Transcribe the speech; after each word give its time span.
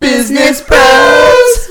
Business 0.00 0.62
Bros. 0.62 1.68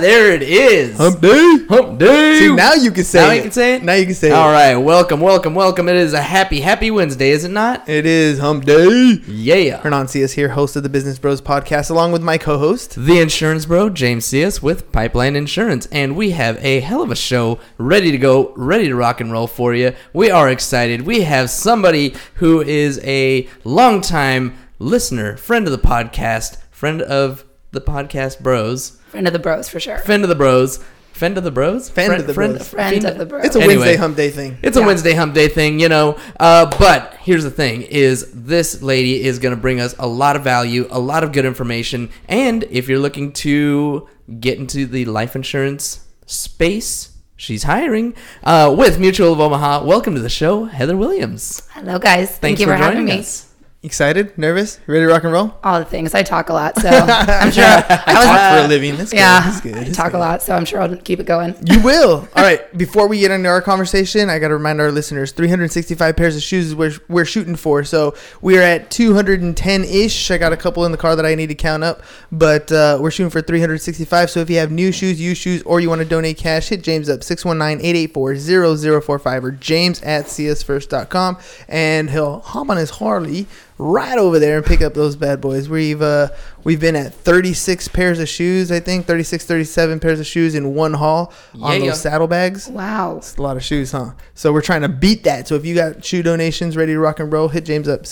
there 0.00 0.32
it 0.32 0.42
is. 0.42 0.96
Hump 0.96 1.20
Day. 1.20 1.58
Hump 1.68 1.98
Day. 1.98 2.38
See, 2.38 2.54
now 2.54 2.72
you 2.72 2.90
can 2.90 3.04
say 3.04 3.20
Now 3.20 3.30
it. 3.32 3.36
you 3.36 3.42
can 3.42 3.52
say 3.52 3.74
it? 3.74 3.82
Now 3.84 3.92
you 3.92 4.06
can 4.06 4.14
say 4.14 4.30
All 4.30 4.48
it. 4.48 4.52
right, 4.52 4.76
welcome, 4.76 5.20
welcome, 5.20 5.54
welcome. 5.54 5.86
It 5.90 5.96
is 5.96 6.14
a 6.14 6.22
happy, 6.22 6.60
happy 6.62 6.90
Wednesday, 6.90 7.28
is 7.28 7.44
it 7.44 7.50
not? 7.50 7.86
It 7.86 8.06
is 8.06 8.38
Hump 8.38 8.64
Day. 8.64 8.86
Yeah. 9.28 9.82
Hernan 9.82 10.06
Sias 10.06 10.32
here, 10.32 10.48
host 10.48 10.76
of 10.76 10.82
the 10.82 10.88
Business 10.88 11.18
Bros 11.18 11.42
podcast, 11.42 11.90
along 11.90 12.12
with 12.12 12.22
my 12.22 12.38
co-host. 12.38 12.94
The 12.96 13.20
insurance 13.20 13.66
bro, 13.66 13.90
James 13.90 14.24
Sias 14.24 14.62
with 14.62 14.90
Pipeline 14.90 15.36
Insurance, 15.36 15.84
and 15.92 16.16
we 16.16 16.30
have 16.30 16.56
a 16.64 16.80
hell 16.80 17.02
of 17.02 17.10
a 17.10 17.16
show 17.16 17.60
ready 17.76 18.10
to 18.12 18.18
go, 18.18 18.54
ready 18.56 18.88
to 18.88 18.94
rock 18.96 19.20
and 19.20 19.30
roll 19.30 19.46
for 19.46 19.74
you. 19.74 19.92
We 20.14 20.30
are 20.30 20.48
excited. 20.48 21.02
We 21.02 21.20
have 21.22 21.50
somebody 21.50 22.14
who 22.36 22.62
is 22.62 22.98
a 23.04 23.46
longtime 23.64 24.56
listener, 24.78 25.36
friend 25.36 25.66
of 25.66 25.72
the 25.72 25.78
podcast, 25.86 26.56
friend 26.80 27.02
of 27.02 27.44
the 27.72 27.80
podcast 27.82 28.40
bros, 28.40 28.98
Friend 29.10 29.26
of 29.26 29.34
the 29.34 29.38
bros 29.38 29.68
for 29.68 29.78
sure. 29.78 29.98
friend 29.98 30.22
of 30.22 30.30
the 30.30 30.34
bros, 30.34 30.82
friend 31.12 31.36
of 31.36 31.44
the 31.44 31.50
bros, 31.50 31.90
Friend 31.90 32.14
of 32.14 32.26
the 32.26 32.32
bros. 32.32 32.68
Friend 32.70 33.04
of 33.04 33.18
the 33.18 33.26
bros. 33.26 33.44
It's 33.44 33.54
a 33.54 33.58
Anyway. 33.60 33.76
Wednesday 33.76 33.96
Hump 33.96 34.16
Day 34.16 34.30
thing. 34.30 34.56
It's 34.62 34.76
a 34.78 34.82
Wednesday 34.82 35.12
hump 35.12 35.34
day 35.34 35.48
thing, 35.48 35.78
you 35.78 35.90
know. 35.90 36.16
Uh, 36.38 36.70
but 36.78 37.14
here's 37.20 37.44
the 37.44 37.50
thing: 37.50 37.82
is 37.82 38.32
this 38.32 38.80
lady 38.82 39.22
is 39.22 39.38
going 39.38 39.54
to 39.54 39.60
bring 39.60 39.78
us 39.78 39.94
a 39.98 40.06
lot 40.06 40.36
of 40.36 40.42
value, 40.42 40.88
a 40.90 40.98
lot 40.98 41.22
of 41.22 41.32
good 41.32 41.44
information, 41.44 42.08
and 42.30 42.64
if 42.70 42.88
you're 42.88 42.98
looking 42.98 43.30
to 43.44 44.08
get 44.40 44.58
into 44.58 44.86
the 44.86 45.04
life 45.04 45.36
insurance 45.36 46.06
space, 46.24 47.10
she's 47.36 47.64
hiring 47.64 48.14
uh, 48.42 48.74
with 48.76 48.98
Mutual 48.98 49.34
of 49.34 49.40
Omaha. 49.40 49.84
Welcome 49.84 50.14
to 50.14 50.20
the 50.20 50.30
show, 50.30 50.64
Heather 50.64 50.96
Williams. 50.96 51.68
Hello, 51.72 51.98
guys. 51.98 52.30
Thank 52.30 52.40
Thanks 52.40 52.60
you 52.62 52.66
for, 52.68 52.74
having 52.76 53.00
joining 53.00 53.14
me. 53.16 53.20
us. 53.20 53.49
Excited? 53.82 54.36
Nervous? 54.36 54.78
Ready 54.86 55.06
to 55.06 55.10
rock 55.10 55.24
and 55.24 55.32
roll? 55.32 55.54
All 55.64 55.78
the 55.78 55.86
things. 55.86 56.14
I 56.14 56.22
talk 56.22 56.50
a 56.50 56.52
lot, 56.52 56.78
so 56.78 56.86
I'm 56.90 57.50
sure. 57.50 57.64
I 57.64 58.02
I 58.06 58.14
was, 58.14 58.24
talk 58.26 58.58
for 58.60 58.66
a 58.66 58.68
living. 58.68 58.94
That's 58.96 59.10
good. 59.10 59.16
yeah, 59.16 59.40
That's 59.40 59.60
good. 59.62 59.74
I 59.74 59.84
That's 59.84 59.96
talk 59.96 60.12
good. 60.12 60.18
a 60.18 60.20
lot, 60.20 60.42
so 60.42 60.54
I'm 60.54 60.66
sure 60.66 60.82
I'll 60.82 60.94
keep 60.98 61.18
it 61.18 61.24
going. 61.24 61.54
You 61.64 61.80
will. 61.82 62.28
All 62.36 62.42
right. 62.42 62.60
Before 62.76 63.08
we 63.08 63.20
get 63.20 63.30
into 63.30 63.48
our 63.48 63.62
conversation, 63.62 64.28
I 64.28 64.38
got 64.38 64.48
to 64.48 64.54
remind 64.54 64.82
our 64.82 64.92
listeners: 64.92 65.32
365 65.32 66.14
pairs 66.14 66.36
of 66.36 66.42
shoes 66.42 66.66
is 66.66 66.74
where 66.74 66.92
we're 67.08 67.24
shooting 67.24 67.56
for. 67.56 67.82
So 67.82 68.14
we 68.42 68.58
are 68.58 68.62
at 68.62 68.90
210 68.90 69.84
ish. 69.84 70.30
I 70.30 70.36
got 70.36 70.52
a 70.52 70.58
couple 70.58 70.84
in 70.84 70.92
the 70.92 70.98
car 70.98 71.16
that 71.16 71.24
I 71.24 71.34
need 71.34 71.48
to 71.48 71.54
count 71.54 71.82
up, 71.82 72.02
but 72.30 72.70
uh, 72.70 72.98
we're 73.00 73.10
shooting 73.10 73.30
for 73.30 73.40
365. 73.40 74.28
So 74.28 74.40
if 74.40 74.50
you 74.50 74.58
have 74.58 74.70
new 74.70 74.92
shoes, 74.92 75.18
used 75.18 75.40
shoes, 75.40 75.62
or 75.62 75.80
you 75.80 75.88
want 75.88 76.02
to 76.02 76.06
donate 76.06 76.36
cash, 76.36 76.68
hit 76.68 76.82
James 76.82 77.08
up 77.08 77.20
619-884-0045 77.20 79.42
or 79.42 79.50
James 79.52 80.02
at 80.02 80.26
siasfirst.com, 80.26 81.38
and 81.66 82.10
he'll 82.10 82.40
hop 82.40 82.68
on 82.68 82.76
his 82.76 82.90
Harley 82.90 83.46
right 83.80 84.18
over 84.18 84.38
there 84.38 84.58
and 84.58 84.66
pick 84.66 84.82
up 84.82 84.92
those 84.94 85.16
bad 85.16 85.40
boys. 85.40 85.68
We've 85.68 86.02
uh, 86.02 86.28
we've 86.64 86.78
been 86.80 86.94
at 86.96 87.14
36 87.14 87.88
pairs 87.88 88.18
of 88.18 88.28
shoes, 88.28 88.70
I 88.70 88.78
think 88.80 89.06
36, 89.06 89.46
37 89.46 89.98
pairs 90.00 90.20
of 90.20 90.26
shoes 90.26 90.54
in 90.54 90.74
one 90.74 90.92
haul 90.92 91.32
on 91.60 91.80
Yeah. 91.80 91.88
those 91.90 92.00
saddlebags. 92.02 92.68
Wow. 92.68 93.16
It's 93.16 93.36
a 93.36 93.42
lot 93.42 93.56
of 93.56 93.64
shoes, 93.64 93.92
huh? 93.92 94.10
So 94.34 94.52
we're 94.52 94.60
trying 94.60 94.82
to 94.82 94.88
beat 94.88 95.24
that. 95.24 95.48
So 95.48 95.54
if 95.54 95.64
you 95.64 95.74
got 95.74 96.04
shoe 96.04 96.22
donations 96.22 96.76
ready 96.76 96.92
to 96.92 96.98
rock 97.00 97.20
and 97.20 97.32
roll, 97.32 97.48
hit 97.48 97.64
James 97.64 97.88
up 97.88 98.02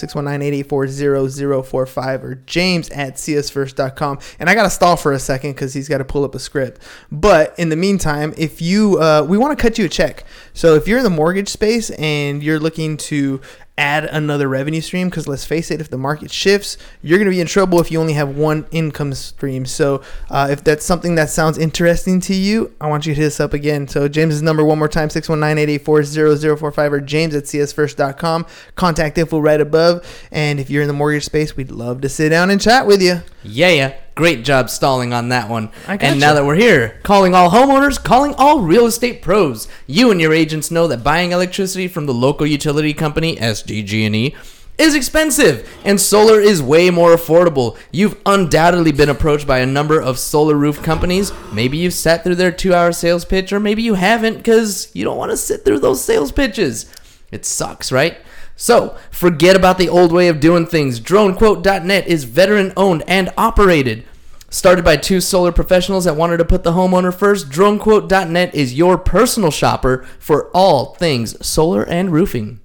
619-884-0045 0.72 2.22
or 2.22 2.34
James 2.46 2.88
at 2.90 3.14
siasfirst.com. 3.16 4.18
And 4.38 4.48
I 4.48 4.54
got 4.54 4.62
to 4.64 4.70
stall 4.70 4.96
for 4.96 5.12
a 5.12 5.18
second 5.18 5.52
because 5.52 5.74
he's 5.74 5.88
got 5.88 5.98
to 5.98 6.04
pull 6.04 6.24
up 6.24 6.34
a 6.34 6.38
script. 6.38 6.82
But 7.12 7.54
in 7.58 7.68
the 7.68 7.76
meantime, 7.76 8.34
if 8.36 8.60
you, 8.62 8.98
uh, 8.98 9.26
we 9.28 9.38
want 9.38 9.56
to 9.56 9.62
cut 9.62 9.78
you 9.78 9.84
a 9.84 9.88
check. 9.88 10.24
So 10.54 10.74
if 10.74 10.88
you're 10.88 10.98
in 10.98 11.04
the 11.04 11.10
mortgage 11.10 11.48
space 11.48 11.90
and 11.90 12.42
you're 12.42 12.58
looking 12.60 12.96
to 12.98 13.40
add 13.78 14.04
another 14.04 14.48
revenue 14.48 14.80
stream 14.80 15.08
because 15.08 15.28
let's 15.28 15.44
face 15.44 15.70
it 15.70 15.80
if 15.80 15.88
the 15.88 15.96
market 15.96 16.30
shifts 16.30 16.76
you're 17.00 17.18
going 17.18 17.30
to 17.30 17.34
be 17.34 17.40
in 17.40 17.46
trouble 17.46 17.80
if 17.80 17.90
you 17.90 18.00
only 18.00 18.12
have 18.12 18.36
one 18.36 18.66
income 18.70 19.14
stream. 19.14 19.64
So 19.64 20.02
uh, 20.30 20.48
if 20.50 20.64
that's 20.64 20.84
something 20.84 21.14
that 21.14 21.30
sounds 21.30 21.56
interesting 21.56 22.20
to 22.22 22.34
you 22.34 22.74
i 22.80 22.88
want 22.88 23.06
you 23.06 23.14
to 23.14 23.20
hit 23.20 23.26
us 23.28 23.40
up 23.40 23.54
again. 23.54 23.88
So 23.88 24.08
james's 24.08 24.42
number 24.42 24.64
one 24.64 24.78
more 24.78 24.88
time 24.88 25.08
619-884-0045 25.08 26.92
or 26.92 27.00
james 27.00 27.34
at 27.34 27.44
siasfirst.com 27.44 28.46
contact 28.74 29.18
info 29.18 29.38
right 29.38 29.60
above. 29.60 30.06
And 30.30 30.60
if 30.60 30.68
you're 30.70 30.82
in 30.82 30.88
the 30.88 30.94
mortgage 30.94 31.24
space 31.24 31.56
we'd 31.56 31.70
love 31.70 32.00
to 32.02 32.08
sit 32.08 32.30
down 32.30 32.50
and 32.50 32.60
chat 32.60 32.86
with 32.86 33.00
you 33.00 33.22
Yeah, 33.44 33.70
yeah. 33.70 33.94
Great 34.18 34.44
job 34.44 34.68
stalling 34.68 35.12
on 35.12 35.28
that 35.28 35.48
one. 35.48 35.70
I 35.86 35.96
and 35.96 36.18
now 36.18 36.34
that 36.34 36.44
we're 36.44 36.56
here, 36.56 36.98
calling 37.04 37.36
all 37.36 37.50
homeowners, 37.50 38.02
calling 38.02 38.34
all 38.34 38.62
real 38.62 38.86
estate 38.86 39.22
pros. 39.22 39.68
You 39.86 40.10
and 40.10 40.20
your 40.20 40.32
agents 40.32 40.72
know 40.72 40.88
that 40.88 41.04
buying 41.04 41.30
electricity 41.30 41.86
from 41.86 42.06
the 42.06 42.12
local 42.12 42.44
utility 42.44 42.92
company, 42.92 43.36
SDG&E, 43.36 44.34
is 44.76 44.96
expensive 44.96 45.70
and 45.84 46.00
solar 46.00 46.40
is 46.40 46.60
way 46.60 46.90
more 46.90 47.14
affordable. 47.14 47.78
You've 47.92 48.20
undoubtedly 48.26 48.90
been 48.90 49.08
approached 49.08 49.46
by 49.46 49.60
a 49.60 49.66
number 49.66 50.02
of 50.02 50.18
solar 50.18 50.56
roof 50.56 50.82
companies. 50.82 51.32
Maybe 51.52 51.78
you've 51.78 51.94
sat 51.94 52.24
through 52.24 52.34
their 52.34 52.50
2-hour 52.50 52.90
sales 52.90 53.24
pitch 53.24 53.52
or 53.52 53.60
maybe 53.60 53.82
you 53.82 53.94
haven't 53.94 54.42
cuz 54.42 54.90
you 54.94 55.04
don't 55.04 55.16
want 55.16 55.30
to 55.30 55.36
sit 55.36 55.64
through 55.64 55.78
those 55.78 56.02
sales 56.02 56.32
pitches. 56.32 56.86
It 57.30 57.44
sucks, 57.44 57.92
right? 57.92 58.18
So, 58.60 58.96
forget 59.12 59.54
about 59.54 59.78
the 59.78 59.88
old 59.88 60.10
way 60.10 60.26
of 60.26 60.41
doing 60.41 60.66
things. 60.66 60.98
DroneQuote.net 61.00 62.08
is 62.08 62.24
veteran 62.24 62.72
owned 62.76 63.04
and 63.06 63.32
operated. 63.38 64.04
Started 64.50 64.84
by 64.84 64.96
two 64.96 65.20
solar 65.20 65.52
professionals 65.52 66.06
that 66.06 66.16
wanted 66.16 66.38
to 66.38 66.44
put 66.44 66.64
the 66.64 66.72
homeowner 66.72 67.14
first, 67.14 67.50
DroneQuote.net 67.50 68.52
is 68.52 68.74
your 68.74 68.98
personal 68.98 69.52
shopper 69.52 70.04
for 70.19 70.50
all 70.52 70.96
things 70.96 71.46
solar 71.46 71.84
and 71.84 72.10
roofing. 72.10 72.58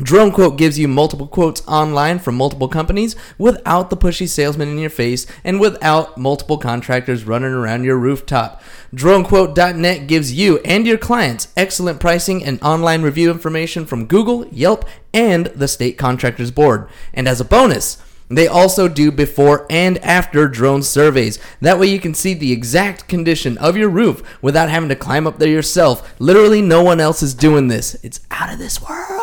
DroneQuote 0.00 0.56
gives 0.56 0.78
you 0.78 0.88
multiple 0.88 1.26
quotes 1.26 1.62
online 1.68 2.18
from 2.18 2.34
multiple 2.34 2.68
companies 2.68 3.14
without 3.36 3.90
the 3.90 3.98
pushy 3.98 4.26
salesman 4.26 4.68
in 4.68 4.78
your 4.78 4.88
face 4.88 5.26
and 5.44 5.60
without 5.60 6.16
multiple 6.16 6.56
contractors 6.56 7.24
running 7.24 7.52
around 7.52 7.84
your 7.84 7.98
rooftop. 7.98 8.62
DroneQuote.net 8.94 10.06
gives 10.06 10.32
you 10.32 10.58
and 10.60 10.86
your 10.86 10.96
clients 10.96 11.48
excellent 11.54 12.00
pricing 12.00 12.42
and 12.42 12.62
online 12.62 13.02
review 13.02 13.30
information 13.30 13.84
from 13.84 14.06
Google, 14.06 14.46
Yelp, 14.48 14.86
and 15.12 15.46
the 15.46 15.68
State 15.68 15.98
Contractors 15.98 16.50
Board. 16.50 16.88
And 17.12 17.28
as 17.28 17.40
a 17.40 17.44
bonus, 17.44 18.02
they 18.28 18.46
also 18.46 18.86
do 18.86 19.10
before 19.10 19.66
and 19.68 19.98
after 19.98 20.46
drone 20.46 20.84
surveys. 20.84 21.40
That 21.60 21.80
way 21.80 21.88
you 21.88 21.98
can 21.98 22.14
see 22.14 22.32
the 22.32 22.52
exact 22.52 23.08
condition 23.08 23.58
of 23.58 23.76
your 23.76 23.88
roof 23.88 24.22
without 24.40 24.70
having 24.70 24.88
to 24.90 24.96
climb 24.96 25.26
up 25.26 25.38
there 25.38 25.48
yourself. 25.48 26.14
Literally, 26.20 26.62
no 26.62 26.82
one 26.82 27.00
else 27.00 27.22
is 27.24 27.34
doing 27.34 27.66
this. 27.68 27.96
It's 28.04 28.20
out 28.30 28.52
of 28.52 28.60
this 28.60 28.80
world. 28.80 29.19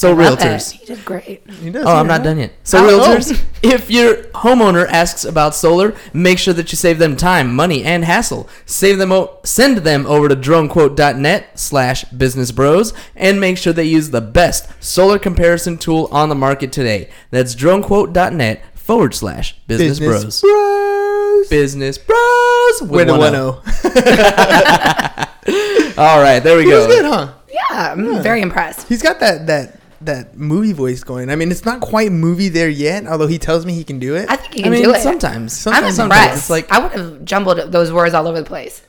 Fabulous. 0.00 0.02
So, 0.02 0.12
Love 0.12 0.20
it. 0.20 0.38
realtors. 0.40 0.72
He 0.72 0.86
did 0.86 1.04
great. 1.04 1.50
He 1.50 1.70
does, 1.70 1.84
Oh, 1.86 1.96
I'm 1.96 2.06
not 2.06 2.22
done 2.22 2.38
yet. 2.38 2.52
So, 2.64 2.78
Oh, 2.78 3.00
realtors, 3.00 3.42
if 3.62 3.90
your 3.90 4.16
homeowner 4.34 4.86
asks 4.88 5.24
about 5.24 5.54
solar, 5.54 5.94
make 6.12 6.38
sure 6.38 6.54
that 6.54 6.72
you 6.72 6.76
save 6.76 6.98
them 6.98 7.16
time, 7.16 7.54
money, 7.54 7.84
and 7.84 8.04
hassle. 8.04 8.48
Save 8.66 8.98
them, 8.98 9.12
o- 9.12 9.38
send 9.44 9.78
them 9.78 10.06
over 10.06 10.28
to 10.28 10.36
dronequote.net 10.36 11.58
slash 11.58 12.04
businessbros 12.06 12.92
and 13.16 13.40
make 13.40 13.58
sure 13.58 13.72
they 13.72 13.84
use 13.84 14.10
the 14.10 14.20
best 14.20 14.68
solar 14.82 15.18
comparison 15.18 15.76
tool 15.76 16.08
on 16.10 16.28
the 16.28 16.34
market 16.34 16.72
today. 16.72 17.08
That's 17.30 17.54
dronequote.net 17.54 18.62
forward 18.74 19.14
slash 19.14 19.56
business 19.66 19.98
bros. 20.00 20.40
bros 20.40 21.48
Business 21.48 21.98
bros 21.98 22.82
with 22.82 23.08
a 23.08 23.12
one 23.12 23.32
1 23.32 23.34
O. 23.36 23.62
0 23.64 25.96
All 25.98 26.20
right, 26.20 26.40
there 26.40 26.56
we 26.56 26.64
He 26.64 26.68
was 26.72 26.86
go. 26.86 26.88
good 26.88 27.04
huh 27.04 27.32
Yeah, 27.52 27.92
I'm 27.92 28.22
very 28.22 28.40
impressed. 28.40 28.88
He's 28.88 29.02
got 29.02 29.20
that 29.20 29.46
that 29.46 29.79
that 30.02 30.36
movie 30.36 30.72
voice 30.72 31.04
going. 31.04 31.30
I 31.30 31.36
mean, 31.36 31.50
it's 31.50 31.64
not 31.64 31.80
quite 31.80 32.10
movie 32.12 32.48
there 32.48 32.68
yet, 32.68 33.06
although 33.06 33.26
he 33.26 33.38
tells 33.38 33.66
me 33.66 33.74
he 33.74 33.84
can 33.84 33.98
do 33.98 34.14
it. 34.16 34.30
I 34.30 34.36
think 34.36 34.54
he 34.54 34.60
I 34.60 34.62
can 34.64 34.72
mean, 34.72 34.82
do 34.84 34.94
it. 34.94 35.00
sometimes. 35.02 35.56
Sometimes 35.56 35.82
I'm 35.84 35.90
he 35.90 35.96
sometimes 35.96 36.22
impressed. 36.22 36.38
it's 36.42 36.50
like 36.50 36.72
I 36.72 36.78
would 36.78 36.92
have 36.92 37.24
jumbled 37.24 37.58
those 37.72 37.92
words 37.92 38.14
all 38.14 38.26
over 38.26 38.38
the 38.40 38.46
place. 38.46 38.82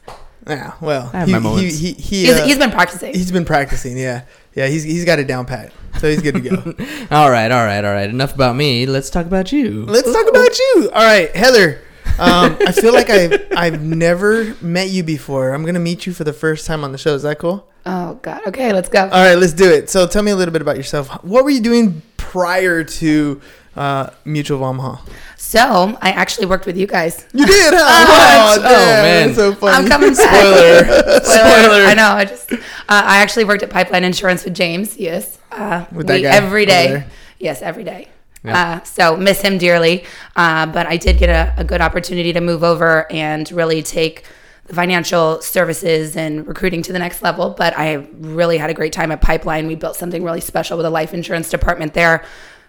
Yeah, 0.48 0.74
well, 0.82 1.10
I 1.14 1.20
have 1.20 1.28
he, 1.28 1.34
my 1.34 1.40
he, 1.40 1.44
moments. 1.44 1.78
he, 1.78 1.94
he, 1.94 2.26
He's, 2.26 2.30
uh, 2.40 2.46
he's 2.46 2.58
been 2.58 2.72
practicing. 2.72 3.14
he's 3.14 3.32
been 3.32 3.46
practicing. 3.46 3.96
Yeah, 3.98 4.24
yeah, 4.56 4.68
he's 4.68 4.84
he's 4.84 5.06
got 5.06 5.20
it 5.20 5.28
down 5.28 5.46
pat, 5.46 5.72
so 6.00 6.10
he's 6.10 6.22
good 6.22 6.34
to 6.36 6.42
go. 6.42 6.56
All 7.16 7.30
right, 7.30 7.52
all 7.52 7.64
right, 7.64 7.84
all 7.86 7.94
right. 7.94 8.10
Enough 8.10 8.34
about 8.34 8.56
me. 8.56 8.86
Let's 8.88 9.10
talk 9.12 9.26
about 9.28 9.52
you. 9.52 9.86
Let's 9.86 10.12
talk 10.12 10.28
about 10.28 10.58
you. 10.58 10.90
All 10.94 11.04
right, 11.04 11.34
Heather. 11.36 11.82
Um, 12.22 12.58
I 12.68 12.72
feel 12.72 12.94
like 12.94 13.10
I've 13.10 13.48
I've 13.56 13.82
never 13.84 14.56
met 14.62 14.90
you 14.90 15.04
before. 15.04 15.54
I'm 15.54 15.66
gonna 15.66 15.80
meet 15.80 16.06
you 16.06 16.14
for 16.14 16.24
the 16.24 16.34
first 16.34 16.66
time 16.68 16.84
on 16.84 16.92
the 16.92 16.98
show. 16.98 17.16
Is 17.16 17.24
that 17.24 17.40
cool? 17.40 17.68
oh 17.86 18.20
God. 18.22 18.42
Okay, 18.48 18.74
let's 18.74 18.90
go. 18.90 19.02
All 19.04 19.10
right, 19.10 19.36
let's 19.36 19.54
do 19.54 19.70
it. 19.70 19.90
So 19.90 20.06
tell 20.08 20.22
me 20.24 20.32
a 20.32 20.36
little 20.36 20.52
bit 20.52 20.62
about 20.62 20.78
yourself. 20.78 21.08
What 21.24 21.44
were 21.44 21.50
you 21.50 21.62
doing 21.62 22.02
prior 22.18 22.84
to 22.84 23.42
uh, 23.76 24.12
Mutual 24.24 24.58
of 24.58 24.64
Omaha? 24.64 25.02
So 25.38 25.98
I 26.02 26.12
actually 26.12 26.46
worked 26.46 26.66
with 26.68 26.78
you 26.78 26.86
guys. 26.86 27.26
You 27.34 27.46
did, 27.48 27.74
huh? 27.76 28.60
What? 28.60 28.60
Oh, 28.60 28.64
Oh, 28.66 28.70
damn, 28.70 29.04
man. 29.04 29.28
that's 29.28 29.38
so 29.40 29.56
funny. 29.56 29.78
I'm 29.78 29.88
coming 29.90 30.14
back. 30.14 30.30
Spoiler. 30.86 31.20
Spoiler. 31.24 31.86
I 31.88 31.94
know. 31.96 32.08
I 32.10 32.26
just 32.26 32.52
uh, 32.54 32.58
I 32.88 33.18
actually 33.18 33.46
worked 33.46 33.64
at 33.64 33.70
Pipeline 33.72 34.04
Insurance 34.04 34.44
with 34.46 34.54
James. 34.54 34.98
Yes. 34.98 35.40
Uh, 35.52 35.86
With 35.92 36.06
that 36.08 36.18
we- 36.18 36.22
guy 36.22 36.30
every 36.36 36.64
over 36.64 36.72
day. 36.72 36.88
there? 36.88 37.08
Yes, 37.40 37.62
every 37.64 37.84
day. 37.84 38.10
Yeah. 38.44 38.60
Uh, 38.60 38.84
so 38.84 39.16
miss 39.18 39.42
him 39.42 39.58
dearly. 39.58 40.04
Uh, 40.36 40.66
but 40.66 40.88
I 40.88 40.98
did 40.98 41.18
get 41.18 41.30
a, 41.30 41.54
a 41.58 41.64
good 41.64 41.82
opportunity 41.82 42.34
to 42.34 42.42
move 42.42 42.64
over 42.64 43.12
and 43.12 43.50
really 43.52 43.84
take 43.84 44.26
the 44.66 44.74
financial 44.76 45.42
services 45.42 46.16
and 46.16 46.48
recruiting 46.48 46.82
to 46.84 46.94
the 46.94 47.00
next 47.00 47.22
level. 47.22 47.52
But 47.52 47.78
I 47.78 48.08
really 48.14 48.58
had 48.58 48.70
a 48.70 48.74
great 48.74 48.94
time 48.94 49.12
at 49.12 49.22
Pipeline. 49.22 49.68
We 49.68 49.76
built 49.76 49.96
something 49.96 50.24
really 50.24 50.42
special 50.42 50.78
with 50.78 50.86
a 50.86 50.90
life 50.90 51.14
insurance 51.14 51.50
department 51.50 51.94
there. 51.94 52.24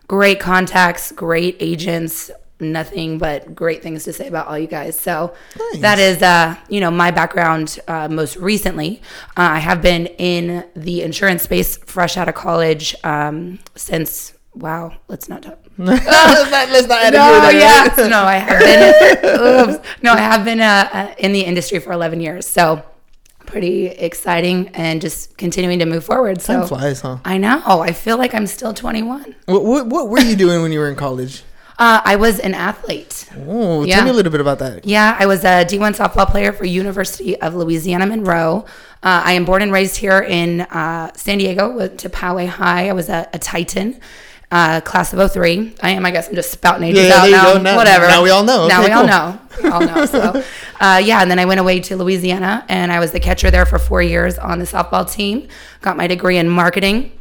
Great 0.09 0.41
contacts, 0.41 1.13
great 1.13 1.57
agents. 1.61 2.31
Nothing 2.61 3.19
but 3.19 3.57
great 3.57 3.83
things 3.83 4.05
to 4.05 4.13
say 4.13 4.29
about 4.29 4.47
all 4.47 4.57
you 4.57 4.69
guys. 4.69 4.99
So 4.99 5.35
Nice. 5.59 5.81
that 5.81 5.99
is, 5.99 6.23
uh, 6.23 6.55
you 6.69 6.79
know, 6.81 6.93
my 6.93 7.11
background. 7.11 7.81
Uh, 7.89 8.09
most 8.09 8.37
recently, 8.37 9.03
uh, 9.37 9.43
I 9.43 9.59
have 9.59 9.83
been 9.83 10.07
in 10.07 10.65
the 10.77 11.03
insurance 11.03 11.43
space, 11.43 11.77
fresh 11.79 12.17
out 12.17 12.29
of 12.29 12.37
college, 12.37 12.95
um, 13.03 13.59
since 13.75 14.35
wow. 14.55 14.93
Let's 15.09 15.29
not 15.29 15.43
talk. 15.43 15.62
Let's 15.79 16.05
not, 16.51 16.69
let's 16.71 16.87
not 16.89 17.03
add 17.03 17.15
a 17.15 17.17
year 17.17 17.53
No, 17.53 17.59
yeah, 17.59 18.09
no, 18.09 18.23
I 18.25 18.35
have 18.37 18.59
been. 18.61 19.71
oops. 19.75 19.89
no, 20.03 20.13
I 20.13 20.19
have 20.19 20.45
been 20.45 20.61
uh, 20.61 20.89
uh, 20.93 21.15
in 21.19 21.33
the 21.33 21.41
industry 21.43 21.79
for 21.79 21.93
11 21.93 22.21
years, 22.21 22.47
so 22.47 22.83
pretty 23.47 23.87
exciting, 23.87 24.69
and 24.75 25.01
just 25.01 25.37
continuing 25.37 25.79
to 25.79 25.87
move 25.87 26.05
forward. 26.05 26.41
So 26.41 26.61
Time 26.61 26.69
flies, 26.69 27.01
huh? 27.01 27.19
I 27.25 27.39
know. 27.39 27.63
I 27.67 27.93
feel 27.93 28.17
like 28.19 28.35
I'm 28.35 28.47
still 28.47 28.73
21. 28.73 29.35
What, 29.47 29.65
what 29.65 29.87
what 29.87 30.09
were 30.09 30.21
you 30.21 30.37
doing 30.37 30.63
when 30.63 30.73
you 30.73 30.79
were 30.79 30.89
in 30.89 30.97
college? 30.97 31.43
Uh, 31.79 32.01
I 32.05 32.17
was 32.17 32.39
an 32.39 32.55
athlete. 32.55 33.29
Oh, 33.49 33.83
Yeah. 33.85 33.97
tell 33.97 34.05
me 34.05 34.11
a 34.11 34.13
little 34.13 34.31
bit 34.31 34.41
about 34.41 34.59
that. 34.61 34.85
Yeah, 34.87 35.17
I 35.19 35.27
was 35.27 35.43
a 35.43 35.65
D1 35.65 35.97
softball 35.97 36.31
player 36.31 36.53
for 36.53 36.65
University 36.65 37.41
of 37.41 37.55
Louisiana 37.55 38.07
Monroe. 38.07 38.65
Uh, 39.03 39.23
I 39.25 39.33
am 39.33 39.45
born 39.45 39.63
and 39.63 39.73
raised 39.73 39.97
here 39.97 40.21
in 40.21 40.61
uh, 40.61 41.11
San 41.17 41.39
Diego. 41.39 41.75
Went 41.75 41.99
to 42.01 42.09
Poway 42.09 42.47
High. 42.47 42.89
I 42.89 42.93
was 42.93 43.09
a, 43.09 43.29
a 43.33 43.39
Titan, 43.39 43.99
uh, 44.53 44.81
class 44.83 45.13
of 45.13 45.33
03. 45.33 45.75
I 45.83 45.91
am. 45.91 46.07
I 46.07 46.11
guess 46.13 46.29
I'm 46.29 46.35
just 46.37 46.53
spouting 46.53 46.85
ages 46.89 47.09
Yeah, 47.09 47.15
out 47.17 47.31
now. 47.31 47.55
Now- 47.59 47.77
Whatever. 47.77 48.07
now 48.07 48.23
we 48.23 48.31
all 48.31 48.45
know. 48.45 48.69
Now 48.69 48.81
Okay, 48.83 48.89
we 48.91 48.93
all 48.93 49.07
know. 49.07 49.41
We 49.63 49.69
all 49.71 49.81
know. 49.81 50.05
So, 50.07 50.45
uh, 50.81 51.01
yeah. 51.03 51.23
And 51.23 51.31
then 51.31 51.39
I 51.39 51.45
went 51.47 51.59
away 51.59 51.81
to 51.81 51.97
Louisiana, 51.97 52.65
and 52.69 52.93
I 52.93 53.01
was 53.01 53.11
the 53.13 53.21
catcher 53.21 53.51
there 53.51 53.67
for 53.67 53.79
four 53.79 54.03
years 54.03 54.39
on 54.39 54.59
the 54.61 54.65
softball 54.67 55.11
team. 55.11 55.49
Got 55.81 55.97
my 55.97 56.07
degree 56.07 56.37
in 56.39 56.49
marketing. 56.49 57.13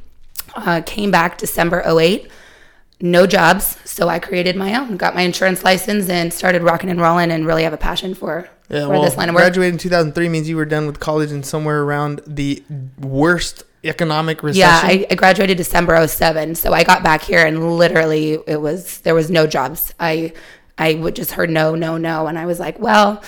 Uh, 0.55 0.81
came 0.85 1.09
back 1.11 1.37
December 1.37 1.81
08 1.87 2.29
no 3.03 3.25
jobs. 3.25 3.77
So 3.83 4.09
I 4.09 4.19
created 4.19 4.55
my 4.55 4.75
own, 4.79 4.95
got 4.95 5.15
my 5.15 5.21
insurance 5.23 5.63
license, 5.63 6.07
and 6.07 6.31
started 6.31 6.61
rocking 6.61 6.87
and 6.89 7.01
rolling, 7.01 7.31
and 7.31 7.47
really 7.47 7.63
have 7.63 7.73
a 7.73 7.77
passion 7.77 8.13
for, 8.13 8.47
Yeah, 8.69 8.85
well, 8.85 9.01
this 9.01 9.17
line 9.17 9.27
of 9.29 9.33
work. 9.33 9.41
graduated 9.41 9.73
in 9.73 9.79
2003 9.79 10.29
means 10.29 10.47
you 10.47 10.55
were 10.55 10.65
done 10.65 10.85
with 10.85 10.99
college 10.99 11.31
and 11.31 11.43
somewhere 11.43 11.81
around 11.81 12.21
the 12.27 12.61
worst 12.99 13.63
economic 13.83 14.43
recession. 14.43 14.59
Yeah, 14.59 14.81
I, 14.83 15.07
I 15.09 15.15
graduated 15.15 15.57
December 15.57 16.07
07. 16.07 16.55
So 16.55 16.73
I 16.73 16.83
got 16.83 17.03
back 17.03 17.21
here, 17.21 17.45
and 17.45 17.77
literally, 17.77 18.37
it 18.47 18.61
was 18.61 18.99
there 18.99 19.15
was 19.15 19.29
no 19.29 19.47
jobs. 19.47 19.93
I 19.99 20.33
I 20.77 20.95
would 20.95 21.15
just 21.15 21.31
heard 21.31 21.49
no, 21.49 21.75
no, 21.75 21.97
no, 21.97 22.27
and 22.27 22.37
I 22.37 22.45
was 22.45 22.59
like, 22.59 22.79
well. 22.79 23.23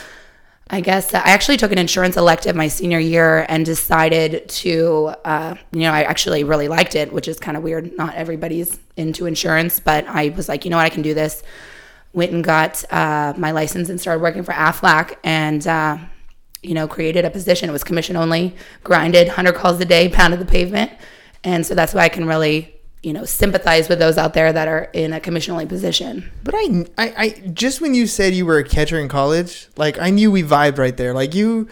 I 0.69 0.79
guess 0.81 1.13
I 1.13 1.19
actually 1.19 1.57
took 1.57 1.71
an 1.71 1.77
insurance 1.77 2.17
elective 2.17 2.55
my 2.55 2.67
senior 2.67 2.97
year 2.97 3.45
and 3.47 3.63
decided 3.63 4.47
to, 4.47 5.13
uh, 5.23 5.55
you 5.71 5.81
know, 5.81 5.91
I 5.91 6.03
actually 6.03 6.45
really 6.45 6.67
liked 6.67 6.95
it, 6.95 7.11
which 7.13 7.27
is 7.27 7.37
kind 7.37 7.57
of 7.57 7.61
weird. 7.61 7.95
Not 7.95 8.15
everybody's 8.15 8.79
into 8.95 9.27
insurance, 9.27 9.79
but 9.81 10.07
I 10.07 10.29
was 10.29 10.49
like, 10.49 10.63
you 10.63 10.71
know 10.71 10.77
what, 10.77 10.85
I 10.85 10.89
can 10.89 11.03
do 11.03 11.13
this. 11.13 11.43
Went 12.13 12.31
and 12.31 12.43
got 12.43 12.83
uh, 12.91 13.33
my 13.37 13.51
license 13.51 13.89
and 13.89 14.01
started 14.01 14.21
working 14.23 14.41
for 14.41 14.53
AFLAC 14.53 15.17
and, 15.23 15.67
uh, 15.67 15.97
you 16.63 16.73
know, 16.73 16.87
created 16.87 17.25
a 17.25 17.29
position. 17.29 17.69
It 17.69 17.73
was 17.73 17.83
commission 17.83 18.15
only, 18.15 18.55
grinded 18.83 19.27
100 19.27 19.53
calls 19.53 19.79
a 19.79 19.85
day, 19.85 20.09
pounded 20.09 20.39
the 20.39 20.45
pavement. 20.45 20.91
And 21.43 21.65
so 21.65 21.75
that's 21.75 21.93
why 21.93 22.01
I 22.01 22.09
can 22.09 22.25
really, 22.25 22.73
you 23.03 23.13
know, 23.13 23.25
sympathize 23.25 23.89
with 23.89 23.99
those 23.99 24.17
out 24.17 24.33
there 24.33 24.51
that 24.53 24.67
are 24.67 24.89
in 24.93 25.13
a 25.13 25.19
commission 25.19 25.51
only 25.51 25.65
position. 25.65 26.31
But 26.43 26.55
I, 26.55 26.85
I, 26.97 27.13
I, 27.17 27.29
just 27.53 27.81
when 27.81 27.93
you 27.93 28.07
said 28.07 28.33
you 28.33 28.45
were 28.45 28.57
a 28.57 28.63
catcher 28.63 28.97
in 28.97 29.09
college, 29.09 29.67
like 29.75 29.99
I 29.99 30.09
knew 30.09 30.31
we 30.31 30.41
vibed 30.41 30.77
right 30.77 30.95
there. 30.95 31.13
Like 31.13 31.35
you, 31.35 31.67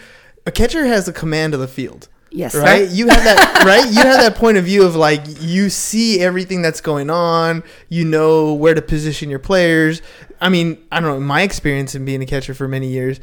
a 0.46 0.52
catcher 0.52 0.84
has 0.86 1.08
a 1.08 1.12
command 1.12 1.54
of 1.54 1.60
the 1.60 1.68
field. 1.68 2.08
Yes, 2.30 2.54
right. 2.54 2.88
sir. 2.88 2.94
You 2.94 3.08
have 3.08 3.24
that, 3.24 3.64
right? 3.66 3.86
You 3.86 4.02
have 4.02 4.20
that 4.20 4.36
point 4.36 4.56
of 4.56 4.64
view 4.64 4.84
of 4.84 4.96
like 4.96 5.22
you 5.40 5.70
see 5.70 6.20
everything 6.20 6.62
that's 6.62 6.80
going 6.80 7.10
on. 7.10 7.62
You 7.88 8.04
know 8.04 8.54
where 8.54 8.74
to 8.74 8.82
position 8.82 9.30
your 9.30 9.38
players. 9.38 10.02
I 10.40 10.48
mean, 10.48 10.82
I 10.90 11.00
don't 11.00 11.10
know. 11.10 11.20
My 11.20 11.42
experience 11.42 11.94
in 11.94 12.04
being 12.04 12.22
a 12.22 12.26
catcher 12.26 12.54
for 12.54 12.66
many 12.66 12.88
years, 12.88 13.20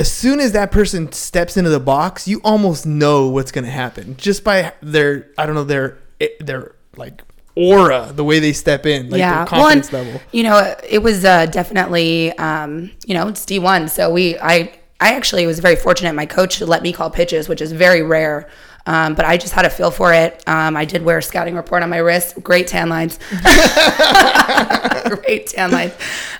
as 0.00 0.10
soon 0.10 0.40
as 0.40 0.52
that 0.52 0.72
person 0.72 1.12
steps 1.12 1.58
into 1.58 1.68
the 1.68 1.78
box, 1.78 2.26
you 2.26 2.40
almost 2.42 2.86
know 2.86 3.28
what's 3.28 3.52
going 3.52 3.66
to 3.66 3.70
happen 3.70 4.16
just 4.16 4.42
by 4.42 4.72
their, 4.80 5.28
I 5.36 5.44
don't 5.44 5.54
know, 5.54 5.64
their, 5.64 5.98
their 6.40 6.74
like 6.96 7.22
aura, 7.54 8.10
the 8.10 8.24
way 8.24 8.38
they 8.38 8.54
step 8.54 8.86
in, 8.86 9.10
like 9.10 9.20
their 9.20 9.44
confidence 9.44 9.92
well, 9.92 10.00
and, 10.00 10.12
level. 10.14 10.26
You 10.32 10.44
know, 10.44 10.74
it 10.88 11.02
was 11.02 11.26
uh, 11.26 11.44
definitely, 11.44 12.32
um, 12.38 12.90
you 13.04 13.12
know, 13.12 13.28
it's 13.28 13.44
D1. 13.44 13.90
So 13.90 14.10
we, 14.10 14.38
I, 14.38 14.72
I 15.00 15.12
actually 15.14 15.46
was 15.46 15.60
very 15.60 15.76
fortunate. 15.76 16.14
My 16.14 16.24
coach 16.24 16.62
let 16.62 16.82
me 16.82 16.94
call 16.94 17.10
pitches, 17.10 17.46
which 17.46 17.60
is 17.60 17.72
very 17.72 18.00
rare. 18.00 18.48
Um, 18.86 19.14
but 19.14 19.26
I 19.26 19.36
just 19.36 19.52
had 19.52 19.66
a 19.66 19.70
feel 19.70 19.90
for 19.90 20.14
it. 20.14 20.42
Um, 20.46 20.78
I 20.78 20.86
did 20.86 21.02
wear 21.02 21.18
a 21.18 21.22
scouting 21.22 21.54
report 21.54 21.82
on 21.82 21.90
my 21.90 21.98
wrist. 21.98 22.42
Great 22.42 22.66
tan 22.66 22.88
lines. 22.88 23.18
Great 25.22 25.48
tan 25.48 25.70
lines. 25.70 25.92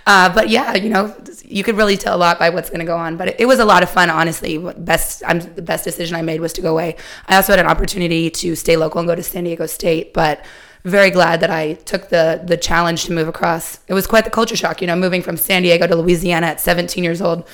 Uh, 0.07 0.33
but 0.35 0.49
yeah, 0.49 0.75
you 0.75 0.89
know, 0.89 1.15
you 1.51 1.65
could 1.65 1.77
really 1.77 1.97
tell 1.97 2.17
a 2.17 2.19
lot 2.19 2.39
by 2.39 2.51
what's 2.51 2.71
going 2.71 2.81
to 2.81 2.87
go 2.87 2.97
on. 2.97 3.17
But 3.17 3.29
it, 3.29 3.41
it 3.41 3.47
was 3.47 3.59
a 3.59 3.65
lot 3.65 3.83
of 3.83 3.91
fun, 3.91 4.11
honestly. 4.11 4.59
Best, 4.59 5.23
I'm, 5.27 5.41
the 5.41 5.63
best 5.63 5.85
decision 5.85 6.17
I 6.17 6.23
made 6.23 6.41
was 6.41 6.53
to 6.55 6.63
go 6.63 6.73
away. 6.73 6.97
I 7.27 7.37
also 7.37 7.53
had 7.53 7.61
an 7.61 7.67
opportunity 7.67 8.31
to 8.31 8.55
stay 8.55 8.77
local 8.77 9.01
and 9.01 9.09
go 9.09 9.15
to 9.15 9.23
San 9.23 9.45
Diego 9.45 9.67
State, 9.67 10.15
but 10.15 10.45
very 10.85 11.11
glad 11.11 11.41
that 11.41 11.51
I 11.51 11.75
took 11.75 12.09
the 12.09 12.43
the 12.45 12.57
challenge 12.57 13.05
to 13.05 13.13
move 13.13 13.29
across. 13.29 13.81
It 13.87 13.95
was 13.95 14.07
quite 14.07 14.25
the 14.25 14.31
culture 14.31 14.57
shock, 14.57 14.81
you 14.81 14.87
know, 14.87 14.97
moving 14.97 15.23
from 15.23 15.37
San 15.37 15.63
Diego 15.63 15.87
to 15.87 15.97
Louisiana 15.97 16.47
at 16.47 16.61
17 16.61 17.05
years 17.05 17.21
old. 17.21 17.47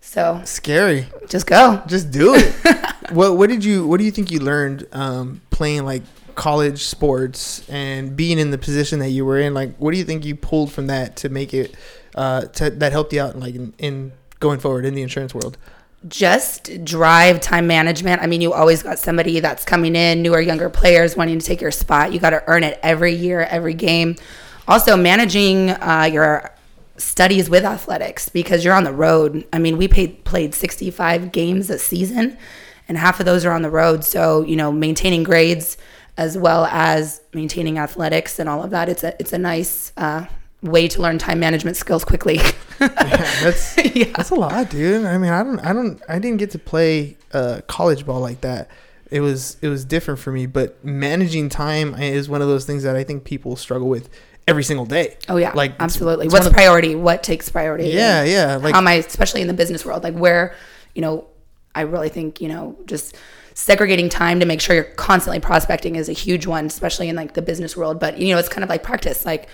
So 0.00 0.40
Scary. 0.44 1.06
just 1.28 1.46
go. 1.46 1.82
Just 1.86 2.10
do 2.10 2.34
it. 2.34 2.54
what 3.10 3.36
What 3.36 3.50
did 3.50 3.64
you 3.64 3.86
What 3.86 3.98
do 3.98 4.04
you 4.04 4.10
think 4.10 4.30
you 4.30 4.40
learned 4.40 4.86
um, 4.92 5.42
playing 5.50 5.84
like 5.84 6.02
college 6.34 6.84
sports 6.84 7.68
and 7.68 8.16
being 8.16 8.38
in 8.38 8.50
the 8.50 8.58
position 8.58 9.00
that 9.00 9.10
you 9.10 9.26
were 9.26 9.38
in? 9.38 9.52
Like, 9.52 9.76
what 9.76 9.92
do 9.92 9.98
you 9.98 10.04
think 10.04 10.24
you 10.24 10.34
pulled 10.34 10.72
from 10.72 10.86
that 10.86 11.16
to 11.16 11.28
make 11.28 11.52
it 11.52 11.74
uh, 12.14 12.42
to, 12.42 12.70
that 12.70 12.92
helped 12.92 13.12
you 13.12 13.20
out, 13.20 13.38
like 13.38 13.54
in, 13.54 13.74
in 13.78 14.12
going 14.38 14.60
forward 14.60 14.84
in 14.84 14.94
the 14.94 15.02
insurance 15.02 15.34
world? 15.34 15.56
just 16.08 16.82
drive 16.84 17.40
time 17.40 17.66
management. 17.66 18.22
I 18.22 18.26
mean, 18.26 18.40
you 18.40 18.52
always 18.52 18.82
got 18.82 18.98
somebody 18.98 19.40
that's 19.40 19.64
coming 19.64 19.94
in, 19.94 20.22
newer, 20.22 20.40
younger 20.40 20.70
players 20.70 21.16
wanting 21.16 21.38
to 21.38 21.44
take 21.44 21.60
your 21.60 21.70
spot. 21.70 22.12
You 22.12 22.18
got 22.18 22.30
to 22.30 22.42
earn 22.46 22.64
it 22.64 22.78
every 22.82 23.12
year, 23.12 23.42
every 23.42 23.74
game. 23.74 24.16
Also, 24.66 24.96
managing 24.96 25.70
uh, 25.70 26.08
your 26.10 26.50
studies 26.96 27.50
with 27.50 27.64
athletics 27.64 28.28
because 28.28 28.64
you're 28.64 28.74
on 28.74 28.84
the 28.84 28.92
road. 28.92 29.46
I 29.52 29.58
mean, 29.58 29.76
we 29.76 29.88
paid, 29.88 30.24
played 30.24 30.54
65 30.54 31.32
games 31.32 31.68
a 31.68 31.78
season, 31.78 32.38
and 32.88 32.96
half 32.96 33.20
of 33.20 33.26
those 33.26 33.44
are 33.44 33.52
on 33.52 33.62
the 33.62 33.70
road. 33.70 34.04
So, 34.04 34.42
you 34.42 34.56
know, 34.56 34.72
maintaining 34.72 35.22
grades 35.22 35.76
as 36.16 36.36
well 36.36 36.66
as 36.66 37.20
maintaining 37.34 37.78
athletics 37.78 38.38
and 38.38 38.48
all 38.48 38.62
of 38.62 38.70
that. 38.70 38.88
It's 38.88 39.04
a 39.04 39.14
it's 39.18 39.32
a 39.32 39.38
nice 39.38 39.92
uh, 39.96 40.26
way 40.62 40.86
to 40.88 41.00
learn 41.00 41.18
time 41.18 41.40
management 41.40 41.76
skills 41.76 42.04
quickly. 42.04 42.38
That's 42.78 43.76
Yeah. 43.94 44.06
that's 44.16 44.30
a 44.30 44.34
lot, 44.34 44.70
dude. 44.70 45.04
I 45.04 45.18
mean, 45.18 45.30
I 45.30 45.42
don't, 45.42 45.58
I 45.60 45.72
don't, 45.72 46.00
I 46.08 46.18
didn't 46.18 46.38
get 46.38 46.50
to 46.52 46.58
play 46.58 47.16
uh, 47.32 47.60
college 47.66 48.04
ball 48.06 48.20
like 48.20 48.40
that. 48.42 48.68
It 49.10 49.20
was, 49.20 49.56
it 49.60 49.68
was 49.68 49.84
different 49.84 50.20
for 50.20 50.30
me. 50.32 50.46
But 50.46 50.84
managing 50.84 51.48
time 51.48 51.94
is 51.94 52.28
one 52.28 52.42
of 52.42 52.48
those 52.48 52.64
things 52.64 52.82
that 52.84 52.96
I 52.96 53.04
think 53.04 53.24
people 53.24 53.56
struggle 53.56 53.88
with 53.88 54.08
every 54.48 54.62
single 54.64 54.86
day. 54.86 55.16
Oh 55.28 55.36
yeah, 55.36 55.52
Like, 55.54 55.74
absolutely. 55.80 56.28
What's 56.28 56.46
of- 56.46 56.52
priority? 56.52 56.94
What 56.94 57.22
takes 57.22 57.48
priority? 57.48 57.88
Yeah, 57.88 58.24
yeah. 58.24 58.56
Like, 58.56 58.72
how 58.74 58.78
am 58.80 58.86
I, 58.88 58.94
especially 58.94 59.40
in 59.42 59.46
the 59.48 59.54
business 59.54 59.84
world, 59.84 60.02
like 60.04 60.14
where, 60.14 60.54
you 60.94 61.02
know, 61.02 61.26
I 61.74 61.82
really 61.82 62.08
think 62.08 62.40
you 62.40 62.48
know 62.48 62.76
just 62.86 63.14
segregating 63.54 64.08
time 64.08 64.40
to 64.40 64.46
make 64.46 64.60
sure 64.60 64.74
you're 64.74 64.84
constantly 64.84 65.38
prospecting 65.38 65.94
is 65.96 66.08
a 66.08 66.12
huge 66.12 66.46
one, 66.46 66.66
especially 66.66 67.08
in 67.08 67.14
like 67.16 67.34
the 67.34 67.42
business 67.42 67.76
world. 67.76 68.00
But 68.00 68.18
you 68.18 68.32
know, 68.34 68.38
it's 68.40 68.48
kind 68.48 68.64
of 68.64 68.70
like 68.70 68.82
practice. 68.82 69.24
Like 69.24 69.48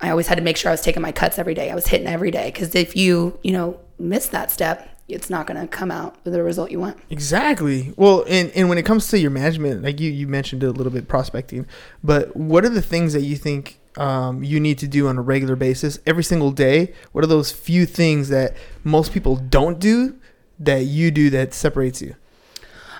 I 0.00 0.10
always 0.10 0.28
had 0.28 0.36
to 0.36 0.44
make 0.44 0.56
sure 0.56 0.70
I 0.70 0.74
was 0.74 0.80
taking 0.80 1.02
my 1.02 1.12
cuts 1.12 1.38
every 1.38 1.54
day. 1.54 1.70
I 1.70 1.74
was 1.74 1.88
hitting 1.88 2.06
every 2.06 2.30
day 2.30 2.50
because 2.52 2.74
if 2.74 2.96
you 2.96 3.38
you 3.42 3.52
know 3.52 3.80
miss 3.98 4.28
that 4.28 4.50
step, 4.50 4.88
it's 5.08 5.30
not 5.30 5.46
going 5.46 5.60
to 5.60 5.66
come 5.66 5.90
out 5.90 6.16
with 6.24 6.34
the 6.34 6.42
result 6.42 6.70
you 6.70 6.78
want. 6.78 6.98
Exactly. 7.10 7.94
Well, 7.96 8.24
and, 8.28 8.50
and 8.50 8.68
when 8.68 8.78
it 8.78 8.84
comes 8.84 9.08
to 9.08 9.18
your 9.18 9.30
management, 9.30 9.82
like 9.82 10.00
you, 10.00 10.10
you 10.10 10.28
mentioned 10.28 10.62
a 10.62 10.70
little 10.70 10.92
bit 10.92 11.08
prospecting, 11.08 11.66
but 12.04 12.36
what 12.36 12.64
are 12.64 12.68
the 12.68 12.82
things 12.82 13.14
that 13.14 13.22
you 13.22 13.36
think 13.36 13.80
um, 13.96 14.44
you 14.44 14.60
need 14.60 14.78
to 14.78 14.86
do 14.86 15.08
on 15.08 15.18
a 15.18 15.22
regular 15.22 15.56
basis 15.56 15.98
every 16.06 16.22
single 16.22 16.52
day? 16.52 16.92
What 17.12 17.24
are 17.24 17.28
those 17.28 17.50
few 17.50 17.86
things 17.86 18.28
that 18.28 18.54
most 18.84 19.12
people 19.12 19.36
don't 19.36 19.78
do 19.78 20.16
that 20.60 20.84
you 20.84 21.10
do 21.10 21.30
that 21.30 21.54
separates 21.54 22.02
you? 22.02 22.14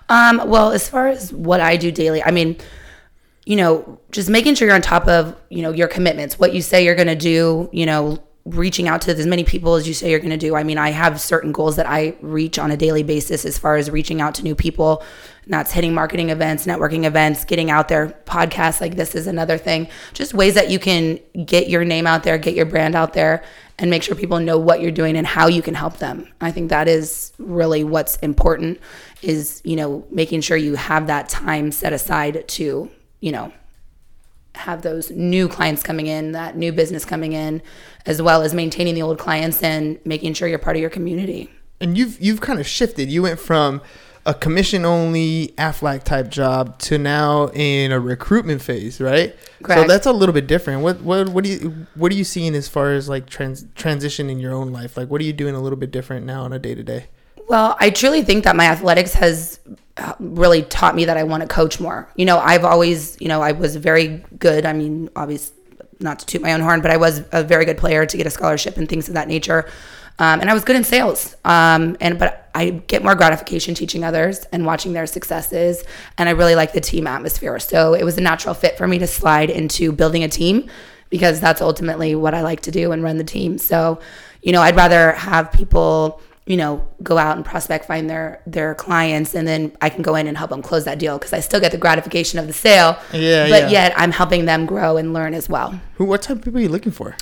Um, 0.09 0.43
well, 0.47 0.73
as 0.73 0.89
far 0.89 1.09
as 1.09 1.33
what 1.33 1.61
I 1.61 1.77
do 1.77 1.93
daily, 1.93 2.23
I 2.25 2.31
mean, 2.31 2.57
you 3.49 3.57
know, 3.57 3.99
just 4.13 4.29
making 4.29 4.55
sure 4.55 4.69
you're 4.69 4.75
on 4.75 4.83
top 4.83 5.09
of, 5.09 5.35
you 5.49 5.63
know, 5.63 5.73
your 5.73 5.89
commitments, 5.89 6.39
what 6.39 6.53
you 6.53 6.61
say 6.61 6.85
you're 6.85 6.95
going 6.95 7.09
to 7.09 7.17
do, 7.17 7.71
you 7.73 7.87
know, 7.87 8.23
reaching 8.45 8.89
out 8.89 9.01
to 9.01 9.11
as 9.11 9.27
many 9.27 9.43
people 9.43 9.75
as 9.75 9.89
you 9.89 9.95
say 9.95 10.11
you're 10.11 10.19
going 10.19 10.29
to 10.29 10.37
do. 10.37 10.55
I 10.55 10.65
mean, 10.65 10.77
I 10.77 10.91
have 10.91 11.19
certain 11.19 11.51
goals 11.51 11.77
that 11.77 11.87
I 11.87 12.15
reach 12.21 12.59
on 12.59 12.71
a 12.71 12.77
daily 12.77 13.03
basis 13.03 13.47
as 13.47 13.57
far 13.57 13.77
as 13.77 13.91
reaching 13.91 14.21
out 14.21 14.35
to 14.35 14.43
new 14.43 14.55
people. 14.55 15.03
And 15.45 15.55
that's 15.55 15.73
hitting 15.73 15.95
marketing 15.95 16.29
events, 16.29 16.67
networking 16.67 17.05
events, 17.05 17.47
getting 17.47 17.71
out 17.71 17.89
there. 17.89 18.09
Podcasts 18.27 18.83
like 18.83 18.97
this 18.97 19.15
is 19.15 19.27
another 19.27 19.57
thing. 19.57 19.89
Just 20.13 20.35
ways 20.35 20.53
that 20.53 20.69
you 20.69 20.79
can 20.79 21.19
get 21.47 21.71
your 21.71 21.87
name 21.87 22.07
out 22.07 22.25
there, 22.25 22.37
get 22.37 22.55
your 22.55 22.67
brand 22.67 22.95
out 22.95 23.15
there, 23.15 23.43
and 23.79 23.89
make 23.89 24.03
sure 24.03 24.15
people 24.15 24.41
know 24.41 24.59
what 24.59 24.83
you're 24.83 24.91
doing 24.91 25.17
and 25.17 25.27
how 25.27 25.47
you 25.47 25.63
can 25.63 25.73
help 25.73 25.97
them. 25.97 26.31
I 26.43 26.51
think 26.51 26.69
that 26.69 26.87
is 26.87 27.33
really 27.39 27.83
what's 27.83 28.17
important 28.17 28.79
is, 29.23 29.63
you 29.65 29.75
know, 29.75 30.07
making 30.11 30.43
sure 30.43 30.59
you 30.59 30.75
have 30.75 31.07
that 31.07 31.31
time 31.31 31.73
set 31.73 31.95
aside 31.95 32.47
to, 32.47 32.91
you 33.21 33.33
know, 33.33 33.53
have 34.55 34.83
those 34.83 35.11
new 35.11 35.49
clients 35.49 35.83
coming 35.83 36.07
in, 36.07 36.33
that 36.33 36.57
new 36.57 36.73
business 36.73 37.05
coming 37.05 37.33
in, 37.33 37.63
as 38.07 38.21
well 38.21 38.43
as 38.43 38.55
maintaining 38.55 38.95
the 38.95 39.03
old 39.03 39.19
clients 39.19 39.63
and 39.63 39.99
making 40.05 40.35
sure 40.35 40.49
you're 40.49 40.59
part 40.59 40.77
of 40.77 40.81
your 40.81 40.91
community. 40.91 41.51
And 41.81 41.97
you've 41.97 42.21
you've 42.21 42.41
kind 42.41 42.59
of 42.59 42.67
shifted. 42.67 43.11
You 43.11 43.23
went 43.23 43.39
from 43.39 43.81
a 44.27 44.35
commission 44.35 44.85
only 44.85 45.55
Aflac 45.57 46.03
type 46.03 46.29
job 46.29 46.79
to 46.81 46.99
now 46.99 47.49
in 47.55 47.93
a 47.93 48.01
recruitment 48.01 48.61
phase, 48.61 49.01
right? 49.01 49.35
Correct. 49.63 49.83
So 49.83 49.87
that's 49.87 50.07
a 50.07 50.13
little 50.13 50.33
bit 50.33 50.47
different. 50.47 50.83
What 50.83 51.01
what 51.01 51.29
what 51.29 51.45
do 51.45 51.51
you 51.51 51.87
what 51.95 52.13
are 52.13 52.15
you 52.15 52.25
seeing 52.25 52.55
as 52.55 52.69
far 52.69 52.93
as 52.93 53.09
like 53.09 53.27
trans 53.27 53.65
transition 53.75 54.29
in 54.29 54.41
your 54.41 54.53
own 54.53 54.73
life? 54.73 54.97
Like 54.97 55.09
what 55.09 55.21
are 55.21 55.25
you 55.25 55.33
doing 55.33 55.55
a 55.55 55.61
little 55.61 55.79
bit 55.79 55.91
different 55.91 56.27
now 56.27 56.43
on 56.43 56.53
a 56.53 56.59
day 56.59 56.75
to 56.75 56.83
day? 56.83 57.07
Well, 57.49 57.77
I 57.81 57.89
truly 57.89 58.23
think 58.23 58.45
that 58.45 58.55
my 58.57 58.67
athletics 58.67 59.15
has 59.15 59.61
really 60.19 60.63
taught 60.63 60.95
me 60.95 61.05
that 61.07 61.17
I 61.17 61.25
want 61.25 61.43
to 61.43 61.49
coach 61.49 61.81
more. 61.81 62.11
You 62.17 62.25
know, 62.25 62.39
I've 62.39 62.65
always, 62.65 63.17
you 63.21 63.29
know, 63.29 63.43
I 63.43 63.53
was 63.53 63.77
very 63.77 64.25
good. 64.39 64.67
I 64.67 64.73
mean, 64.73 65.11
obviously, 65.17 65.55
not 66.01 66.21
to 66.21 66.27
toot 66.27 66.43
my 66.43 66.53
own 66.53 66.61
horn, 66.61 66.81
but 66.81 66.91
I 66.91 66.97
was 66.97 67.23
a 67.33 67.43
very 67.43 67.65
good 67.65 67.79
player 67.79 68.07
to 68.07 68.17
get 68.17 68.27
a 68.27 68.31
scholarship 68.31 68.77
and 68.77 68.89
things 68.89 69.09
of 69.09 69.15
that 69.15 69.29
nature. 69.29 69.69
Um, 70.21 70.41
and 70.41 70.51
I 70.51 70.55
was 70.55 70.65
good 70.65 70.77
in 70.77 70.85
sales. 70.85 71.37
Um, 71.45 71.97
and 72.01 72.19
but 72.19 72.51
I 72.55 72.71
get 72.71 73.03
more 73.03 73.15
gratification 73.15 73.75
teaching 73.75 74.03
others 74.05 74.45
and 74.53 74.67
watching 74.67 74.93
their 74.93 75.07
successes. 75.07 75.85
And 76.17 76.29
I 76.29 76.33
really 76.33 76.55
like 76.55 76.73
the 76.73 76.81
team 76.81 77.07
atmosphere. 77.07 77.59
So 77.59 77.95
it 77.95 78.05
was 78.05 78.19
a 78.19 78.21
natural 78.21 78.55
fit 78.55 78.77
for 78.77 78.87
me 78.87 78.99
to 78.99 79.07
slide 79.07 79.51
into 79.51 79.93
building 79.93 80.25
a 80.25 80.29
team 80.29 80.69
because 81.11 81.41
that's 81.41 81.61
ultimately 81.61 82.15
what 82.15 82.35
I 82.35 82.43
like 82.43 82.63
to 82.63 82.71
do 82.71 82.93
and 82.93 83.03
run 83.03 83.17
the 83.17 83.25
team. 83.25 83.59
So, 83.59 84.01
you 84.43 84.53
know, 84.53 84.61
I'd 84.61 84.77
rather 84.77 85.13
have 85.13 85.53
people 85.53 86.21
you 86.49 86.57
know, 86.57 86.83
go 87.03 87.19
out 87.19 87.37
and 87.37 87.45
prospect, 87.45 87.85
find 87.85 88.09
their 88.09 88.41
their 88.47 88.75
clients, 88.75 89.35
and 89.35 89.47
then 89.47 89.71
I 89.83 89.91
can 89.91 90.03
go 90.03 90.15
in 90.15 90.27
and 90.27 90.37
help 90.37 90.49
them 90.49 90.63
close 90.63 90.85
that 90.87 90.99
deal 90.99 91.19
because 91.19 91.35
I 91.35 91.41
still 91.41 91.61
get 91.61 91.73
the 91.73 91.79
gratification 91.79 92.39
of 92.39 92.47
the 92.47 92.55
sale. 92.55 92.99
Yeah, 93.13 93.49
But 93.51 93.65
yeah. 93.65 93.69
yet 93.69 93.93
I'm 93.97 94.11
helping 94.13 94.47
them 94.47 94.65
grow 94.65 94.97
and 94.97 95.13
learn 95.13 95.35
as 95.35 95.47
well. 95.49 95.79
Who 95.97 96.07
what 96.07 96.23
type 96.23 96.39
of 96.39 96.45
people 96.45 96.59
are 96.59 96.63
you 96.63 96.71
looking 96.71 96.91
for? 96.91 97.15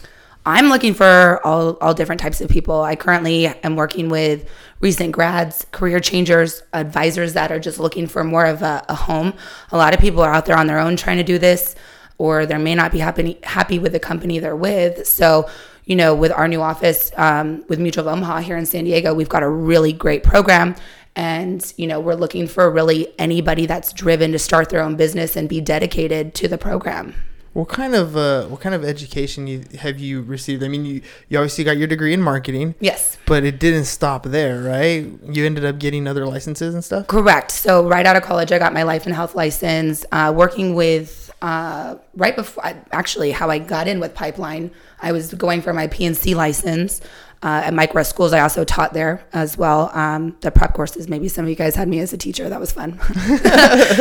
I'm 0.47 0.69
looking 0.69 0.95
for 0.95 1.41
all 1.45 1.77
all 1.81 1.93
different 1.93 2.21
types 2.21 2.41
of 2.41 2.49
people. 2.49 2.81
I 2.83 2.95
currently 2.95 3.49
am 3.49 3.75
working 3.75 4.09
with 4.09 4.49
recent 4.79 5.11
grads, 5.11 5.67
career 5.73 5.99
changers, 5.99 6.63
advisors 6.73 7.33
that 7.33 7.51
are 7.51 7.59
just 7.59 7.81
looking 7.81 8.07
for 8.07 8.23
more 8.23 8.45
of 8.47 8.63
a, 8.63 8.85
a 8.89 8.95
home. 8.95 9.35
A 9.73 9.77
lot 9.77 9.93
of 9.93 9.99
people 9.99 10.23
are 10.23 10.33
out 10.33 10.47
there 10.47 10.57
on 10.57 10.69
their 10.69 10.79
own 10.79 10.95
trying 10.97 11.17
to 11.17 11.25
do 11.25 11.37
this, 11.37 11.75
or 12.19 12.47
they 12.47 12.57
may 12.59 12.77
not 12.77 12.93
be 12.93 13.01
happy 13.01 13.41
happy 13.43 13.81
with 13.81 13.91
the 13.91 13.99
company 13.99 14.39
they're 14.39 14.55
with. 14.55 15.05
So 15.09 15.51
you 15.87 15.97
know, 15.97 16.15
with 16.15 16.33
our 16.33 16.47
new 16.49 16.61
office 16.61 17.11
um, 17.17 17.65
with 17.69 17.79
Mutual 17.79 18.07
of 18.09 18.13
Omaha 18.17 18.41
here 18.41 18.57
in 18.57 18.67
San 18.67 18.85
Diego, 18.85 19.15
we've 19.15 19.29
got 19.29 19.43
a 19.43 19.49
really 19.49 19.93
great 19.93 20.23
program. 20.23 20.75
And, 21.15 21.73
you 21.79 21.87
know, 21.87 21.99
we're 21.99 22.15
looking 22.15 22.47
for 22.47 22.71
really 22.71 23.09
anybody 23.19 23.65
that's 23.65 23.93
driven 23.93 24.33
to 24.33 24.39
start 24.39 24.69
their 24.69 24.83
own 24.83 24.97
business 24.97 25.35
and 25.35 25.49
be 25.49 25.63
dedicated 25.63 26.35
to 26.35 26.49
the 26.49 26.59
program. 26.59 27.15
What 27.55 27.69
kind 27.71 27.95
of 27.95 28.19
uh, 28.19 28.45
what 28.49 28.61
kind 28.61 28.75
of 28.75 28.85
education 28.85 29.47
you, 29.47 29.65
have 29.79 29.99
you 29.99 30.21
received? 30.21 30.63
I 30.63 30.69
mean, 30.69 30.85
you, 30.85 31.01
you 31.31 31.39
obviously 31.39 31.65
got 31.65 31.79
your 31.79 31.87
degree 31.87 32.13
in 32.13 32.21
marketing, 32.21 32.75
Yes. 32.81 33.17
but 33.25 33.45
it 33.45 33.59
didn't 33.59 33.87
stop 33.87 34.25
there, 34.25 34.61
right? 34.61 35.07
You 35.25 35.47
ended 35.47 35.65
up 35.65 35.79
getting 35.79 36.07
other 36.07 36.27
licenses 36.27 36.75
and 36.75 36.85
stuff. 36.85 37.07
Correct. 37.07 37.51
So 37.51 37.89
right 37.89 38.05
out 38.05 38.15
of 38.15 38.23
college, 38.25 38.53
I 38.53 38.59
got 38.59 38.75
my 38.75 38.83
life 38.83 39.07
and 39.07 39.15
health 39.15 39.35
license. 39.35 40.05
Uh, 40.13 40.35
working 40.37 40.75
with 40.75 41.26
uh, 41.43 41.97
right 42.15 42.35
before, 42.35 42.65
actually, 42.93 43.31
how 43.31 43.51
I 43.51 43.59
got 43.59 43.89
in 43.89 44.01
with 44.01 44.15
Pipeline, 44.15 44.71
I 45.01 45.13
was 45.13 45.35
going 45.35 45.63
for 45.63 45.73
my 45.73 45.87
PNC 45.89 46.35
license. 46.35 47.01
Uh, 47.43 47.63
at 47.67 47.75
Mike 47.75 47.95
Russ 47.95 48.09
Schools, 48.09 48.33
I 48.33 48.41
also 48.41 48.65
taught 48.65 48.95
there 48.95 49.25
as 49.33 49.59
well. 49.59 49.91
Um, 49.93 50.37
the 50.41 50.51
prep 50.51 50.73
courses, 50.73 51.07
maybe 51.07 51.29
some 51.29 51.45
of 51.45 51.51
you 51.51 51.55
guys 51.55 51.77
had 51.77 51.87
me 51.87 52.01
as 52.01 52.13
a 52.15 52.19
teacher. 52.19 52.49
That 52.49 52.59
was 52.59 52.73
fun. 52.73 52.93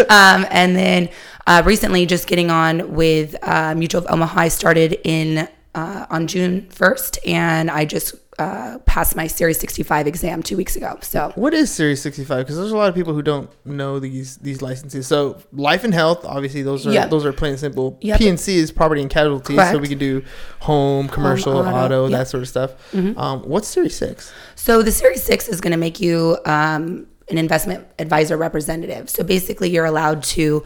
um, 0.10 0.48
and 0.50 0.75
then 0.75 1.10
uh, 1.46 1.62
recently, 1.65 2.06
just 2.06 2.27
getting 2.27 2.50
on 2.50 2.96
with 2.96 3.36
uh, 3.44 3.75
Mutual 3.75 4.06
of 4.06 4.12
Omaha, 4.12 4.39
I 4.39 4.48
started 4.48 4.98
in 5.04 5.50
uh, 5.75 6.06
on 6.10 6.27
June 6.27 6.62
1st, 6.70 7.27
and 7.27 7.70
I 7.70 7.84
just 7.84 8.15
uh, 8.38 8.80
passed 8.86 9.15
my 9.15 9.27
Series 9.27 9.60
65 9.60 10.08
exam 10.08 10.44
two 10.44 10.58
weeks 10.58 10.75
ago. 10.75 10.98
So 11.01 11.32
What 11.36 11.54
is 11.54 11.72
Series 11.72 12.01
65? 12.01 12.46
Because 12.46 12.58
there's 12.58 12.72
a 12.72 12.77
lot 12.77 12.89
of 12.89 12.96
people 12.96 13.13
who 13.13 13.22
don't 13.22 13.50
know 13.65 14.00
these 14.00 14.38
these 14.38 14.62
licenses. 14.62 15.08
So 15.08 15.42
life 15.54 15.84
and 15.84 15.94
health, 15.94 16.25
obviously, 16.25 16.62
those 16.62 16.86
are 16.86 16.92
Yep. 16.92 17.10
those 17.10 17.25
are 17.25 17.32
plain 17.34 17.51
and 17.51 17.60
simple. 17.60 17.98
Yep. 18.01 18.20
PNC 18.20 18.56
is 18.56 18.72
property 18.72 19.01
and 19.01 19.10
casualty, 19.10 19.56
so 19.56 19.77
we 19.77 19.88
can 19.88 19.98
do 19.98 20.24
home, 20.60 21.08
commercial, 21.08 21.58
auto, 21.58 21.70
auto, 21.70 22.04
yep. 22.04 22.12
Mm-hmm. 22.12 22.12
that 22.13 22.27
sort 22.27 22.44
of 22.44 22.50
stuff. 22.50 22.94
Um, 22.94 23.44
what's 23.44 23.68
Series 23.68 23.96
Six? 23.96 24.34
So 24.56 24.82
the 24.82 24.92
Series 24.92 25.24
6 25.24 25.48
is 25.48 25.62
going 25.62 25.72
to 25.72 25.77
make 25.77 26.00
you 26.01 26.38
um, 26.46 27.08
an 27.30 27.38
investment 27.38 27.88
advisor 28.00 28.36
representative. 28.38 29.10
So 29.10 29.24
basically, 29.24 29.70
you're 29.70 29.86
allowed 29.86 30.24
to 30.24 30.63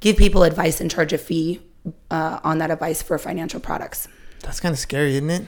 give 0.00 0.16
people 0.16 0.42
advice 0.44 0.80
and 0.80 0.90
charge 0.90 1.12
a 1.12 1.18
fee 1.18 1.60
uh, 2.10 2.40
on 2.44 2.58
that 2.58 2.70
advice 2.70 3.02
for 3.02 3.18
financial 3.18 3.60
products. 3.60 4.08
That's 4.42 4.60
kind 4.60 4.72
of 4.72 4.78
scary, 4.78 5.16
isn't 5.16 5.30
it? 5.30 5.46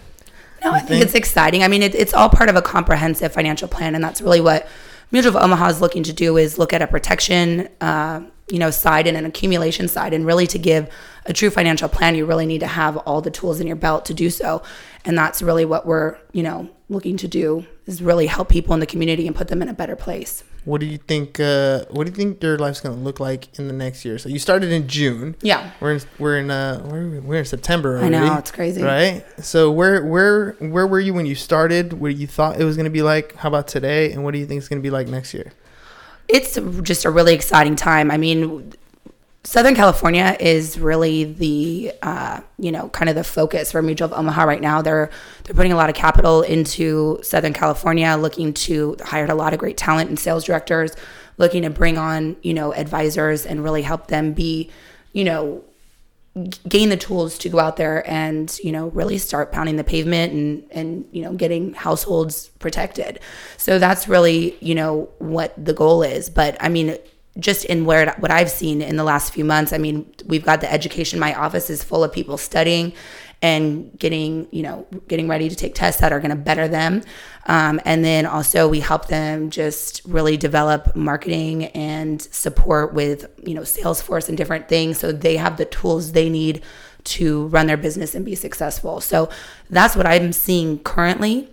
No, 0.65 0.73
I 0.73 0.79
think 0.79 0.89
think? 0.89 1.05
it's 1.05 1.15
exciting. 1.15 1.63
I 1.63 1.69
mean, 1.69 1.83
it, 1.83 1.95
it's 1.95 2.15
all 2.15 2.29
part 2.29 2.49
of 2.49 2.57
a 2.57 2.63
comprehensive 2.63 3.33
financial 3.33 3.69
plan, 3.69 3.95
and 3.95 4.03
that's 4.03 4.21
really 4.21 4.41
what 4.41 4.69
Mutual 5.11 5.37
of 5.37 5.43
Omaha 5.43 5.69
is 5.69 5.81
looking 5.81 6.03
to 6.05 6.13
do: 6.13 6.37
is 6.37 6.59
look 6.59 6.73
at 6.73 6.83
a 6.83 6.87
protection, 6.87 7.69
uh, 7.81 8.23
you 8.49 8.59
know, 8.59 8.71
side 8.71 9.07
and 9.07 9.17
an 9.17 9.27
accumulation 9.27 9.89
side, 9.89 10.15
and 10.15 10.25
really 10.27 10.47
to 10.47 10.59
give 10.59 10.89
a 11.27 11.33
true 11.33 11.51
financial 11.51 11.89
plan, 11.89 12.15
you 12.15 12.27
really 12.27 12.47
need 12.47 12.61
to 12.61 12.67
have 12.67 12.97
all 12.99 13.21
the 13.21 13.31
tools 13.31 13.61
in 13.61 13.67
your 13.67 13.77
belt 13.77 14.05
to 14.07 14.15
do 14.15 14.31
so, 14.31 14.63
and 15.05 15.17
that's 15.17 15.43
really 15.43 15.65
what 15.65 15.87
we're, 15.87 16.17
you 16.33 16.43
know, 16.43 16.69
looking 16.89 17.17
to 17.19 17.29
do 17.29 17.67
is 17.87 18.03
really 18.03 18.27
help 18.27 18.49
people 18.49 18.75
in 18.75 18.81
the 18.81 18.87
community 18.87 19.27
and 19.27 19.35
put 19.35 19.49
them 19.49 19.63
in 19.63 19.69
a 19.69 19.75
better 19.75 19.97
place. 19.97 20.45
What 20.65 20.81
do 20.81 20.87
you 20.87 20.99
think? 20.99 21.41
Uh, 21.41 21.87
what 21.91 22.05
do 22.05 22.11
you 22.11 22.17
think 22.17 22.41
your 22.41 22.57
life's 22.57 22.81
gonna 22.81 22.95
look 22.95 23.19
like 23.19 23.59
in 23.59 23.67
the 23.67 23.73
next 23.73 24.05
year? 24.05 24.17
So 24.19 24.29
you 24.29 24.39
started 24.39 24.71
in 24.71 24.87
June. 24.87 25.35
Yeah. 25.43 25.73
We're 25.81 25.95
in 25.95 26.01
we're 26.21 26.39
in 26.39 26.51
uh 26.53 26.87
we're, 26.89 27.21
we're 27.21 27.39
in 27.41 27.45
September 27.45 27.99
already, 27.99 28.15
I 28.15 28.29
know, 28.29 28.39
it's 28.39 28.53
crazy. 28.53 28.81
right? 28.81 29.25
So 29.41 29.73
where 29.73 30.05
where 30.05 30.53
where 30.61 30.87
were 30.87 31.01
you 31.01 31.15
when 31.15 31.27
you 31.27 31.35
started? 31.35 31.95
What 31.95 32.15
you 32.15 32.29
thought 32.29 32.61
it 32.61 32.65
was 32.65 32.77
gonna 32.77 32.91
be 32.91 33.03
like? 33.03 33.35
How 33.37 33.49
about 33.49 33.67
today? 33.67 34.13
And 34.13 34.23
what 34.23 34.35
do 34.35 34.39
you 34.39 34.47
think 34.47 34.59
it's 34.59 34.69
gonna 34.69 34.81
be 34.81 34.91
like 34.91 35.09
next 35.09 35.35
year? 35.35 35.53
it's 36.29 36.59
just 36.83 37.05
a 37.05 37.11
really 37.11 37.35
exciting 37.35 37.77
time. 37.77 38.11
I 38.11 38.17
mean, 38.17 38.73
Southern 39.45 39.75
California 39.75 40.37
is 40.39 40.79
really 40.79 41.25
the 41.25 41.93
uh, 42.03 42.41
you 42.59 42.71
know 42.71 42.89
kind 42.91 43.09
of 43.09 43.17
the 43.17 43.25
focus 43.25 43.73
for 43.73 43.83
Mutual 43.83 44.13
of 44.13 44.19
Omaha 44.19 44.45
right 44.45 44.61
now. 44.61 44.83
They're 44.83 45.11
they're 45.45 45.55
putting 45.55 45.73
a 45.73 45.77
lot 45.77 45.89
of 45.91 45.97
capital 45.97 46.43
into 46.43 47.19
Southern 47.23 47.53
California, 47.53 48.17
looking 48.17 48.55
to 48.55 48.97
hired 49.03 49.31
a 49.31 49.35
lot 49.35 49.53
of 49.53 49.59
great 49.59 49.77
talent 49.77 50.09
and 50.09 50.19
sales 50.19 50.45
directors, 50.45 50.93
looking 51.39 51.63
to 51.63 51.71
bring 51.71 51.99
on 51.99 52.37
you 52.43 52.55
know 52.55 52.73
advisors 52.73 53.45
and 53.45 53.65
really 53.65 53.83
help 53.83 54.07
them 54.07 54.33
be 54.33 54.71
you 55.13 55.25
know 55.25 55.65
gain 56.69 56.89
the 56.89 56.97
tools 56.97 57.37
to 57.37 57.51
go 57.51 57.59
out 57.59 57.77
there 57.77 58.09
and 58.11 58.59
you 58.63 58.73
know 58.73 58.89
really 58.91 59.19
start 59.19 59.53
pounding 59.53 59.77
the 59.77 59.85
pavement 59.85 60.33
and 60.33 60.67
and 60.71 61.05
you 61.13 61.21
know 61.23 61.35
getting 61.35 61.75
households 61.75 62.49
protected 62.59 63.21
so 63.59 63.79
that's 63.79 64.09
really 64.09 64.57
you 64.61 64.75
know 64.75 65.11
what 65.19 65.53
the 65.63 65.75
goal 65.75 66.03
is 66.03 66.31
but 66.31 66.57
i 66.59 66.71
mean 66.71 66.97
just 67.39 67.65
in 67.65 67.85
where 67.85 68.15
what 68.19 68.31
i've 68.31 68.51
seen 68.51 68.83
in 68.83 68.97
the 68.97 69.05
last 69.05 69.33
few 69.33 69.45
months 69.45 69.73
i 69.73 69.79
mean 69.79 70.13
we've 70.27 70.45
got 70.45 70.61
the 70.61 70.73
education. 70.73 71.19
My 71.19 71.35
office 71.35 71.71
is 71.71 71.83
full 71.83 72.05
of 72.05 72.13
people 72.13 72.37
studying 72.37 72.93
and 73.41 73.99
getting 73.99 74.47
you 74.53 74.63
know 74.63 74.87
getting 75.09 75.29
ready 75.29 75.49
to 75.49 75.57
take 75.57 75.75
tests 75.75 76.01
that 76.01 76.13
are 76.13 76.21
going 76.21 76.31
to 76.31 76.37
better 76.37 76.69
them. 76.69 77.03
Um, 77.47 77.81
and 77.85 78.05
then 78.05 78.25
also 78.25 78.69
we 78.69 78.81
help 78.81 79.09
them 79.09 79.51
just 79.51 80.03
really 80.05 80.37
develop 80.37 80.95
marketing 80.95 81.67
and 81.67 82.23
support 82.23 82.95
with 82.95 83.27
you 83.45 83.55
know 83.55 83.63
salesforce 83.63 84.29
and 84.29 84.37
different 84.37 84.69
things. 84.69 84.99
So 84.99 85.13
they 85.13 85.37
have 85.37 85.57
the 85.57 85.65
tools 85.65 86.13
they 86.13 86.29
need 86.29 86.63
to 87.05 87.49
run 87.49 87.67
their 87.67 87.77
business 87.77 88.15
and 88.15 88.25
be 88.25 88.37
successful. 88.37 89.01
So 89.01 89.29
that's 89.71 89.97
what 89.97 90.07
i'm 90.07 90.33
seeing 90.33 90.79
currently. 90.79 91.51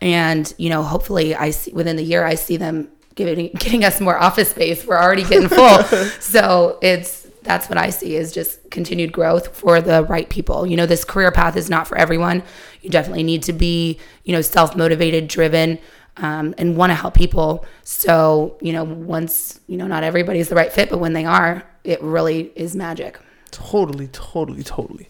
And 0.00 0.52
you 0.58 0.68
know 0.70 0.82
hopefully 0.82 1.34
i 1.34 1.50
see 1.50 1.72
within 1.72 1.96
the 1.96 2.02
year 2.02 2.24
i 2.24 2.34
see 2.34 2.56
them 2.56 2.88
giving 3.14 3.50
getting 3.58 3.84
us 3.84 4.00
more 4.00 4.18
office 4.18 4.50
space. 4.50 4.84
We're 4.86 5.00
already 5.00 5.24
getting 5.24 5.48
full. 5.48 5.82
So 6.20 6.78
it's 6.82 7.22
that's 7.42 7.68
what 7.68 7.76
i 7.76 7.90
see 7.90 8.16
is 8.16 8.32
just 8.32 8.58
continued 8.70 9.12
growth 9.12 9.54
for 9.56 9.80
the 9.80 10.04
right 10.04 10.28
people. 10.28 10.66
You 10.66 10.76
know 10.76 10.86
this 10.86 11.04
career 11.04 11.30
path 11.30 11.56
is 11.56 11.68
not 11.68 11.86
for 11.86 11.96
everyone. 11.96 12.42
You 12.82 12.90
definitely 12.90 13.22
need 13.22 13.42
to 13.44 13.52
be 13.52 13.98
you 14.24 14.32
know 14.32 14.40
self-motivated 14.40 15.28
driven 15.28 15.78
um, 16.16 16.54
and 16.58 16.76
want 16.76 16.90
to 16.90 16.94
help 16.94 17.14
people. 17.14 17.64
So 17.82 18.56
you 18.60 18.72
know 18.72 18.84
once 18.84 19.60
you 19.66 19.76
know 19.76 19.86
not 19.86 20.02
everybody's 20.02 20.48
the 20.48 20.54
right 20.56 20.72
fit 20.72 20.90
but 20.90 20.98
when 20.98 21.12
they 21.12 21.24
are 21.24 21.64
it 21.84 22.02
really 22.02 22.50
is 22.56 22.74
magic. 22.74 23.18
Totally, 23.50 24.08
totally, 24.08 24.64
totally. 24.64 25.08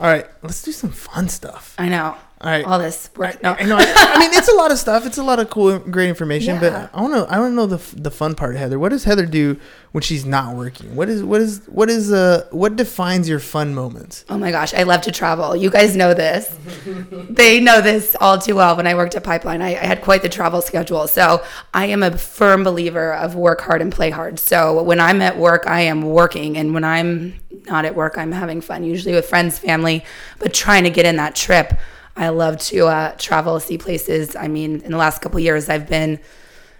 All 0.00 0.08
right, 0.08 0.26
let's 0.42 0.62
do 0.62 0.72
some 0.72 0.90
fun 0.90 1.28
stuff. 1.28 1.74
i 1.78 1.88
know 1.88 2.16
All 2.44 2.78
this 2.78 3.10
work 3.16 3.42
no. 3.42 3.56
I 3.58 3.64
know. 3.64 3.76
I, 3.78 3.94
I 3.96 4.18
mean, 4.18 4.30
it's 4.34 4.48
a 4.48 4.54
lot 4.56 4.70
of 4.70 4.78
stuff. 4.78 5.06
It's 5.06 5.18
a 5.18 5.22
lot 5.22 5.38
of 5.38 5.48
cool, 5.50 5.78
great 5.78 6.08
information. 6.08 6.54
Yeah. 6.54 6.60
But 6.60 6.90
I 6.94 7.00
want 7.00 7.14
to. 7.14 7.34
I 7.34 7.38
want 7.38 7.52
to 7.52 7.54
know 7.54 7.66
the 7.66 8.00
the 8.00 8.10
fun 8.10 8.34
part, 8.34 8.56
Heather. 8.56 8.78
What 8.78 8.90
does 8.90 9.04
Heather 9.04 9.26
do 9.26 9.58
when 9.92 10.02
she's 10.02 10.26
not 10.26 10.54
working? 10.54 10.94
What 10.94 11.08
is 11.08 11.22
what 11.22 11.40
is 11.40 11.62
what 11.66 11.88
is 11.88 12.12
uh 12.12 12.46
what 12.50 12.76
defines 12.76 13.28
your 13.28 13.38
fun 13.38 13.74
moments? 13.74 14.24
Oh 14.28 14.36
my 14.36 14.50
gosh, 14.50 14.74
I 14.74 14.82
love 14.82 15.00
to 15.02 15.12
travel. 15.12 15.56
You 15.56 15.70
guys 15.70 15.96
know 15.96 16.12
this. 16.12 16.54
they 17.30 17.60
know 17.60 17.80
this 17.80 18.14
all 18.20 18.38
too 18.38 18.56
well. 18.56 18.76
When 18.76 18.86
I 18.86 18.94
worked 18.94 19.14
at 19.14 19.24
Pipeline, 19.24 19.62
I, 19.62 19.68
I 19.68 19.86
had 19.86 20.02
quite 20.02 20.22
the 20.22 20.28
travel 20.28 20.60
schedule. 20.60 21.08
So 21.08 21.42
I 21.72 21.86
am 21.86 22.02
a 22.02 22.16
firm 22.16 22.62
believer 22.62 23.14
of 23.14 23.34
work 23.34 23.60
hard 23.62 23.80
and 23.80 23.90
play 23.90 24.10
hard. 24.10 24.38
So 24.38 24.82
when 24.82 25.00
I'm 25.00 25.22
at 25.22 25.38
work, 25.38 25.66
I 25.66 25.80
am 25.80 26.02
working. 26.02 26.58
And 26.58 26.74
when 26.74 26.84
I'm 26.84 27.40
not 27.66 27.84
at 27.84 27.94
work, 27.94 28.18
I'm 28.18 28.32
having 28.32 28.60
fun, 28.60 28.84
usually 28.84 29.14
with 29.14 29.26
friends, 29.26 29.58
family, 29.58 30.04
but 30.38 30.52
trying 30.52 30.84
to 30.84 30.90
get 30.90 31.06
in 31.06 31.16
that 31.16 31.34
trip. 31.34 31.74
I 32.16 32.28
love 32.28 32.58
to 32.58 32.86
uh, 32.86 33.14
travel, 33.18 33.58
see 33.60 33.78
places. 33.78 34.36
I 34.36 34.48
mean, 34.48 34.80
in 34.82 34.92
the 34.92 34.96
last 34.96 35.20
couple 35.20 35.40
years, 35.40 35.68
I've 35.68 35.88
been 35.88 36.20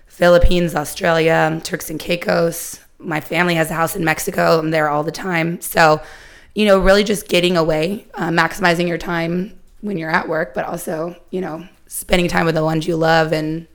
Philippines, 0.06 0.74
Australia, 0.74 1.60
Turks 1.64 1.90
and 1.90 1.98
Caicos. 1.98 2.80
My 2.98 3.20
family 3.20 3.56
has 3.56 3.70
a 3.70 3.74
house 3.74 3.96
in 3.96 4.04
Mexico. 4.04 4.58
I'm 4.58 4.70
there 4.70 4.88
all 4.88 5.02
the 5.02 5.12
time. 5.12 5.60
So, 5.60 6.00
you 6.54 6.66
know, 6.66 6.78
really 6.78 7.02
just 7.02 7.28
getting 7.28 7.56
away, 7.56 8.06
uh, 8.14 8.28
maximizing 8.28 8.86
your 8.86 8.98
time 8.98 9.58
when 9.80 9.98
you're 9.98 10.10
at 10.10 10.28
work, 10.28 10.54
but 10.54 10.64
also, 10.64 11.16
you 11.30 11.40
know, 11.40 11.66
spending 11.88 12.28
time 12.28 12.46
with 12.46 12.54
the 12.54 12.64
ones 12.64 12.86
you 12.86 12.96
love 12.96 13.32
and 13.32 13.66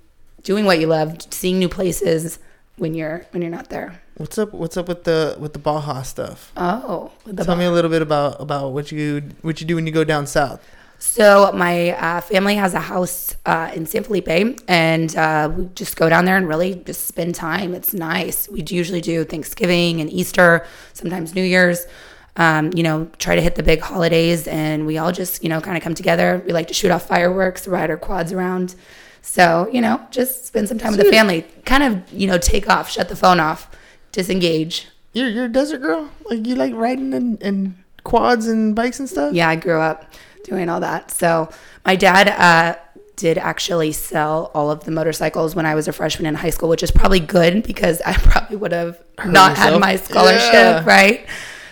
doing 0.43 0.65
what 0.65 0.79
you 0.79 0.87
love, 0.87 1.17
seeing 1.29 1.59
new 1.59 1.69
places 1.69 2.39
when 2.77 2.93
you're 2.93 3.25
when 3.31 3.41
you're 3.41 3.51
not 3.51 3.69
there. 3.69 4.01
What's 4.15 4.37
up? 4.37 4.53
What's 4.53 4.77
up 4.77 4.87
with 4.87 5.03
the 5.03 5.37
with 5.39 5.53
the 5.53 5.59
Baja 5.59 6.01
stuff? 6.01 6.51
Oh, 6.57 7.11
Tell 7.37 7.55
me 7.55 7.65
a 7.65 7.71
little 7.71 7.91
bit 7.91 8.01
about 8.01 8.41
about 8.41 8.71
what 8.71 8.91
you 8.91 9.23
what 9.41 9.61
you 9.61 9.67
do 9.67 9.75
when 9.75 9.85
you 9.85 9.93
go 9.93 10.03
down 10.03 10.25
south. 10.25 10.65
So 10.99 11.53
my 11.53 11.91
uh, 11.91 12.19
family 12.19 12.55
has 12.55 12.73
a 12.73 12.79
house 12.81 13.33
uh, 13.45 13.71
in 13.73 13.85
San 13.85 14.03
Felipe, 14.03 14.59
and 14.67 15.15
uh, 15.15 15.49
we 15.55 15.65
just 15.73 15.95
go 15.95 16.09
down 16.09 16.25
there 16.25 16.35
and 16.35 16.45
really 16.45 16.75
just 16.75 17.07
spend 17.07 17.35
time. 17.35 17.73
It's 17.73 17.93
nice. 17.93 18.49
We 18.49 18.65
usually 18.67 18.99
do 18.99 19.23
Thanksgiving 19.23 20.01
and 20.01 20.11
Easter, 20.11 20.65
sometimes 20.91 21.33
New 21.33 21.43
Year's. 21.43 21.87
Um, 22.35 22.71
you 22.73 22.83
know, 22.83 23.09
try 23.17 23.35
to 23.35 23.41
hit 23.41 23.55
the 23.55 23.63
big 23.63 23.79
holidays, 23.79 24.45
and 24.47 24.85
we 24.85 24.97
all 24.97 25.13
just 25.13 25.41
you 25.41 25.47
know 25.47 25.61
kind 25.61 25.77
of 25.77 25.83
come 25.83 25.95
together. 25.95 26.43
We 26.45 26.51
like 26.51 26.67
to 26.67 26.73
shoot 26.73 26.91
off 26.91 27.07
fireworks, 27.07 27.65
ride 27.65 27.89
our 27.89 27.97
quads 27.97 28.33
around. 28.33 28.75
So 29.21 29.69
you 29.71 29.79
know, 29.79 30.05
just 30.11 30.47
spend 30.47 30.67
some 30.67 30.77
time 30.77 30.91
with 30.91 31.05
the 31.05 31.11
family. 31.11 31.45
Kind 31.65 31.83
of 31.83 32.11
you 32.11 32.27
know 32.27 32.37
take 32.37 32.69
off, 32.69 32.89
shut 32.89 33.07
the 33.07 33.15
phone 33.15 33.39
off, 33.39 33.73
disengage. 34.11 34.87
You're 35.13 35.29
you're 35.29 35.45
a 35.45 35.51
desert 35.51 35.79
girl. 35.79 36.09
Like 36.29 36.45
you 36.45 36.55
like 36.55 36.73
riding 36.73 37.13
and, 37.13 37.41
and 37.41 37.75
quads 38.03 38.47
and 38.47 38.75
bikes 38.75 38.99
and 38.99 39.09
stuff. 39.09 39.33
Yeah, 39.33 39.47
I 39.47 39.55
grew 39.55 39.79
up 39.79 40.05
doing 40.49 40.69
all 40.69 40.79
that. 40.81 41.11
So 41.11 41.49
my 41.85 41.95
dad 41.95 42.27
uh, 42.29 42.79
did 43.15 43.37
actually 43.37 43.91
sell 43.91 44.51
all 44.53 44.71
of 44.71 44.83
the 44.85 44.91
motorcycles 44.91 45.55
when 45.55 45.65
I 45.65 45.75
was 45.75 45.87
a 45.87 45.93
freshman 45.93 46.25
in 46.25 46.35
high 46.35 46.49
school, 46.49 46.69
which 46.69 46.83
is 46.83 46.91
probably 46.91 47.19
good 47.19 47.63
because 47.63 48.01
I 48.01 48.13
probably 48.17 48.57
would 48.57 48.71
have 48.71 49.01
not 49.25 49.57
had 49.57 49.79
my 49.79 49.95
scholarship, 49.95 50.53
Yeah. 50.53 50.85
right? 50.85 51.25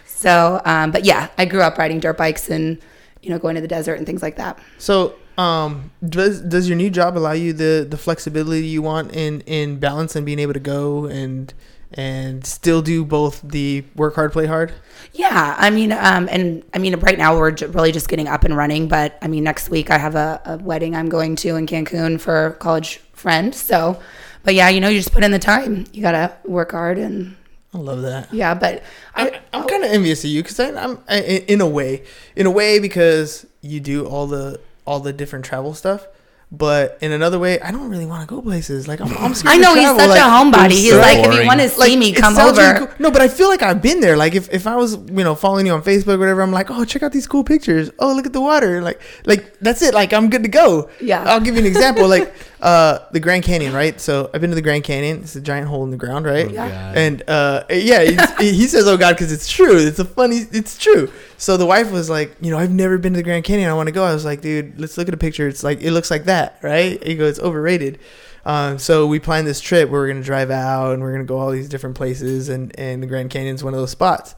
So, 0.06 0.62
um, 0.66 0.92
but 0.92 1.06
yeah, 1.06 1.30
I 1.38 1.46
grew 1.46 1.62
up 1.62 1.78
riding 1.78 2.00
dirt 2.00 2.18
bikes 2.18 2.50
and 2.50 2.80
you 3.22 3.30
know 3.30 3.40
going 3.40 3.56
to 3.56 3.62
the 3.62 3.68
desert 3.68 3.96
and 3.96 4.06
things 4.06 4.22
like 4.22 4.38
that. 4.38 4.60
So, 4.78 5.16
um, 5.38 5.92
does 6.08 6.42
does 6.42 6.68
your 6.68 6.76
new 6.76 6.90
job 6.90 7.18
allow 7.18 7.34
you 7.34 7.54
the 7.54 7.86
the 7.88 7.98
flexibility 7.98 8.66
you 8.66 8.82
want 8.82 9.12
in 9.16 9.42
in 9.42 9.80
balance 9.80 10.16
and 10.16 10.26
being 10.26 10.40
able 10.40 10.54
to 10.54 10.60
go 10.60 11.06
and 11.06 11.54
and 11.94 12.46
still 12.46 12.82
do 12.82 13.06
both 13.06 13.42
the 13.42 13.84
work 13.96 14.16
hard, 14.16 14.32
play 14.34 14.46
hard? 14.46 14.74
Yeah, 15.14 15.56
I 15.58 15.70
mean, 15.70 15.92
um, 15.92 16.28
and 16.30 16.64
I 16.74 16.80
mean, 16.80 16.96
right 17.00 17.18
now 17.18 17.38
we're 17.38 17.52
j- 17.52 17.68
really 17.68 17.92
just 17.92 18.10
getting 18.10 18.28
up 18.28 18.44
and 18.44 18.56
running. 18.56 18.88
But 18.88 19.18
I 19.22 19.28
mean, 19.28 19.44
next 19.44 19.70
week 19.70 19.90
I 19.90 19.98
have 19.98 20.16
a, 20.16 20.42
a 20.46 20.58
wedding 20.58 20.96
I'm 20.96 21.10
going 21.10 21.36
to 21.38 21.56
in 21.56 21.66
Cancun 21.66 22.20
for 22.20 22.48
a 22.48 22.54
college 22.54 22.98
friend. 23.14 23.54
So, 23.56 24.00
but 24.44 24.54
yeah, 24.54 24.70
you 24.70 24.80
know, 24.80 24.90
you 24.90 25.00
just 25.00 25.14
put 25.14 25.24
in 25.24 25.32
the 25.32 25.40
time. 25.40 25.86
You 25.94 26.02
gotta 26.02 26.36
work 26.46 26.72
hard 26.72 26.98
and 26.98 27.36
I 27.74 27.78
love 27.80 28.02
that. 28.04 28.34
yeah. 28.34 28.54
But 28.54 28.84
I, 29.16 29.40
I'm 29.54 29.68
kind 29.68 29.84
of 29.84 29.92
envious 29.92 30.24
of 30.24 30.30
you 30.30 30.42
because 30.44 30.60
I'm 30.60 31.00
I, 31.10 31.22
in 31.22 31.62
a 31.62 31.68
way, 31.68 32.04
in 32.36 32.46
a 32.46 32.52
way 32.52 32.80
because 32.80 33.46
you 33.62 33.80
do 33.80 34.06
all 34.06 34.28
the 34.28 34.60
all 34.86 35.00
the 35.00 35.14
different 35.14 35.46
travel 35.46 35.74
stuff. 35.74 36.08
But 36.50 36.98
in 37.02 37.12
another 37.12 37.38
way, 37.40 37.60
I 37.60 37.72
don't 37.72 37.90
really 37.90 38.06
want 38.06 38.22
to 38.22 38.34
go 38.34 38.42
places. 38.42 38.88
Like 38.88 39.02
I'm, 39.02 39.12
I'm 39.18 39.34
scared 39.34 39.52
I 39.52 39.58
to 39.58 39.62
know 39.64 39.76
he's 39.76 39.90
such 39.90 40.10
Like, 40.10 40.20
a 40.20 40.24
homebody. 40.24 40.72
He's 40.72 40.92
so 40.92 40.98
like, 40.98 41.18
if 41.18 41.26
you 41.26 41.32
boring. 41.32 41.48
want 41.48 41.60
to 41.60 41.68
see 41.68 41.78
like, 41.78 42.00
me, 42.00 42.12
it 42.12 42.16
come 42.16 42.38
over. 42.38 42.62
really 42.62 42.86
cool. 42.88 42.96
No, 43.00 43.12
but 43.12 43.22
I 43.22 43.28
feel 43.28 43.50
like 43.50 43.62
I've 43.62 43.82
been 43.82 44.00
there. 44.00 44.16
Like 44.16 44.34
if, 44.34 44.50
if 44.54 44.66
I 44.66 44.78
was 44.78 44.96
you 44.96 45.26
know 45.26 45.36
following 45.36 45.66
you 45.66 45.74
on 45.74 45.84
Facebook, 45.84 46.16
or 46.16 46.20
whatever, 46.20 46.42
I'm 46.42 46.54
like, 46.54 46.72
oh, 46.72 46.86
check 46.86 47.04
out 47.04 47.12
these 47.12 47.28
cool 47.28 47.44
pictures. 47.44 47.92
Oh, 48.00 48.14
look 48.14 48.26
at 48.26 48.32
the 48.32 48.40
water. 48.40 48.82
Like 48.82 49.02
like 49.26 49.60
that's 49.60 49.82
it. 49.82 49.94
Like 49.94 50.14
I'm 50.14 50.30
good 50.30 50.44
to 50.44 50.50
go. 50.50 50.90
Yeah. 51.02 51.22
I'll 51.24 51.42
give 51.42 51.56
you 51.56 51.60
an 51.62 51.68
example. 51.68 52.08
like 52.08 52.34
uh, 52.62 53.00
the 53.12 53.20
Grand 53.20 53.44
Canyon, 53.44 53.74
right? 53.74 54.00
So 54.02 54.30
I've 54.34 54.42
been 54.42 54.50
to 54.50 54.56
the 54.56 54.62
Grand 54.62 54.84
Canyon. 54.84 55.20
It's 55.20 55.36
a 55.36 55.42
giant 55.42 55.68
hole 55.68 55.84
in 55.84 55.92
the 55.92 55.98
ground, 55.98 56.26
right? 56.26 56.50
Yeah. 56.50 56.70
God. 56.70 56.98
And 56.98 57.30
uh, 57.30 57.64
yeah, 57.70 58.36
he 58.40 58.52
he 58.52 58.68
says, 58.68 58.88
"Oh 58.88 58.98
God," 58.98 59.14
because 59.14 59.32
it's 59.32 59.48
true. 59.48 59.78
It's 59.78 60.00
a 60.00 60.06
funny. 60.06 60.42
It's 60.52 60.78
true. 60.78 61.12
So 61.38 61.58
the 61.58 61.66
wife 61.66 61.92
was 61.92 62.10
like, 62.10 62.36
"You 62.42 62.52
know, 62.52 62.58
I've 62.58 62.72
never 62.72 62.98
been 62.98 63.14
to 63.14 63.18
the 63.18 63.24
Grand 63.24 63.44
Canyon. 63.44 63.70
I 63.70 63.74
want 63.74 63.88
to 63.88 63.94
go." 63.94 64.04
I 64.04 64.14
was 64.14 64.26
like, 64.26 64.42
"Dude, 64.42 64.80
let's 64.80 64.98
look 64.98 65.08
at 65.08 65.14
a 65.14 65.18
picture. 65.18 65.48
It's 65.48 65.64
like 65.64 65.82
it 65.82 65.92
looks 65.92 66.10
like 66.10 66.26
that, 66.26 66.60
right?" 66.64 67.04
He 67.04 67.16
goes, 67.16 67.38
"It's 67.38 67.40
overrated." 67.40 68.00
Um, 68.46 68.80
so 68.80 69.08
we 69.08 69.20
planned 69.20 69.46
this 69.46 69.60
trip 69.60 69.90
where 69.90 70.02
we're 70.02 70.08
gonna 70.08 70.24
drive 70.24 70.50
out 70.50 70.94
and 70.94 71.04
we're 71.04 71.12
gonna 71.12 71.26
go 71.26 71.38
all 71.38 71.52
these 71.52 71.70
different 71.70 71.96
places, 71.96 72.50
and 72.50 72.78
and 72.80 73.04
the 73.04 73.08
Grand 73.08 73.30
Canyon's 73.30 73.64
one 73.64 73.74
of 73.74 73.80
those 73.80 73.92
spots. 73.92 74.36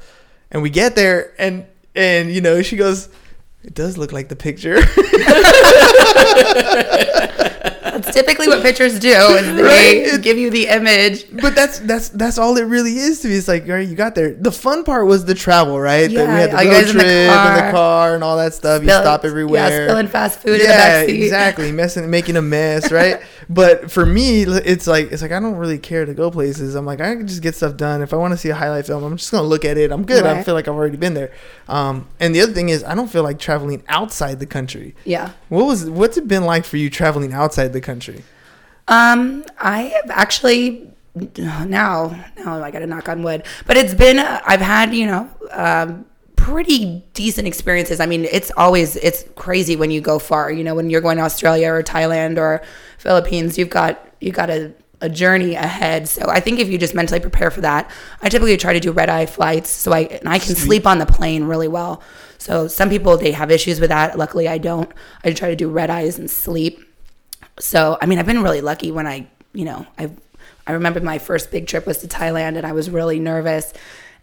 And 0.51 0.61
we 0.61 0.69
get 0.69 0.95
there, 0.95 1.33
and 1.39 1.65
and 1.95 2.33
you 2.33 2.41
know, 2.41 2.61
she 2.63 2.75
goes, 2.75 3.07
"It 3.63 3.75
does 3.75 3.97
look 3.97 4.11
like 4.11 4.27
the 4.27 4.35
picture." 4.35 4.75
Typically 8.19 8.47
what 8.47 8.61
pictures 8.69 8.99
do. 8.99 9.09
Is 9.09 9.55
they 9.55 9.61
Right? 9.63 10.21
Give 10.21 10.37
you 10.37 10.49
the 10.49 10.67
image. 10.67 11.25
but 11.41 11.55
that's 11.55 11.79
that's 11.79 12.09
that's 12.09 12.37
all 12.37 12.57
it 12.57 12.63
really 12.63 12.97
is 12.97 13.21
to 13.21 13.27
me. 13.27 13.35
It's 13.35 13.47
like, 13.47 13.63
all 13.65 13.73
right, 13.75 13.87
you 13.87 13.95
got 13.95 14.15
there. 14.15 14.33
The 14.33 14.51
fun 14.51 14.83
part 14.83 15.05
was 15.07 15.25
the 15.25 15.35
travel, 15.35 15.79
right? 15.79 16.07
that 16.07 16.09
we 16.09 16.15
Yeah, 16.17 16.37
had 16.37 16.51
the 16.51 16.55
road 16.57 16.63
guys 16.71 16.89
in 16.91 16.97
the 16.97 17.03
trip 17.03 17.05
and 17.05 17.31
car. 17.31 17.65
the 17.65 17.71
car 17.71 18.15
and 18.15 18.23
all 18.23 18.37
that 18.37 18.53
stuff. 18.53 18.83
you 18.83 18.89
stop 18.89 19.23
everywhere. 19.25 19.69
Yeah, 19.69 19.87
spilling 19.87 20.07
fast 20.07 20.39
food 20.41 20.59
in 20.61 20.67
the 20.67 20.73
yeah, 20.73 21.01
exactly. 21.01 21.71
Messing, 21.79 22.09
making 22.09 22.35
a 22.37 22.41
mess, 22.41 22.91
right? 22.91 23.21
but 23.49 23.89
for 23.89 24.05
me, 24.05 24.43
it's 24.43 24.85
like 24.87 25.11
it's 25.11 25.21
like 25.21 25.31
I 25.31 25.39
don't 25.39 25.55
really 25.55 25.79
care 25.79 26.05
to 26.05 26.13
go 26.13 26.29
places. 26.29 26.75
I'm 26.75 26.85
like 26.85 26.99
I 27.01 27.15
can 27.15 27.27
just 27.27 27.41
get 27.41 27.55
stuff 27.55 27.77
done. 27.77 28.01
If 28.01 28.13
I 28.13 28.17
want 28.17 28.33
to 28.33 28.37
see 28.37 28.49
a 28.49 28.55
highlight 28.55 28.85
film, 28.85 29.03
I'm 29.03 29.17
just 29.17 29.31
gonna 29.31 29.47
look 29.47 29.65
at 29.65 29.77
it. 29.77 29.91
I'm 29.91 30.05
good. 30.05 30.25
I 30.25 30.43
feel 30.43 30.53
like 30.53 30.67
I've 30.67 30.75
already 30.75 30.97
been 30.97 31.13
there. 31.13 31.31
Um, 31.67 32.07
and 32.19 32.33
the 32.35 32.41
other 32.41 32.51
thing 32.53 32.69
is, 32.69 32.83
I 32.83 32.95
don't 32.95 33.07
feel 33.09 33.23
like 33.23 33.39
traveling 33.39 33.83
outside 33.87 34.39
the 34.39 34.45
country. 34.45 34.95
Yeah. 35.05 35.31
What 35.49 35.65
was 35.65 35.89
what's 35.89 36.17
it 36.17 36.27
been 36.27 36.43
like 36.45 36.65
for 36.65 36.77
you 36.77 36.89
traveling 36.89 37.33
outside 37.33 37.73
the 37.73 37.81
country? 37.81 38.08
Um, 38.87 39.45
I 39.59 39.93
have 40.01 40.09
actually 40.09 40.91
now 41.37 42.15
now 42.37 42.63
I 42.63 42.71
got 42.71 42.79
to 42.79 42.87
knock 42.87 43.09
on 43.09 43.23
wood, 43.23 43.43
but 43.65 43.77
it's 43.77 43.93
been 43.93 44.19
I've 44.19 44.61
had 44.61 44.93
you 44.93 45.05
know 45.05 45.29
um, 45.51 46.05
pretty 46.35 47.03
decent 47.13 47.47
experiences. 47.47 47.99
I 47.99 48.05
mean, 48.05 48.25
it's 48.25 48.51
always 48.57 48.95
it's 48.95 49.25
crazy 49.35 49.75
when 49.75 49.91
you 49.91 50.01
go 50.01 50.17
far. 50.19 50.51
You 50.51 50.63
know, 50.63 50.75
when 50.75 50.89
you're 50.89 51.01
going 51.01 51.17
to 51.17 51.23
Australia 51.23 51.71
or 51.71 51.83
Thailand 51.83 52.37
or 52.37 52.63
Philippines, 52.97 53.57
you've 53.57 53.69
got 53.69 54.03
you 54.19 54.31
got 54.31 54.49
a 54.49 54.73
a 55.01 55.09
journey 55.09 55.55
ahead. 55.55 56.07
So 56.09 56.27
I 56.27 56.39
think 56.39 56.59
if 56.59 56.67
you 56.67 56.77
just 56.77 56.93
mentally 56.93 57.19
prepare 57.19 57.51
for 57.51 57.61
that, 57.61 57.89
I 58.21 58.29
typically 58.29 58.57
try 58.57 58.73
to 58.73 58.79
do 58.79 58.91
red 58.91 59.09
eye 59.09 59.25
flights 59.25 59.69
so 59.69 59.91
I 59.91 60.01
and 60.01 60.27
I 60.27 60.39
can 60.39 60.55
sleep 60.55 60.87
on 60.87 60.97
the 60.97 61.05
plane 61.05 61.43
really 61.43 61.67
well. 61.67 62.01
So 62.37 62.67
some 62.67 62.89
people 62.89 63.17
they 63.17 63.31
have 63.31 63.51
issues 63.51 63.79
with 63.79 63.89
that. 63.89 64.17
Luckily 64.17 64.47
I 64.47 64.57
don't. 64.57 64.91
I 65.23 65.31
try 65.33 65.49
to 65.49 65.55
do 65.55 65.69
red 65.69 65.89
eyes 65.89 66.17
and 66.17 66.29
sleep. 66.29 66.83
So, 67.59 67.97
I 68.01 68.05
mean, 68.05 68.19
I've 68.19 68.25
been 68.25 68.41
really 68.41 68.61
lucky 68.61 68.91
when 68.91 69.05
I, 69.07 69.27
you 69.53 69.65
know, 69.65 69.85
I 69.97 70.11
I 70.65 70.73
remember 70.73 70.99
my 71.01 71.17
first 71.17 71.49
big 71.51 71.65
trip 71.67 71.87
was 71.87 71.97
to 71.99 72.07
Thailand 72.07 72.55
and 72.55 72.65
I 72.65 72.73
was 72.73 72.89
really 72.89 73.19
nervous 73.19 73.73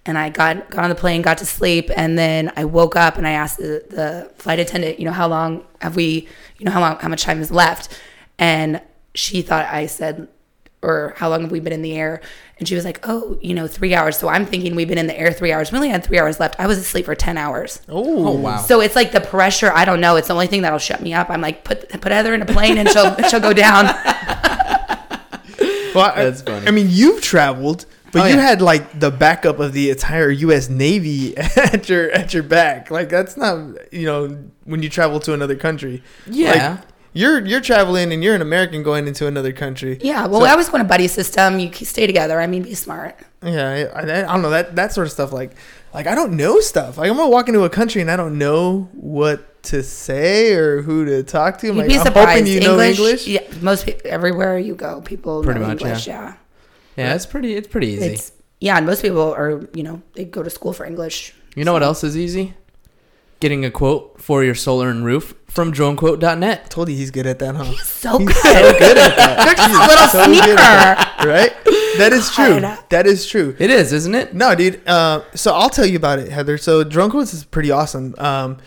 and 0.06 0.16
I 0.16 0.30
got 0.30 0.70
got 0.70 0.84
on 0.84 0.90
the 0.90 0.94
plane, 0.94 1.20
got 1.20 1.38
to 1.38 1.46
sleep, 1.46 1.90
and 1.96 2.16
then 2.16 2.52
I 2.56 2.64
woke 2.64 2.94
up 2.96 3.18
and 3.18 3.26
I 3.26 3.32
asked 3.32 3.58
the, 3.58 3.84
the 3.90 4.30
flight 4.36 4.60
attendant, 4.60 5.00
you 5.00 5.04
know, 5.04 5.12
how 5.12 5.26
long 5.26 5.64
have 5.80 5.96
we, 5.96 6.28
you 6.58 6.64
know, 6.64 6.70
how 6.70 6.80
long 6.80 6.96
how 6.98 7.08
much 7.08 7.24
time 7.24 7.40
is 7.40 7.50
left? 7.50 8.00
And 8.38 8.80
she 9.14 9.42
thought 9.42 9.66
I 9.66 9.86
said 9.86 10.28
or 10.86 11.12
how 11.16 11.28
long 11.28 11.42
have 11.42 11.50
we 11.50 11.60
been 11.60 11.72
in 11.72 11.82
the 11.82 11.94
air? 11.96 12.20
And 12.58 12.66
she 12.66 12.74
was 12.74 12.84
like, 12.86 13.00
oh, 13.02 13.38
you 13.42 13.52
know, 13.52 13.66
three 13.66 13.94
hours. 13.94 14.16
So 14.16 14.28
I'm 14.28 14.46
thinking 14.46 14.74
we've 14.74 14.88
been 14.88 14.96
in 14.96 15.06
the 15.08 15.18
air 15.18 15.30
three 15.32 15.52
hours. 15.52 15.70
We 15.72 15.76
only 15.76 15.90
had 15.90 16.02
three 16.04 16.18
hours 16.18 16.40
left. 16.40 16.58
I 16.58 16.66
was 16.66 16.78
asleep 16.78 17.04
for 17.04 17.14
10 17.14 17.36
hours. 17.36 17.80
Oh, 17.88 18.28
Oh 18.28 18.30
wow. 18.32 18.56
So 18.58 18.80
it's 18.80 18.96
like 18.96 19.12
the 19.12 19.20
pressure. 19.20 19.70
I 19.74 19.84
don't 19.84 20.00
know. 20.00 20.16
It's 20.16 20.28
the 20.28 20.34
only 20.34 20.46
thing 20.46 20.62
that'll 20.62 20.78
shut 20.78 21.02
me 21.02 21.12
up. 21.12 21.28
I'm 21.28 21.42
like, 21.42 21.64
put 21.64 21.88
put 22.00 22.12
Heather 22.12 22.32
in 22.34 22.40
a 22.40 22.46
plane 22.46 22.78
and 22.78 22.88
she'll 22.88 23.14
she'll 23.28 23.40
go 23.40 23.52
down. 23.52 23.86
Well, 25.94 26.12
I- 26.14 26.24
That's 26.24 26.42
funny. 26.42 26.66
I 26.66 26.72
mean, 26.72 26.88
you've 26.90 27.22
traveled, 27.22 27.86
but 28.12 28.22
Oh, 28.22 28.26
you 28.26 28.34
yeah. 28.34 28.42
had 28.42 28.60
like 28.60 29.00
the 29.00 29.10
backup 29.10 29.58
of 29.60 29.72
the 29.72 29.88
entire 29.90 30.28
U.S. 30.30 30.68
Navy 30.68 31.34
at 31.38 31.88
your 31.88 32.10
at 32.10 32.34
your 32.34 32.42
back. 32.42 32.90
Like 32.90 33.08
that's 33.08 33.36
not 33.38 33.92
you 33.92 34.04
know 34.04 34.38
when 34.64 34.82
you 34.82 34.90
travel 34.90 35.20
to 35.20 35.32
another 35.32 35.56
country. 35.56 36.02
Yeah. 36.26 36.50
Like, 36.76 36.80
you're 37.16 37.44
you're 37.46 37.60
traveling 37.60 38.12
and 38.12 38.22
you're 38.22 38.34
an 38.34 38.42
American 38.42 38.82
going 38.82 39.06
into 39.08 39.26
another 39.26 39.52
country. 39.52 39.98
Yeah. 40.02 40.26
Well, 40.26 40.40
So- 40.42 40.46
I 40.46 40.54
was 40.56 40.68
going 40.68 40.82
to 40.82 40.88
buddy 40.88 41.08
system. 41.08 41.58
You 41.58 41.72
stay 41.72 42.06
together. 42.06 42.40
I 42.40 42.46
mean, 42.46 42.62
be 42.62 42.74
smart. 42.74 43.18
Yeah, 43.42 43.88
I, 43.94 44.00
I, 44.00 44.02
I 44.18 44.32
don't 44.32 44.42
know 44.42 44.50
that 44.50 44.76
that 44.76 44.92
sort 44.92 45.06
of 45.06 45.12
stuff. 45.12 45.32
Like, 45.32 45.52
like 45.94 46.06
I 46.06 46.14
don't 46.14 46.36
know 46.36 46.60
stuff. 46.60 46.98
Like 46.98 47.10
I'm 47.10 47.16
gonna 47.16 47.28
walk 47.30 47.48
into 47.48 47.64
a 47.64 47.70
country 47.70 48.00
and 48.02 48.10
I 48.10 48.16
don't 48.16 48.38
know 48.38 48.88
what 48.92 49.62
to 49.64 49.82
say 49.82 50.52
or 50.54 50.82
who 50.82 51.04
to 51.06 51.22
talk 51.22 51.58
to. 51.58 51.68
I'm 51.68 51.76
You'd 51.76 51.82
like, 51.82 51.88
be 51.88 51.98
I'm 51.98 52.04
surprised. 52.06 52.28
hoping 52.40 52.46
you 52.52 52.60
know 52.60 52.80
English. 52.80 53.26
Yeah. 53.26 53.40
Most 53.60 53.86
pe- 53.86 53.98
everywhere 54.04 54.58
you 54.58 54.74
go, 54.74 55.00
people 55.00 55.42
Pretty 55.42 55.60
know 55.60 55.66
much, 55.68 55.82
English. 55.82 56.06
yeah. 56.06 56.34
Yeah. 56.96 57.08
yeah, 57.08 57.14
it's 57.14 57.26
pretty. 57.26 57.54
It's 57.56 57.68
pretty 57.68 57.88
easy. 57.88 58.06
It's 58.06 58.32
yeah, 58.60 58.76
and 58.78 58.86
most 58.86 59.02
people 59.02 59.32
are 59.34 59.68
you 59.74 59.82
know 59.82 60.02
they 60.14 60.24
go 60.24 60.42
to 60.42 60.50
school 60.50 60.72
for 60.72 60.84
English. 60.86 61.34
you 61.54 61.64
know 61.64 61.72
what 61.72 61.82
else 61.82 62.02
is 62.04 62.16
easy? 62.16 62.54
Getting 63.38 63.64
a 63.66 63.70
quote 63.70 64.20
for 64.20 64.42
your 64.42 64.54
solar 64.54 64.88
and 64.88 65.04
roof 65.04 65.34
from 65.56 65.72
dronequote.net. 65.72 66.70
Told 66.70 66.88
you 66.88 66.94
he's 66.96 67.10
good 67.10 67.26
at 67.26 67.40
that, 67.40 67.56
huh? 67.56 67.64
He's 67.64 67.82
So 67.86 68.18
He's 68.18 68.28
good. 68.28 68.36
so 68.36 68.78
good 68.78 68.98
at 68.98 69.16
that. 69.16 69.44
They're 69.44 69.54
just 69.56 69.74
a 69.74 69.86
little 69.88 70.08
So 70.08 70.24
sneaker. 70.24 70.54
that, 70.56 71.24
right? 71.26 71.52
That 71.98 72.12
is 72.12 72.30
true. 72.30 72.60
God. 72.60 72.78
That 72.90 73.06
is 73.06 73.26
true. 73.26 73.56
It 73.58 73.70
is, 73.70 73.92
isn't 73.92 74.14
it? 74.14 74.34
No, 74.34 74.54
dude. 74.54 74.86
Uh, 74.86 75.22
so 75.34 75.52
I'll 75.54 75.70
tell 75.70 75.86
you 75.86 75.96
about 75.96 76.18
it, 76.20 76.30
Heather. 76.30 76.58
So 76.58 76.84
drone 76.84 77.10
quotes 77.10 77.34
is 77.34 77.42
pretty 77.42 77.70
awesome. 77.72 78.14
Um, 78.18 78.58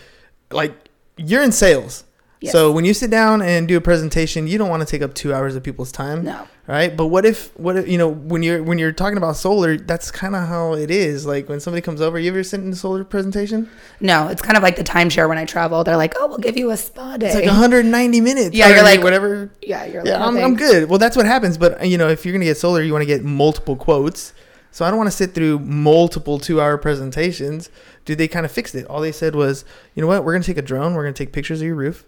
like 0.50 0.74
you're 1.16 1.42
in 1.42 1.52
sales. 1.52 2.04
Yes. 2.40 2.52
So 2.52 2.72
when 2.72 2.86
you 2.86 2.94
sit 2.94 3.10
down 3.10 3.42
and 3.42 3.68
do 3.68 3.76
a 3.76 3.80
presentation, 3.82 4.46
you 4.46 4.56
don't 4.56 4.70
want 4.70 4.80
to 4.80 4.86
take 4.86 5.02
up 5.02 5.12
two 5.12 5.34
hours 5.34 5.56
of 5.56 5.62
people's 5.62 5.92
time. 5.92 6.24
No. 6.24 6.48
Right. 6.66 6.96
But 6.96 7.08
what 7.08 7.26
if 7.26 7.50
what 7.58 7.76
if 7.76 7.88
you 7.88 7.98
know 7.98 8.08
when 8.08 8.42
you're 8.42 8.62
when 8.62 8.78
you're 8.78 8.92
talking 8.92 9.18
about 9.18 9.36
solar, 9.36 9.76
that's 9.76 10.10
kind 10.10 10.34
of 10.36 10.46
how 10.46 10.74
it 10.74 10.90
is. 10.90 11.26
Like 11.26 11.48
when 11.48 11.58
somebody 11.60 11.82
comes 11.82 12.00
over, 12.00 12.18
you 12.18 12.30
ever 12.30 12.42
sit 12.44 12.60
in 12.60 12.72
a 12.72 12.76
solar 12.76 13.02
presentation? 13.04 13.68
No, 14.00 14.28
it's 14.28 14.40
kind 14.40 14.56
of 14.56 14.62
like 14.62 14.76
the 14.76 14.84
timeshare 14.84 15.28
when 15.28 15.36
I 15.36 15.44
travel. 15.44 15.82
They're 15.84 15.96
like, 15.96 16.14
oh, 16.16 16.28
we'll 16.28 16.38
give 16.38 16.56
you 16.56 16.70
a 16.70 16.76
spa 16.76 17.16
day. 17.16 17.26
It's 17.26 17.34
like 17.34 17.44
190 17.46 18.20
minutes. 18.20 18.54
Yeah, 18.54 18.68
you're 18.68 18.82
like- 18.84 19.02
whatever. 19.02 19.50
yeah, 19.60 19.84
you're 19.84 20.02
like, 20.02 20.08
Yeah, 20.12 20.24
I'm, 20.24 20.36
I'm 20.38 20.54
good. 20.56 20.88
Well, 20.88 20.98
that's 21.00 21.16
what 21.16 21.26
happens. 21.26 21.58
But 21.58 21.86
you 21.86 21.98
know, 21.98 22.08
if 22.08 22.24
you're 22.24 22.32
gonna 22.32 22.44
get 22.44 22.56
solar, 22.56 22.82
you 22.82 22.92
want 22.92 23.02
to 23.02 23.06
get 23.06 23.24
multiple 23.24 23.74
quotes. 23.76 24.32
So 24.70 24.84
I 24.84 24.90
don't 24.90 24.98
want 24.98 25.10
to 25.10 25.16
sit 25.16 25.34
through 25.34 25.58
multiple 25.58 26.38
two-hour 26.38 26.78
presentations. 26.78 27.70
Dude, 28.04 28.18
they 28.18 28.28
kind 28.28 28.46
of 28.46 28.52
fixed 28.52 28.76
it. 28.76 28.86
All 28.86 29.00
they 29.00 29.10
said 29.10 29.34
was, 29.34 29.64
you 29.96 30.00
know 30.00 30.06
what? 30.06 30.24
We're 30.24 30.32
gonna 30.34 30.44
take 30.44 30.56
a 30.58 30.62
drone. 30.62 30.94
We're 30.94 31.02
gonna 31.02 31.12
take 31.14 31.32
pictures 31.32 31.60
of 31.60 31.66
your 31.66 31.74
roof, 31.74 32.04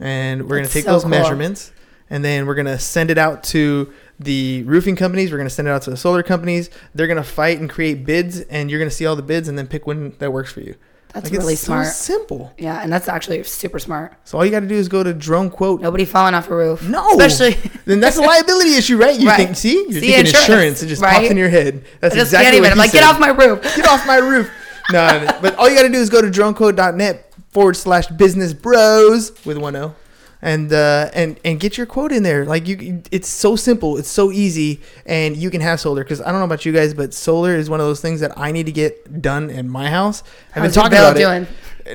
and 0.00 0.48
we're 0.48 0.56
gonna 0.56 0.68
take 0.68 0.84
so 0.84 0.92
those 0.92 1.02
cool. 1.02 1.10
measurements, 1.10 1.72
and 2.10 2.24
then 2.24 2.46
we're 2.46 2.54
gonna 2.54 2.78
send 2.78 3.10
it 3.10 3.18
out 3.18 3.42
to 3.44 3.92
the 4.20 4.62
roofing 4.64 4.96
companies. 4.96 5.30
We're 5.32 5.38
gonna 5.38 5.50
send 5.50 5.68
it 5.68 5.70
out 5.70 5.82
to 5.82 5.90
the 5.90 5.96
solar 5.96 6.22
companies. 6.22 6.70
They're 6.94 7.06
gonna 7.06 7.24
fight 7.24 7.60
and 7.60 7.68
create 7.70 8.04
bids, 8.06 8.40
and 8.40 8.70
you're 8.70 8.78
gonna 8.80 8.90
see 8.90 9.06
all 9.06 9.16
the 9.16 9.22
bids, 9.22 9.48
and 9.48 9.56
then 9.58 9.66
pick 9.66 9.86
one 9.86 10.14
that 10.18 10.32
works 10.32 10.52
for 10.52 10.60
you. 10.60 10.74
That's 11.12 11.26
Like, 11.26 11.34
it's 11.34 11.42
really 11.44 11.54
so 11.54 11.82
simple. 11.84 12.52
yeah, 12.58 12.82
and 12.82 12.92
that's 12.92 13.08
actually 13.08 13.40
super 13.44 13.78
smart. 13.78 14.14
So 14.24 14.36
all 14.36 14.44
you 14.44 14.50
got 14.50 14.60
to 14.60 14.66
do 14.66 14.74
is 14.74 14.88
go 14.88 15.04
to 15.04 15.14
drone 15.14 15.48
quote 15.48 15.80
Nobody 15.80 16.04
falling 16.04 16.34
off 16.34 16.50
a 16.50 16.56
roof. 16.56 16.82
No, 16.88 17.08
especially. 17.16 17.56
then 17.84 18.00
that's 18.00 18.16
a 18.16 18.20
liability 18.20 18.74
issue, 18.74 18.96
right? 18.96 19.16
You 19.16 19.28
Right. 19.28 19.36
think, 19.36 19.56
see, 19.56 19.74
you're 19.74 19.92
See, 19.92 20.00
thinking 20.00 20.18
insurance. 20.26 20.48
insurance, 20.48 20.82
It 20.82 20.86
just 20.88 21.02
right? 21.02 21.18
pops 21.18 21.30
in 21.30 21.36
your 21.36 21.50
head. 21.50 21.84
That's 22.00 22.14
I 22.16 22.18
just 22.18 22.32
exactly 22.32 22.50
can't 22.50 22.54
what 22.62 22.66
even. 22.66 22.72
I'm 22.72 22.78
like, 22.78 22.90
get 22.92 23.04
off 23.04 23.20
my 23.20 23.28
roof. 23.28 23.62
get 23.76 23.86
off 23.86 24.04
my 24.08 24.16
roof. 24.16 24.50
No, 24.92 25.06
no, 25.24 25.38
but 25.40 25.54
all 25.54 25.66
you 25.70 25.76
got 25.76 25.84
to 25.84 25.88
do 25.88 25.98
is 25.98 26.10
go 26.10 26.20
to 26.20 26.28
dronequote.net 26.28 27.32
forward 27.54 27.76
slash 27.76 28.08
business 28.08 28.52
bros 28.52 29.32
with 29.46 29.56
one 29.56 29.76
O. 29.76 29.94
And 30.42 30.70
uh, 30.74 31.10
and 31.14 31.40
and 31.42 31.58
get 31.58 31.78
your 31.78 31.86
quote 31.86 32.12
in 32.12 32.22
there. 32.22 32.44
Like 32.44 32.68
you, 32.68 33.02
it's 33.10 33.28
so 33.28 33.56
simple. 33.56 33.96
It's 33.96 34.10
so 34.10 34.30
easy, 34.30 34.82
and 35.06 35.34
you 35.38 35.48
can 35.48 35.62
have 35.62 35.80
solar. 35.80 36.04
Because 36.04 36.20
I 36.20 36.30
don't 36.30 36.40
know 36.40 36.44
about 36.44 36.66
you 36.66 36.72
guys, 36.72 36.92
but 36.92 37.14
solar 37.14 37.56
is 37.56 37.70
one 37.70 37.80
of 37.80 37.86
those 37.86 38.02
things 38.02 38.20
that 38.20 38.36
I 38.36 38.52
need 38.52 38.66
to 38.66 38.72
get 38.72 39.22
done 39.22 39.48
in 39.48 39.70
my 39.70 39.88
house. 39.88 40.22
I've 40.50 40.56
been 40.56 40.64
How's 40.64 40.76
your 40.76 40.82
talking 40.82 40.98
about 40.98 41.16
doing 41.16 41.42
it. 41.44 41.48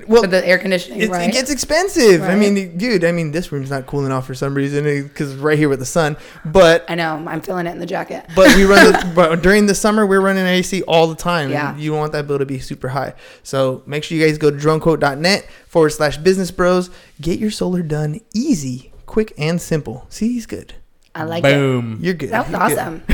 Well, 0.08 0.22
with 0.22 0.32
the 0.32 0.46
air 0.48 0.60
conditioning, 0.60 1.02
it, 1.02 1.10
right? 1.10 1.28
it 1.30 1.34
gets 1.34 1.50
expensive. 1.50 2.22
I 2.22 2.36
mean, 2.36 2.78
dude. 2.78 3.04
I 3.04 3.12
mean, 3.12 3.32
this 3.32 3.52
room's 3.52 3.72
not 3.72 3.88
cooling 3.88 4.12
off 4.12 4.28
for 4.28 4.36
some 4.36 4.54
reason 4.54 4.86
eh, 4.86 5.02
because 5.02 5.36
right 5.36 5.58
here 5.58 5.68
with 5.68 5.80
the 5.80 5.86
sun. 5.86 6.16
But 6.46 6.86
I 6.88 6.96
know. 6.96 7.24
I'm 7.28 7.42
feeling 7.42 7.66
it 7.66 7.72
in 7.72 7.80
the 7.80 7.88
jacket. 7.88 8.26
but 8.36 8.56
we 8.56 8.66
run 8.66 8.92
the, 8.92 9.12
but 9.16 9.42
during 9.42 9.66
the 9.66 9.74
summer 9.74 10.06
we're 10.06 10.22
running 10.22 10.46
AC 10.46 10.84
all 10.84 11.08
the 11.08 11.16
time. 11.16 11.50
Yeah. 11.50 11.72
and 11.72 11.80
you 11.80 11.94
want 11.94 12.12
that 12.12 12.28
bill 12.28 12.38
to 12.38 12.46
be 12.46 12.60
super 12.60 12.90
high. 12.90 13.16
So 13.42 13.82
make 13.88 14.04
sure 14.04 14.16
you 14.18 14.26
guys 14.26 14.38
go 14.38 14.52
to 14.52 14.58
dronequote.net 14.58 15.50
forward 15.66 15.90
slash 15.90 16.18
business 16.18 16.52
bros. 16.52 16.92
Get 17.20 17.40
your 17.40 17.52
solar 17.52 17.82
done 17.82 18.22
easy, 18.34 18.92
quick, 19.08 19.34
and 19.40 19.60
simple. 19.60 20.06
See, 20.10 20.34
he's 20.34 20.46
good. 20.46 20.76
I 21.16 21.24
like 21.24 21.44
it. 21.44 21.56
Boom. 21.56 21.98
You're 22.00 22.14
good. 22.14 22.30
That 22.30 22.50
was 22.50 22.52
You're 22.52 22.80
awesome. 22.80 23.04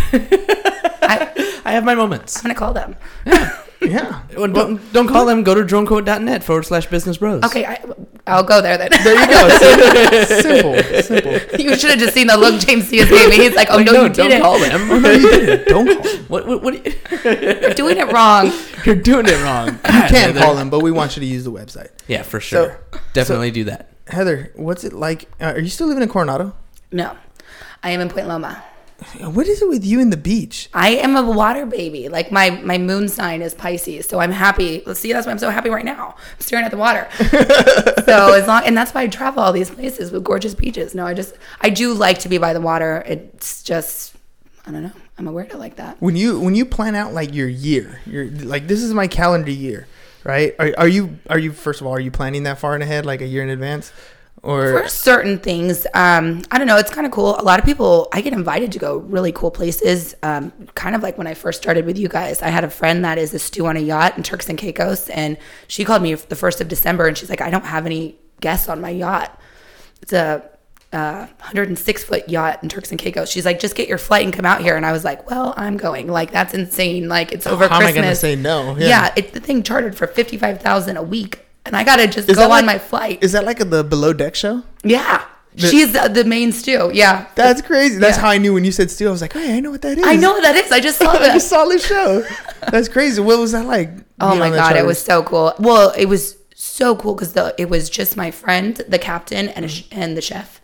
I, 1.02 1.62
I 1.64 1.72
have 1.72 1.86
my 1.86 1.96
moments. 1.96 2.38
I'm 2.38 2.44
gonna 2.44 2.56
call 2.56 2.74
them. 2.74 2.96
Yeah. 3.90 4.22
Well, 4.38 4.48
don't, 4.48 4.94
don't 4.94 5.08
call 5.08 5.26
them. 5.26 5.44
Go 5.44 5.54
to 5.56 5.62
dronequote.net 5.62 6.44
forward 6.44 6.64
slash 6.66 6.88
business 6.88 7.18
bros. 7.18 7.44
Okay, 7.44 7.66
I, 7.66 7.82
I'll 8.28 8.44
go 8.44 8.62
there 8.62 8.78
then. 8.78 8.90
There 9.04 9.20
you 9.20 9.28
go. 9.28 9.50
Simple. 10.42 11.02
Simple. 11.02 11.60
you 11.60 11.76
should 11.76 11.92
have 11.92 12.00
just 12.00 12.14
seen 12.14 12.28
the 12.28 12.38
look 12.38 12.60
James 12.60 12.90
Diaz 12.90 13.10
gave 13.10 13.30
me. 13.30 13.36
He's 13.38 13.56
like, 13.56 13.68
"Oh 13.70 13.78
Like, 13.78 13.86
no, 13.86 13.92
no, 13.94 14.04
you 14.04 14.10
don't 14.14 14.30
didn't. 14.30 14.42
call 14.42 14.60
them. 14.60 14.88
No, 15.02 15.12
you 15.12 15.30
didn't. 15.30 15.68
Don't 15.68 15.88
call 16.02 16.12
him. 16.12 16.26
what, 16.26 16.48
what, 16.48 16.62
what 16.64 16.86
you, 16.86 16.94
You're 17.24 17.74
doing 17.74 17.98
it 17.98 18.12
wrong." 18.12 18.52
you're 18.86 18.96
doing 18.96 19.26
it 19.28 19.42
wrong. 19.44 19.68
You 19.70 19.80
can't 20.10 20.38
call 20.38 20.56
them, 20.56 20.70
but 20.70 20.82
we 20.82 20.92
want 20.92 21.16
you 21.16 21.20
to 21.22 21.26
use 21.26 21.44
the 21.44 21.52
website. 21.52 21.90
Yeah, 22.08 22.22
for 22.24 22.40
sure. 22.40 22.80
Definitely 23.14 23.52
do 23.52 23.64
that. 23.66 23.90
Heather, 24.08 24.52
what's 24.56 24.84
it 24.84 24.94
like? 24.94 25.28
Uh, 25.42 25.54
are 25.54 25.60
you 25.60 25.70
still 25.70 25.88
living 25.88 26.04
in 26.04 26.10
Coronado? 26.10 26.56
No, 26.92 27.18
I 27.84 27.90
am 27.92 28.02
in 28.02 28.10
Point 28.10 28.28
Loma. 28.28 28.64
What 29.20 29.48
is 29.48 29.62
it 29.62 29.68
with 29.68 29.84
you 29.84 30.00
and 30.00 30.12
the 30.12 30.18
beach? 30.18 30.70
I 30.74 30.90
am 30.92 31.16
a 31.16 31.24
water 31.30 31.66
baby. 31.66 32.08
Like 32.08 32.32
my 32.32 32.50
my 32.50 32.78
moon 32.78 33.10
sign 33.10 33.42
is 33.42 33.54
Pisces, 33.54 34.08
so 34.08 34.20
I'm 34.20 34.32
happy. 34.32 34.84
Let's 34.86 35.00
see, 35.00 35.12
that's 35.12 35.26
why 35.28 35.34
I'm 35.34 35.40
so 35.40 35.50
happy 35.50 35.70
right 35.70 35.84
now. 35.86 36.16
I'm 36.18 36.40
staring 36.40 36.66
at 36.66 36.72
the 36.72 36.78
water. 36.78 37.08
so 38.06 38.34
as 38.34 38.48
long 38.48 38.64
and 38.66 38.78
that's 38.78 38.94
why 38.94 39.02
I 39.02 39.08
travel 39.08 39.44
all 39.44 39.52
these 39.52 39.70
places 39.70 40.12
with 40.12 40.24
gorgeous 40.24 40.56
beaches. 40.56 40.96
No, 40.96 41.06
I 41.06 41.14
just 41.14 41.36
I 41.62 41.70
do 41.70 41.94
like 41.94 42.20
to 42.20 42.30
be 42.30 42.38
by 42.38 42.54
the 42.54 42.62
water. 42.62 43.04
It's 43.06 43.64
just 43.64 44.16
I 44.66 44.72
don't 44.72 44.84
know. 44.84 44.92
I'm 45.18 45.28
a 45.28 45.32
weirdo 45.32 45.56
like 45.56 45.76
that. 45.78 46.02
when 46.02 46.16
you 46.16 46.40
when 46.40 46.56
you 46.56 46.66
plan 46.66 46.94
out 46.96 47.14
like 47.14 47.34
your 47.34 47.48
year 47.48 48.02
you're 48.06 48.26
like 48.28 48.68
this 48.68 48.82
is 48.84 48.94
my 48.94 49.08
calendar 49.08 49.52
year 49.52 49.88
right 50.26 50.54
are, 50.60 50.74
are 50.78 50.88
you 50.90 51.20
are 51.30 51.40
you 51.40 51.54
first 51.54 51.80
of 51.80 51.88
all 51.88 51.94
are 51.94 52.02
you 52.02 52.12
planning 52.12 52.44
that 52.44 52.60
far 52.60 52.76
in 52.76 52.82
ahead 52.82 53.06
like 53.06 53.22
a 53.22 53.26
year 53.26 53.42
in 53.42 53.50
advance 53.50 53.94
or 54.46 54.84
For 54.84 54.88
certain 54.88 55.40
things, 55.40 55.86
um, 55.94 56.44
I 56.52 56.58
don't 56.58 56.68
know. 56.68 56.78
It's 56.78 56.92
kind 56.92 57.06
of 57.06 57.12
cool. 57.12 57.36
A 57.40 57.42
lot 57.42 57.60
of 57.60 57.66
people, 57.66 58.08
I 58.14 58.22
get 58.22 58.32
invited 58.34 58.72
to 58.74 58.80
go 58.80 58.98
really 58.98 59.32
cool 59.32 59.52
places. 59.52 60.16
Um, 60.24 60.52
kind 60.76 60.96
of 60.96 61.02
like 61.04 61.18
when 61.18 61.28
I 61.28 61.34
first 61.34 61.62
started 61.62 61.86
with 61.86 61.98
you 61.98 62.08
guys, 62.08 62.42
I 62.42 62.50
had 62.50 62.64
a 62.64 62.70
friend 62.70 63.04
that 63.04 63.18
is 63.18 63.34
a 63.34 63.40
stew 63.40 63.66
on 63.66 63.76
a 63.76 63.80
yacht 63.82 64.16
in 64.18 64.24
Turks 64.24 64.48
and 64.48 64.58
Caicos, 64.58 65.10
and 65.10 65.38
she 65.68 65.84
called 65.84 66.02
me 66.04 66.14
the 66.14 66.36
first 66.36 66.62
of 66.62 66.68
December, 66.68 67.08
and 67.08 67.18
she's 67.18 67.30
like, 67.30 67.42
"I 67.42 67.50
don't 67.50 67.66
have 67.66 67.86
any 67.86 68.18
guests 68.40 68.70
on 68.70 68.80
my 68.82 68.90
yacht. 68.92 69.40
It's 70.02 70.14
a 70.14 70.44
uh, 70.94 71.26
106 71.40 72.04
foot 72.04 72.30
yacht 72.30 72.62
in 72.62 72.70
Turks 72.70 72.92
and 72.92 73.00
Caicos." 73.00 73.30
She's 73.32 73.46
like, 73.46 73.60
"Just 73.60 73.76
get 73.76 73.88
your 73.90 73.98
flight 73.98 74.24
and 74.26 74.34
come 74.34 74.46
out 74.46 74.62
here." 74.62 74.76
And 74.78 74.86
I 74.86 74.92
was 74.92 75.04
like, 75.04 75.30
"Well, 75.30 75.54
I'm 75.58 75.76
going. 75.78 76.08
Like 76.08 76.32
that's 76.32 76.54
insane. 76.54 77.08
Like 77.10 77.32
it's 77.32 77.48
over 77.48 77.68
how 77.68 77.78
am 77.78 77.82
I 77.82 77.86
Christmas." 77.92 78.04
gonna 78.06 78.16
say 78.16 78.36
no? 78.36 78.78
Yeah, 78.78 78.88
Yeah. 78.88 79.14
it's 79.16 79.32
the 79.32 79.40
thing 79.40 79.64
chartered 79.64 79.98
for 79.98 80.06
55,000 80.08 80.98
a 80.98 81.04
week, 81.04 81.45
and 81.66 81.76
I 81.76 81.84
gotta 81.84 82.08
just 82.08 82.30
Is 82.30 82.38
go 82.38 82.44
on 82.44 82.50
like- 82.50 82.66
my 82.66 82.78
flight. 82.80 83.24
is 83.24 83.32
that 83.34 83.46
like 83.46 83.60
a, 83.60 83.66
the 83.66 83.84
below 83.84 84.14
deck 84.14 84.36
show 84.36 84.64
Yeah. 84.84 85.24
The- 85.56 85.68
She's 85.70 85.94
the, 85.94 86.10
the 86.10 86.26
main 86.26 86.52
stew. 86.52 86.92
Yeah. 86.94 87.28
that's 87.36 87.62
crazy 87.62 87.98
that's 87.98 88.18
Yeah. 88.18 88.22
how 88.24 88.30
i 88.30 88.38
knew 88.38 88.54
when 88.54 88.66
you 88.66 88.72
said 88.74 88.92
steel 88.92 89.08
i 89.10 89.12
was 89.12 89.22
like 89.22 89.32
hey 89.34 89.56
i 89.56 89.60
know 89.62 89.72
what 89.72 89.82
that 89.84 89.98
is 89.98 90.06
I 90.06 90.16
know 90.18 90.34
what 90.34 90.44
that 90.44 90.56
is. 90.56 90.72
I 90.72 90.80
just 90.82 90.98
saw 91.00 91.12
I 91.12 91.20
that. 91.20 91.34
just 91.34 91.48
saw 91.50 91.64
this 91.66 91.86
show 91.88 92.26
that's 92.72 92.90
crazy 92.90 93.22
what 93.22 93.40
was 93.40 93.52
that 93.54 93.66
like 93.66 93.90
oh 94.20 94.36
my 94.36 94.50
the 94.50 94.58
god, 94.58 94.76
it 94.76 94.86
was 94.86 95.02
so 95.02 95.24
cool. 95.24 95.54
Well, 95.60 95.92
it 95.98 96.06
was 96.08 96.38
so 96.56 96.96
cool 96.96 97.14
because 97.16 97.34
the 97.34 97.54
it 97.58 97.70
was 97.70 97.90
just 97.90 98.16
my 98.18 98.32
friend, 98.32 98.76
the 98.88 98.98
captain, 99.00 99.50
and 99.50 99.66
a 99.66 99.68
mm-hmm. 99.68 99.76
sh- 99.76 99.88
and 99.92 100.16
the 100.18 100.22
chef. 100.22 100.62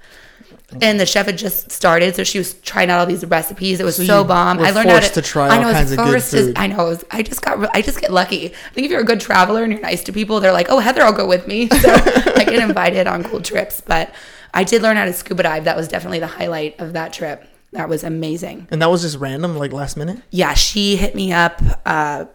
And 0.81 0.99
the 0.99 1.05
chef 1.05 1.25
had 1.25 1.37
just 1.37 1.71
started, 1.71 2.15
so 2.15 2.23
she 2.23 2.37
was 2.37 2.53
trying 2.61 2.89
out 2.89 2.99
all 2.99 3.05
these 3.05 3.25
recipes. 3.25 3.79
It 3.79 3.83
was 3.83 3.95
so, 3.97 4.21
you 4.21 4.23
bomb. 4.27 4.59
I 4.59 4.71
learned 4.71 4.89
how 4.89 4.99
to, 4.99 5.09
to 5.09 5.21
try 5.21 5.49
I 5.49 5.61
know, 5.61 5.69
it's 5.69 5.77
kinds 5.79 5.91
of 5.91 5.97
good 5.97 6.07
forced 6.09 6.31
to- 6.31 6.53
I 6.55 6.67
know. 6.67 6.85
was- 6.85 7.03
I 7.11 7.21
just 7.23 7.41
got. 7.41 7.75
I 7.75 7.81
just 7.81 7.99
get 7.99 8.11
lucky. 8.11 8.45
I 8.47 8.69
think 8.73 8.85
if 8.85 8.91
you're 8.91 9.01
a 9.01 9.05
good 9.05 9.19
traveler 9.21 9.63
and 9.63 9.73
you're 9.73 9.81
nice 9.81 10.03
to 10.05 10.13
people, 10.13 10.39
they're 10.39 10.53
like, 10.53 10.67
"Oh, 10.69 10.79
Heather, 10.79 11.01
I'll 11.01 11.11
go 11.13 11.27
with 11.27 11.47
me." 11.47 11.67
So 11.69 11.89
I 11.93 12.45
get 12.45 12.59
invited 12.67 13.07
on 13.07 13.23
cool 13.23 13.41
trips. 13.41 13.81
But 13.81 14.13
I 14.53 14.63
did 14.63 14.81
learn 14.81 14.97
how 14.97 15.05
to 15.05 15.13
scuba 15.13 15.43
dive. 15.43 15.63
That 15.65 15.75
was 15.75 15.87
definitely 15.87 16.19
the 16.19 16.27
highlight 16.27 16.79
of 16.79 16.93
that 16.93 17.11
trip. 17.13 17.45
That 17.73 17.87
was 17.89 18.03
amazing. 18.03 18.67
and 18.69 18.81
that 18.81 18.89
was 18.91 19.01
just 19.01 19.17
random 19.17 19.55
like 19.57 19.71
last 19.71 19.95
minute 19.95 20.19
yeah, 20.29 20.53
she 20.55 20.97
hit 20.97 21.15
me 21.15 21.31
up 21.31 21.61
uh, 21.85 22.25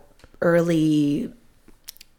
early 0.41 1.33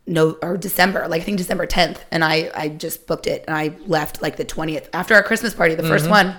no 0.08 0.38
or 0.42 0.58
December, 0.58 1.08
like 1.08 1.22
I 1.22 1.26
think 1.26 1.38
December 1.38 1.68
10th, 1.68 1.98
and 2.12 2.24
I 2.24 2.50
I 2.56 2.70
just 2.70 3.06
booked 3.08 3.28
it 3.28 3.44
and 3.48 3.56
I 3.56 3.76
left 3.86 4.22
like 4.22 4.38
the 4.38 4.46
20th 4.46 4.88
after 4.94 5.14
our 5.16 5.24
Christmas 5.24 5.54
party, 5.54 5.76
the 5.76 5.84
Mm-hmm. 5.84 5.92
first 5.92 6.10
one. 6.10 6.36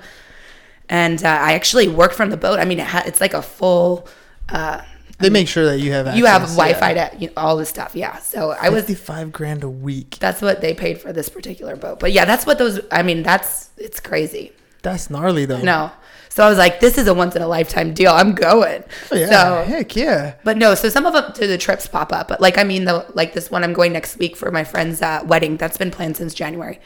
and 0.89 1.23
uh, 1.23 1.29
I 1.29 1.53
actually 1.53 1.89
work 1.89 2.13
from 2.13 2.31
the 2.31 2.37
boat. 2.37 2.59
I 2.59 2.65
mean, 2.65 2.81
it 2.81 2.87
ha- 2.87 3.05
it's 3.07 3.21
like 3.21 3.35
a 3.35 3.43
full. 3.43 4.09
Uh, 4.49 4.81
They 5.19 5.31
make 5.31 5.49
sure 5.49 5.67
that 5.67 5.81
you 5.81 5.93
have 5.93 6.07
access. 6.07 6.19
you 6.19 6.25
have. 6.27 6.43
Wi-Fi 6.43 6.95
to 6.95 7.11
you 7.19 7.27
know, 7.27 7.33
all 7.37 7.57
this 7.57 7.69
stuff. 7.69 7.95
Yeah. 7.95 8.19
So 8.19 8.53
I 8.53 8.71
was. 8.71 8.89
five 8.99 9.33
grand 9.33 9.65
a 9.65 9.69
week. 9.69 10.17
That's 10.21 10.41
what 10.41 10.61
they 10.63 10.73
paid 10.75 11.01
for 11.01 11.13
this 11.13 11.29
particular 11.29 11.77
boat. 11.77 11.99
But 12.01 12.13
yeah, 12.13 12.25
that's 12.25 12.47
what 12.47 12.57
those. 12.59 12.81
I 12.91 13.03
mean, 13.03 13.23
that's 13.23 13.69
it's 13.77 14.01
crazy. 14.01 14.53
That's 14.93 15.11
gnarly 15.11 15.45
though. 15.45 15.61
No. 15.61 15.91
So 16.31 16.45
I 16.45 16.49
was 16.49 16.59
like, 16.59 16.79
this 16.79 16.99
is 16.99 17.09
a 17.09 17.15
once 17.15 17.35
in 17.35 17.43
a 17.43 17.49
lifetime 17.49 17.95
deal. 17.95 18.13
I'm 18.13 18.33
going. 18.33 18.85
Oh, 19.11 19.17
Yeah. 19.17 19.27
So 19.29 19.65
heck 19.65 19.97
yeah. 19.97 20.35
But 20.45 20.57
no, 20.57 20.75
so 20.77 20.89
some 20.89 21.05
of 21.05 21.13
them 21.13 21.33
to 21.33 21.47
the 21.47 21.59
trips 21.59 21.89
pop 21.89 22.13
up. 22.13 22.29
But 22.29 22.41
like, 22.41 22.59
I 22.59 22.65
mean, 22.65 22.85
the 22.85 23.05
like 23.15 23.33
this 23.35 23.51
one 23.51 23.65
I'm 23.65 23.73
going 23.73 23.93
next 23.93 24.19
week 24.19 24.37
for 24.37 24.51
my 24.51 24.63
friend's 24.65 25.03
uh, 25.03 25.23
wedding. 25.27 25.57
That's 25.57 25.77
been 25.77 25.91
planned 25.91 26.17
since 26.17 26.35
January. 26.35 26.79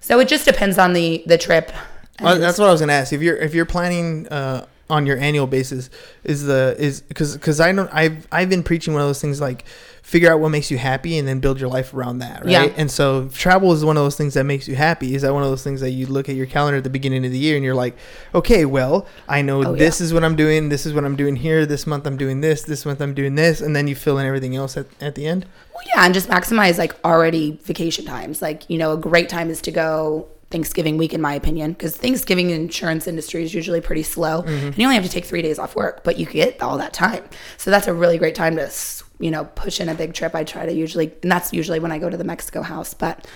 So 0.00 0.20
it 0.20 0.28
just 0.28 0.44
depends 0.44 0.76
on 0.78 0.92
the 0.92 1.22
the 1.26 1.38
trip. 1.38 1.72
Well, 2.20 2.38
that's 2.38 2.58
what 2.58 2.68
I 2.68 2.72
was 2.72 2.80
gonna 2.80 2.92
ask. 2.92 3.12
If 3.12 3.22
you're 3.22 3.36
if 3.36 3.54
you're 3.54 3.64
planning 3.66 4.28
uh, 4.28 4.66
on 4.90 5.06
your 5.06 5.18
annual 5.18 5.46
basis, 5.46 5.90
is 6.24 6.44
the 6.44 6.74
is 6.78 7.00
because 7.00 7.34
because 7.34 7.60
I 7.60 7.72
don't 7.72 7.92
I've 7.92 8.26
I've 8.32 8.48
been 8.48 8.62
preaching 8.62 8.94
one 8.94 9.02
of 9.02 9.08
those 9.08 9.20
things 9.20 9.40
like 9.40 9.64
figure 10.08 10.32
out 10.32 10.40
what 10.40 10.48
makes 10.48 10.70
you 10.70 10.78
happy 10.78 11.18
and 11.18 11.28
then 11.28 11.38
build 11.38 11.60
your 11.60 11.68
life 11.68 11.92
around 11.92 12.20
that, 12.20 12.42
right? 12.42 12.50
Yeah. 12.50 12.74
And 12.78 12.90
so 12.90 13.28
travel 13.28 13.74
is 13.74 13.84
one 13.84 13.98
of 13.98 14.02
those 14.02 14.16
things 14.16 14.32
that 14.34 14.44
makes 14.44 14.66
you 14.66 14.74
happy. 14.74 15.14
Is 15.14 15.20
that 15.20 15.34
one 15.34 15.42
of 15.42 15.50
those 15.50 15.62
things 15.62 15.82
that 15.82 15.90
you 15.90 16.06
look 16.06 16.30
at 16.30 16.34
your 16.34 16.46
calendar 16.46 16.78
at 16.78 16.84
the 16.84 16.88
beginning 16.88 17.26
of 17.26 17.30
the 17.30 17.38
year 17.38 17.56
and 17.56 17.64
you're 17.64 17.74
like, 17.74 17.94
okay, 18.34 18.64
well, 18.64 19.06
I 19.28 19.42
know 19.42 19.62
Oh, 19.62 19.76
this 19.76 20.00
is 20.00 20.14
what 20.14 20.24
I'm 20.24 20.34
doing. 20.34 20.70
This 20.70 20.86
is 20.86 20.94
what 20.94 21.04
I'm 21.04 21.14
doing 21.14 21.36
here. 21.36 21.66
This 21.66 21.86
month 21.86 22.06
I'm 22.06 22.16
doing 22.16 22.40
this. 22.40 22.62
This 22.62 22.86
month 22.86 23.02
I'm 23.02 23.12
doing 23.12 23.34
this, 23.34 23.60
and 23.60 23.76
then 23.76 23.86
you 23.86 23.94
fill 23.94 24.18
in 24.18 24.24
everything 24.24 24.56
else 24.56 24.78
at, 24.78 24.86
at 25.02 25.14
the 25.14 25.26
end. 25.26 25.44
Well, 25.74 25.84
yeah, 25.94 26.06
and 26.06 26.14
just 26.14 26.30
maximize 26.30 26.78
like 26.78 26.94
already 27.04 27.58
vacation 27.62 28.06
times. 28.06 28.40
Like, 28.40 28.68
you 28.70 28.78
know, 28.78 28.92
a 28.92 28.96
great 28.96 29.28
time 29.28 29.50
is 29.50 29.60
to 29.62 29.70
go 29.70 30.26
Thanksgiving 30.50 30.96
week, 30.96 31.12
in 31.12 31.20
my 31.20 31.34
opinion, 31.34 31.72
because 31.72 31.94
Thanksgiving 31.96 32.50
insurance 32.50 33.06
industry 33.06 33.42
is 33.44 33.52
usually 33.52 33.80
pretty 33.82 34.02
slow, 34.02 34.42
and 34.42 34.78
you 34.78 34.84
only 34.84 34.94
have 34.94 35.04
to 35.04 35.10
take 35.10 35.26
three 35.26 35.42
days 35.42 35.58
off 35.58 35.76
work, 35.76 36.02
but 36.04 36.18
you 36.18 36.24
get 36.24 36.62
all 36.62 36.78
that 36.78 36.92
time. 36.94 37.22
So 37.58 37.70
that's 37.70 37.86
a 37.86 37.92
really 37.92 38.16
great 38.16 38.34
time 38.34 38.56
to, 38.56 38.70
you 39.18 39.30
know, 39.30 39.44
push 39.44 39.78
in 39.78 39.88
a 39.90 39.94
big 39.94 40.14
trip. 40.14 40.34
I 40.34 40.44
try 40.44 40.64
to 40.64 40.72
usually, 40.72 41.12
and 41.22 41.30
that's 41.30 41.52
usually 41.52 41.80
when 41.80 41.92
I 41.92 41.98
go 41.98 42.08
to 42.08 42.16
the 42.16 42.24
Mexico 42.24 42.62
house. 42.62 42.94
But, 42.94 43.26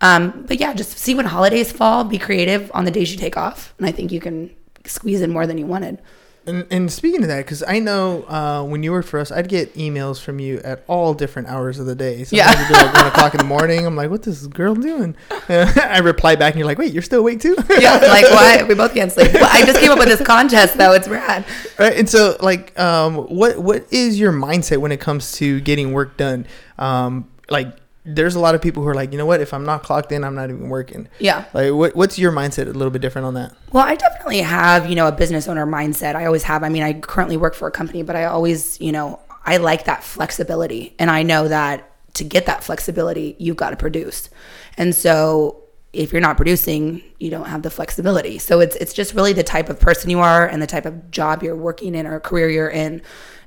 um, 0.00 0.44
but 0.46 0.60
yeah, 0.60 0.72
just 0.72 0.96
see 0.96 1.14
when 1.14 1.26
holidays 1.26 1.72
fall. 1.72 2.04
Be 2.04 2.18
creative 2.18 2.70
on 2.72 2.84
the 2.84 2.92
days 2.92 3.10
you 3.10 3.18
take 3.18 3.36
off, 3.36 3.74
and 3.78 3.86
I 3.86 3.92
think 3.92 4.12
you 4.12 4.20
can 4.20 4.54
squeeze 4.86 5.22
in 5.22 5.30
more 5.30 5.46
than 5.46 5.58
you 5.58 5.66
wanted. 5.66 6.00
And, 6.46 6.66
and 6.70 6.90
speaking 6.90 7.22
of 7.22 7.28
that, 7.28 7.38
because 7.44 7.62
I 7.62 7.78
know 7.80 8.22
uh, 8.24 8.64
when 8.64 8.82
you 8.82 8.92
worked 8.92 9.08
for 9.08 9.20
us, 9.20 9.30
I'd 9.30 9.48
get 9.48 9.74
emails 9.74 10.20
from 10.20 10.38
you 10.40 10.58
at 10.64 10.82
all 10.88 11.12
different 11.14 11.48
hours 11.48 11.78
of 11.78 11.84
the 11.86 11.94
day. 11.94 12.24
So 12.24 12.34
Yeah. 12.34 12.52
be 12.68 12.74
like 12.74 12.94
one 12.94 13.06
o'clock 13.06 13.34
in 13.34 13.38
the 13.38 13.44
morning. 13.44 13.84
I'm 13.86 13.94
like, 13.94 14.08
what 14.10 14.22
this 14.22 14.46
girl 14.46 14.74
doing? 14.74 15.14
I 15.48 15.98
reply 16.02 16.36
back, 16.36 16.54
and 16.54 16.58
you're 16.58 16.66
like, 16.66 16.78
wait, 16.78 16.92
you're 16.94 17.02
still 17.02 17.20
awake 17.20 17.40
too? 17.40 17.56
Yeah, 17.78 17.96
like 17.98 18.24
why? 18.30 18.64
We 18.66 18.74
both 18.74 18.94
can't 18.94 19.12
sleep. 19.12 19.34
Well, 19.34 19.48
I 19.52 19.64
just 19.66 19.80
came 19.80 19.90
up 19.90 19.98
with 19.98 20.08
this 20.08 20.22
contest 20.26 20.76
though. 20.78 20.92
It's 20.92 21.08
rad. 21.08 21.44
right. 21.78 21.96
And 21.96 22.08
so, 22.08 22.36
like, 22.40 22.76
um, 22.80 23.16
what 23.16 23.58
what 23.58 23.86
is 23.92 24.18
your 24.18 24.32
mindset 24.32 24.78
when 24.78 24.92
it 24.92 25.00
comes 25.00 25.32
to 25.32 25.60
getting 25.60 25.92
work 25.92 26.16
done? 26.16 26.46
Um, 26.78 27.28
like, 27.50 27.76
there's 28.04 28.34
a 28.34 28.40
lot 28.40 28.54
of 28.54 28.62
people 28.62 28.82
who 28.82 28.88
are 28.88 28.94
like, 28.94 29.12
you 29.12 29.18
know 29.18 29.26
what? 29.26 29.40
If 29.40 29.52
I'm 29.52 29.64
not 29.64 29.82
clocked 29.82 30.10
in, 30.12 30.24
I'm 30.24 30.34
not 30.34 30.50
even 30.50 30.68
working. 30.68 31.08
Yeah. 31.18 31.44
Like, 31.52 31.72
what 31.72 31.94
what's 31.94 32.18
your 32.18 32.32
mindset? 32.32 32.66
A 32.66 32.70
little 32.70 32.90
bit 32.90 33.02
different 33.02 33.26
on 33.26 33.34
that. 33.34 33.54
Well, 33.72 33.84
I 33.84 33.94
definitely 33.94 34.40
have, 34.40 34.88
you 34.88 34.96
know, 34.96 35.06
a 35.06 35.12
business 35.12 35.48
owner 35.48 35.66
mindset. 35.66 36.14
I 36.14 36.26
always 36.26 36.42
have. 36.44 36.62
I 36.62 36.68
mean, 36.68 36.82
I 36.82 36.94
currently 36.94 37.36
work 37.36 37.54
for 37.54 37.68
a 37.68 37.70
company, 37.70 38.02
but 38.02 38.16
I 38.16 38.24
always, 38.24 38.80
you 38.80 38.92
know, 38.92 39.20
I 39.44 39.58
like 39.58 39.84
that 39.84 40.02
flexibility. 40.02 40.94
And 40.98 41.10
I 41.10 41.22
know 41.22 41.48
that 41.48 41.90
to 42.14 42.24
get 42.24 42.46
that 42.46 42.64
flexibility, 42.64 43.36
you've 43.38 43.56
got 43.56 43.70
to 43.70 43.76
produce. 43.76 44.30
And 44.76 44.94
so 44.94 45.64
if 45.92 46.12
you're 46.12 46.20
not 46.20 46.36
producing, 46.36 47.02
you 47.18 47.30
don't 47.30 47.46
have 47.46 47.62
the 47.62 47.70
flexibility. 47.70 48.38
So 48.38 48.60
it's 48.60 48.76
it's 48.76 48.92
just 48.92 49.14
really 49.14 49.32
the 49.32 49.42
type 49.42 49.68
of 49.68 49.80
person 49.80 50.08
you 50.08 50.20
are 50.20 50.46
and 50.46 50.62
the 50.62 50.66
type 50.66 50.86
of 50.86 51.10
job 51.10 51.42
you're 51.42 51.56
working 51.56 51.94
in 51.94 52.06
or 52.06 52.20
career 52.20 52.48
you're 52.48 52.70
in. 52.70 53.02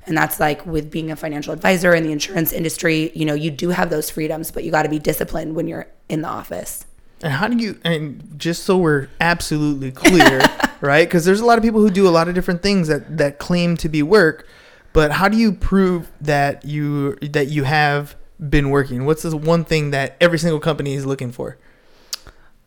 And 0.06 0.16
that's 0.16 0.38
like 0.38 0.64
with 0.66 0.90
being 0.90 1.10
a 1.10 1.16
financial 1.16 1.52
advisor 1.52 1.94
in 1.94 2.02
the 2.04 2.12
insurance 2.12 2.52
industry, 2.52 3.10
you 3.14 3.24
know, 3.24 3.34
you 3.34 3.50
do 3.50 3.70
have 3.70 3.90
those 3.90 4.10
freedoms, 4.10 4.50
but 4.50 4.64
you 4.64 4.70
got 4.70 4.82
to 4.82 4.88
be 4.88 4.98
disciplined 4.98 5.54
when 5.54 5.66
you're 5.66 5.86
in 6.08 6.22
the 6.22 6.28
office. 6.28 6.84
And 7.22 7.32
how 7.32 7.48
do 7.48 7.56
you, 7.56 7.78
and 7.84 8.34
just 8.36 8.64
so 8.64 8.76
we're 8.76 9.08
absolutely 9.20 9.92
clear, 9.92 10.42
right? 10.80 11.08
Because 11.08 11.24
there's 11.24 11.40
a 11.40 11.46
lot 11.46 11.56
of 11.56 11.64
people 11.64 11.80
who 11.80 11.90
do 11.90 12.06
a 12.06 12.10
lot 12.10 12.28
of 12.28 12.34
different 12.34 12.62
things 12.62 12.88
that, 12.88 13.16
that 13.16 13.38
claim 13.38 13.76
to 13.78 13.88
be 13.88 14.02
work, 14.02 14.46
but 14.92 15.10
how 15.10 15.28
do 15.28 15.36
you 15.36 15.52
prove 15.52 16.10
that 16.20 16.64
you 16.64 17.16
that 17.16 17.48
you 17.48 17.64
have 17.64 18.14
been 18.48 18.70
working? 18.70 19.04
What's 19.04 19.22
the 19.22 19.36
one 19.36 19.64
thing 19.64 19.90
that 19.90 20.16
every 20.20 20.38
single 20.38 20.60
company 20.60 20.94
is 20.94 21.04
looking 21.04 21.32
for? 21.32 21.58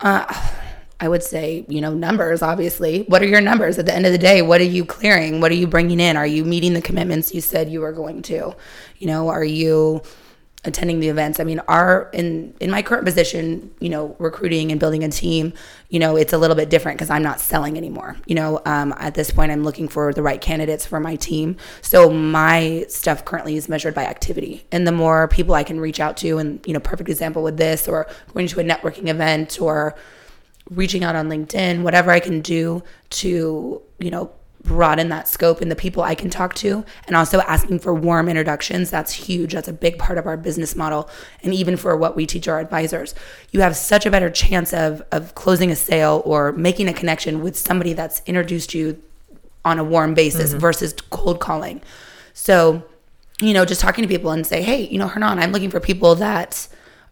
Uh, 0.00 0.26
I 1.00 1.08
would 1.08 1.22
say, 1.22 1.64
you 1.68 1.80
know, 1.80 1.94
numbers, 1.94 2.42
obviously. 2.42 3.02
What 3.02 3.22
are 3.22 3.26
your 3.26 3.40
numbers 3.40 3.78
at 3.78 3.86
the 3.86 3.94
end 3.94 4.04
of 4.04 4.12
the 4.12 4.18
day? 4.18 4.42
What 4.42 4.60
are 4.60 4.64
you 4.64 4.84
clearing? 4.84 5.40
What 5.40 5.52
are 5.52 5.56
you 5.56 5.68
bringing 5.68 6.00
in? 6.00 6.16
Are 6.16 6.26
you 6.26 6.44
meeting 6.44 6.74
the 6.74 6.82
commitments 6.82 7.32
you 7.32 7.40
said 7.40 7.70
you 7.70 7.80
were 7.80 7.92
going 7.92 8.22
to? 8.22 8.56
You 8.98 9.06
know, 9.06 9.28
are 9.28 9.44
you 9.44 10.02
attending 10.64 10.98
the 10.98 11.08
events? 11.08 11.38
I 11.38 11.44
mean, 11.44 11.60
our 11.68 12.10
in 12.12 12.52
in 12.58 12.68
my 12.70 12.82
current 12.82 13.04
position, 13.04 13.72
you 13.78 13.88
know, 13.88 14.16
recruiting 14.18 14.72
and 14.72 14.80
building 14.80 15.04
a 15.04 15.08
team, 15.08 15.52
you 15.88 16.00
know, 16.00 16.16
it's 16.16 16.32
a 16.32 16.38
little 16.38 16.56
bit 16.56 16.68
different 16.68 16.98
because 16.98 17.10
I'm 17.10 17.22
not 17.22 17.38
selling 17.38 17.76
anymore. 17.76 18.16
You 18.26 18.34
know, 18.34 18.60
um, 18.66 18.92
at 18.98 19.14
this 19.14 19.30
point, 19.30 19.52
I'm 19.52 19.62
looking 19.62 19.86
for 19.86 20.12
the 20.12 20.22
right 20.22 20.40
candidates 20.40 20.84
for 20.84 20.98
my 20.98 21.14
team. 21.14 21.58
So 21.80 22.10
my 22.10 22.86
stuff 22.88 23.24
currently 23.24 23.56
is 23.56 23.68
measured 23.68 23.94
by 23.94 24.04
activity, 24.04 24.66
and 24.72 24.84
the 24.84 24.92
more 24.92 25.28
people 25.28 25.54
I 25.54 25.62
can 25.62 25.78
reach 25.78 26.00
out 26.00 26.16
to, 26.18 26.38
and 26.38 26.64
you 26.66 26.72
know, 26.72 26.80
perfect 26.80 27.08
example 27.08 27.44
with 27.44 27.56
this, 27.56 27.86
or 27.86 28.08
going 28.34 28.48
to 28.48 28.58
a 28.58 28.64
networking 28.64 29.06
event, 29.06 29.60
or 29.60 29.94
reaching 30.70 31.04
out 31.04 31.16
on 31.16 31.28
LinkedIn, 31.28 31.82
whatever 31.82 32.10
I 32.10 32.20
can 32.20 32.40
do 32.40 32.82
to, 33.10 33.82
you 33.98 34.10
know, 34.10 34.30
broaden 34.64 35.08
that 35.08 35.28
scope 35.28 35.60
and 35.60 35.70
the 35.70 35.76
people 35.76 36.02
I 36.02 36.14
can 36.14 36.30
talk 36.30 36.54
to, 36.56 36.84
and 37.06 37.16
also 37.16 37.40
asking 37.40 37.78
for 37.78 37.94
warm 37.94 38.28
introductions. 38.28 38.90
That's 38.90 39.12
huge. 39.12 39.52
That's 39.52 39.68
a 39.68 39.72
big 39.72 39.98
part 39.98 40.18
of 40.18 40.26
our 40.26 40.36
business 40.36 40.76
model. 40.76 41.08
And 41.42 41.54
even 41.54 41.76
for 41.76 41.96
what 41.96 42.16
we 42.16 42.26
teach 42.26 42.48
our 42.48 42.58
advisors, 42.58 43.14
you 43.50 43.60
have 43.60 43.76
such 43.76 44.04
a 44.04 44.10
better 44.10 44.28
chance 44.28 44.74
of, 44.74 45.02
of 45.12 45.34
closing 45.34 45.70
a 45.70 45.76
sale 45.76 46.22
or 46.24 46.52
making 46.52 46.88
a 46.88 46.92
connection 46.92 47.40
with 47.40 47.56
somebody 47.56 47.92
that's 47.92 48.20
introduced 48.26 48.74
you 48.74 49.00
on 49.64 49.78
a 49.78 49.84
warm 49.84 50.12
basis 50.12 50.50
mm-hmm. 50.50 50.58
versus 50.58 50.94
cold 51.10 51.40
calling. 51.40 51.80
So, 52.34 52.82
you 53.40 53.54
know, 53.54 53.64
just 53.64 53.80
talking 53.80 54.02
to 54.02 54.08
people 54.08 54.32
and 54.32 54.46
say, 54.46 54.62
hey, 54.62 54.82
you 54.88 54.98
know, 54.98 55.08
Hernan, 55.08 55.38
I'm 55.38 55.52
looking 55.52 55.70
for 55.70 55.80
people 55.80 56.14
that 56.16 56.68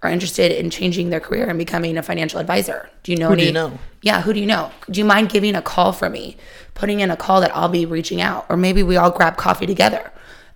are 0.06 0.10
interested 0.10 0.52
in 0.52 0.70
changing 0.70 1.10
their 1.10 1.20
career 1.20 1.46
and 1.48 1.58
becoming 1.58 1.96
a 1.98 2.02
financial 2.02 2.40
advisor. 2.40 2.88
Do 3.02 3.12
you 3.12 3.18
know 3.18 3.28
Who 3.28 3.34
any? 3.34 3.42
do 3.42 3.46
you 3.48 3.52
know? 3.52 3.78
Yeah, 4.02 4.22
who 4.22 4.32
do 4.32 4.40
you 4.40 4.46
know? 4.46 4.70
Do 4.90 4.98
you 5.00 5.04
mind 5.04 5.28
giving 5.28 5.54
a 5.54 5.62
call 5.62 5.92
for 5.92 6.08
me? 6.08 6.36
Putting 6.74 7.00
in 7.00 7.10
a 7.10 7.16
call 7.16 7.40
that 7.40 7.54
I'll 7.54 7.68
be 7.68 7.86
reaching 7.86 8.20
out, 8.20 8.46
or 8.48 8.56
maybe 8.56 8.82
we 8.82 8.96
all 8.96 9.10
grab 9.10 9.36
coffee 9.36 9.66
together, 9.66 10.10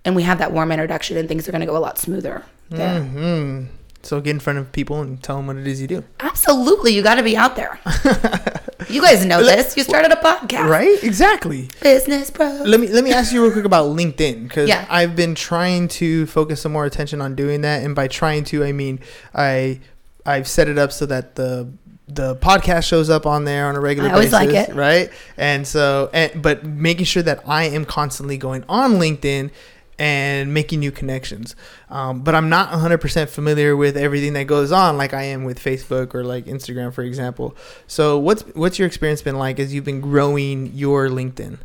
and 0.05 0.15
we 0.15 0.23
have 0.23 0.37
that 0.39 0.51
warm 0.51 0.71
introduction, 0.71 1.17
and 1.17 1.27
things 1.27 1.47
are 1.47 1.51
going 1.51 1.61
to 1.61 1.67
go 1.67 1.77
a 1.77 1.79
lot 1.79 1.97
smoother. 1.97 2.43
There. 2.69 3.01
Mm-hmm. 3.01 3.65
So 4.03 4.19
get 4.21 4.31
in 4.31 4.39
front 4.39 4.59
of 4.59 4.71
people 4.71 5.01
and 5.01 5.21
tell 5.21 5.37
them 5.37 5.47
what 5.47 5.57
it 5.57 5.67
is 5.67 5.81
you 5.81 5.87
do. 5.87 6.03
Absolutely, 6.19 6.93
you 6.93 7.01
got 7.03 7.15
to 7.15 7.23
be 7.23 7.37
out 7.37 7.55
there. 7.55 7.79
you 8.89 9.01
guys 9.01 9.25
know 9.25 9.43
this. 9.43 9.75
You 9.77 9.83
started 9.83 10.11
a 10.11 10.15
podcast, 10.15 10.67
Right? 10.67 11.01
Exactly. 11.03 11.69
Business 11.81 12.29
bro. 12.31 12.63
Let 12.65 12.79
me 12.79 12.87
let 12.87 13.03
me 13.03 13.11
ask 13.11 13.31
you 13.33 13.43
real 13.43 13.51
quick 13.51 13.65
about 13.65 13.95
LinkedIn 13.95 14.43
because 14.43 14.67
Yeah. 14.69 14.85
I've 14.89 15.15
been 15.15 15.35
trying 15.35 15.87
to 15.89 16.25
focus 16.27 16.61
some 16.61 16.71
more 16.71 16.85
attention 16.85 17.21
on 17.21 17.35
doing 17.35 17.61
that, 17.61 17.83
and 17.83 17.95
by 17.95 18.07
trying 18.07 18.43
to, 18.45 18.63
I 18.63 18.71
mean 18.71 18.99
I 19.35 19.79
I've 20.25 20.47
set 20.47 20.67
it 20.67 20.77
up 20.77 20.91
so 20.91 21.05
that 21.05 21.35
the 21.35 21.69
the 22.07 22.35
podcast 22.37 22.83
shows 22.85 23.09
up 23.09 23.25
on 23.25 23.45
there 23.45 23.67
on 23.67 23.75
a 23.75 23.79
regular 23.79 24.09
I 24.09 24.13
always 24.13 24.31
basis, 24.31 24.53
like 24.53 24.69
it. 24.69 24.75
right? 24.75 25.09
And 25.37 25.65
so, 25.65 26.09
and 26.13 26.41
but 26.41 26.65
making 26.65 27.05
sure 27.05 27.23
that 27.23 27.41
I 27.47 27.65
am 27.65 27.85
constantly 27.85 28.37
going 28.37 28.65
on 28.67 28.93
LinkedIn 28.93 29.49
and 30.01 30.51
making 30.51 30.79
new 30.79 30.89
connections. 30.89 31.55
Um, 31.87 32.21
but 32.21 32.33
I'm 32.33 32.49
not 32.49 32.71
100% 32.71 33.29
familiar 33.29 33.77
with 33.77 33.95
everything 33.95 34.33
that 34.33 34.45
goes 34.45 34.71
on 34.71 34.97
like 34.97 35.13
I 35.13 35.21
am 35.25 35.43
with 35.43 35.59
Facebook 35.59 36.15
or 36.15 36.23
like 36.23 36.45
Instagram, 36.45 36.91
for 36.91 37.03
example. 37.03 37.55
So 37.85 38.17
what's 38.17 38.41
what's 38.55 38.79
your 38.79 38.87
experience 38.87 39.21
been 39.21 39.37
like 39.37 39.59
as 39.59 39.75
you've 39.75 39.85
been 39.85 40.01
growing 40.01 40.73
your 40.73 41.07
LinkedIn? 41.07 41.59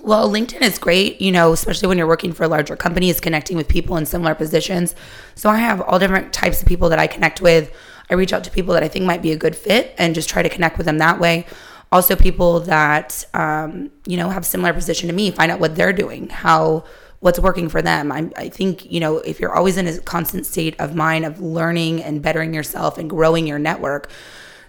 Well, 0.00 0.30
LinkedIn 0.30 0.62
is 0.62 0.78
great, 0.78 1.20
you 1.20 1.30
know, 1.30 1.52
especially 1.52 1.88
when 1.88 1.98
you're 1.98 2.06
working 2.06 2.32
for 2.32 2.44
a 2.44 2.48
larger 2.48 2.74
companies, 2.74 3.20
connecting 3.20 3.54
with 3.54 3.68
people 3.68 3.98
in 3.98 4.06
similar 4.06 4.34
positions. 4.34 4.94
So 5.34 5.50
I 5.50 5.58
have 5.58 5.82
all 5.82 5.98
different 5.98 6.32
types 6.32 6.62
of 6.62 6.68
people 6.68 6.88
that 6.88 6.98
I 6.98 7.06
connect 7.06 7.42
with. 7.42 7.70
I 8.08 8.14
reach 8.14 8.32
out 8.32 8.44
to 8.44 8.50
people 8.50 8.72
that 8.72 8.82
I 8.82 8.88
think 8.88 9.04
might 9.04 9.20
be 9.20 9.32
a 9.32 9.36
good 9.36 9.54
fit 9.54 9.94
and 9.98 10.14
just 10.14 10.30
try 10.30 10.42
to 10.42 10.48
connect 10.48 10.78
with 10.78 10.86
them 10.86 10.96
that 10.98 11.20
way. 11.20 11.44
Also, 11.92 12.16
people 12.16 12.60
that 12.60 13.26
um, 13.34 13.90
you 14.06 14.16
know 14.16 14.30
have 14.30 14.46
similar 14.46 14.72
position 14.72 15.06
to 15.08 15.14
me, 15.14 15.30
find 15.30 15.52
out 15.52 15.60
what 15.60 15.76
they're 15.76 15.92
doing, 15.92 16.30
how 16.30 16.84
what's 17.24 17.38
working 17.38 17.70
for 17.70 17.80
them. 17.80 18.12
I, 18.12 18.30
I 18.36 18.50
think 18.50 18.92
you 18.92 19.00
know 19.00 19.16
if 19.16 19.40
you're 19.40 19.54
always 19.54 19.78
in 19.78 19.86
a 19.86 19.98
constant 20.00 20.44
state 20.44 20.78
of 20.78 20.94
mind 20.94 21.24
of 21.24 21.40
learning 21.40 22.02
and 22.02 22.20
bettering 22.20 22.52
yourself 22.52 22.98
and 22.98 23.08
growing 23.08 23.46
your 23.46 23.58
network, 23.58 24.10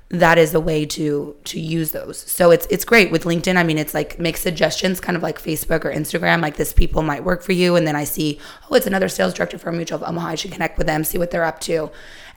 that 0.08 0.38
is 0.38 0.54
a 0.54 0.62
way 0.62 0.86
to 0.86 1.36
to 1.44 1.60
use 1.60 1.92
those. 1.92 2.18
So 2.18 2.52
it's 2.52 2.66
it's 2.68 2.86
great 2.86 3.12
with 3.12 3.26
LinkedIn. 3.26 3.58
I 3.58 3.64
mean, 3.64 3.78
it's 3.78 3.94
like 3.94 4.20
make 4.20 4.38
suggestions, 4.38 5.02
kind 5.02 5.18
of 5.18 5.22
like 5.22 5.38
Facebook 5.38 5.84
or 5.84 5.92
Instagram. 5.92 6.42
Like 6.42 6.56
this 6.56 6.72
people 6.72 7.02
might 7.02 7.26
work 7.26 7.44
for 7.44 7.52
you, 7.52 7.76
and 7.76 7.86
then 7.86 7.98
I 7.98 8.06
see, 8.06 8.40
oh, 8.72 8.76
it's 8.76 8.88
another 8.88 9.10
sales 9.10 9.34
director 9.34 9.58
for 9.58 9.74
Mutual 9.74 10.02
of 10.02 10.08
Omaha. 10.08 10.28
I 10.30 10.36
should 10.36 10.54
connect 10.54 10.78
with 10.78 10.88
them, 10.88 11.04
see 11.04 11.18
what 11.18 11.32
they're 11.32 11.44
up 11.44 11.60
to, 11.62 11.92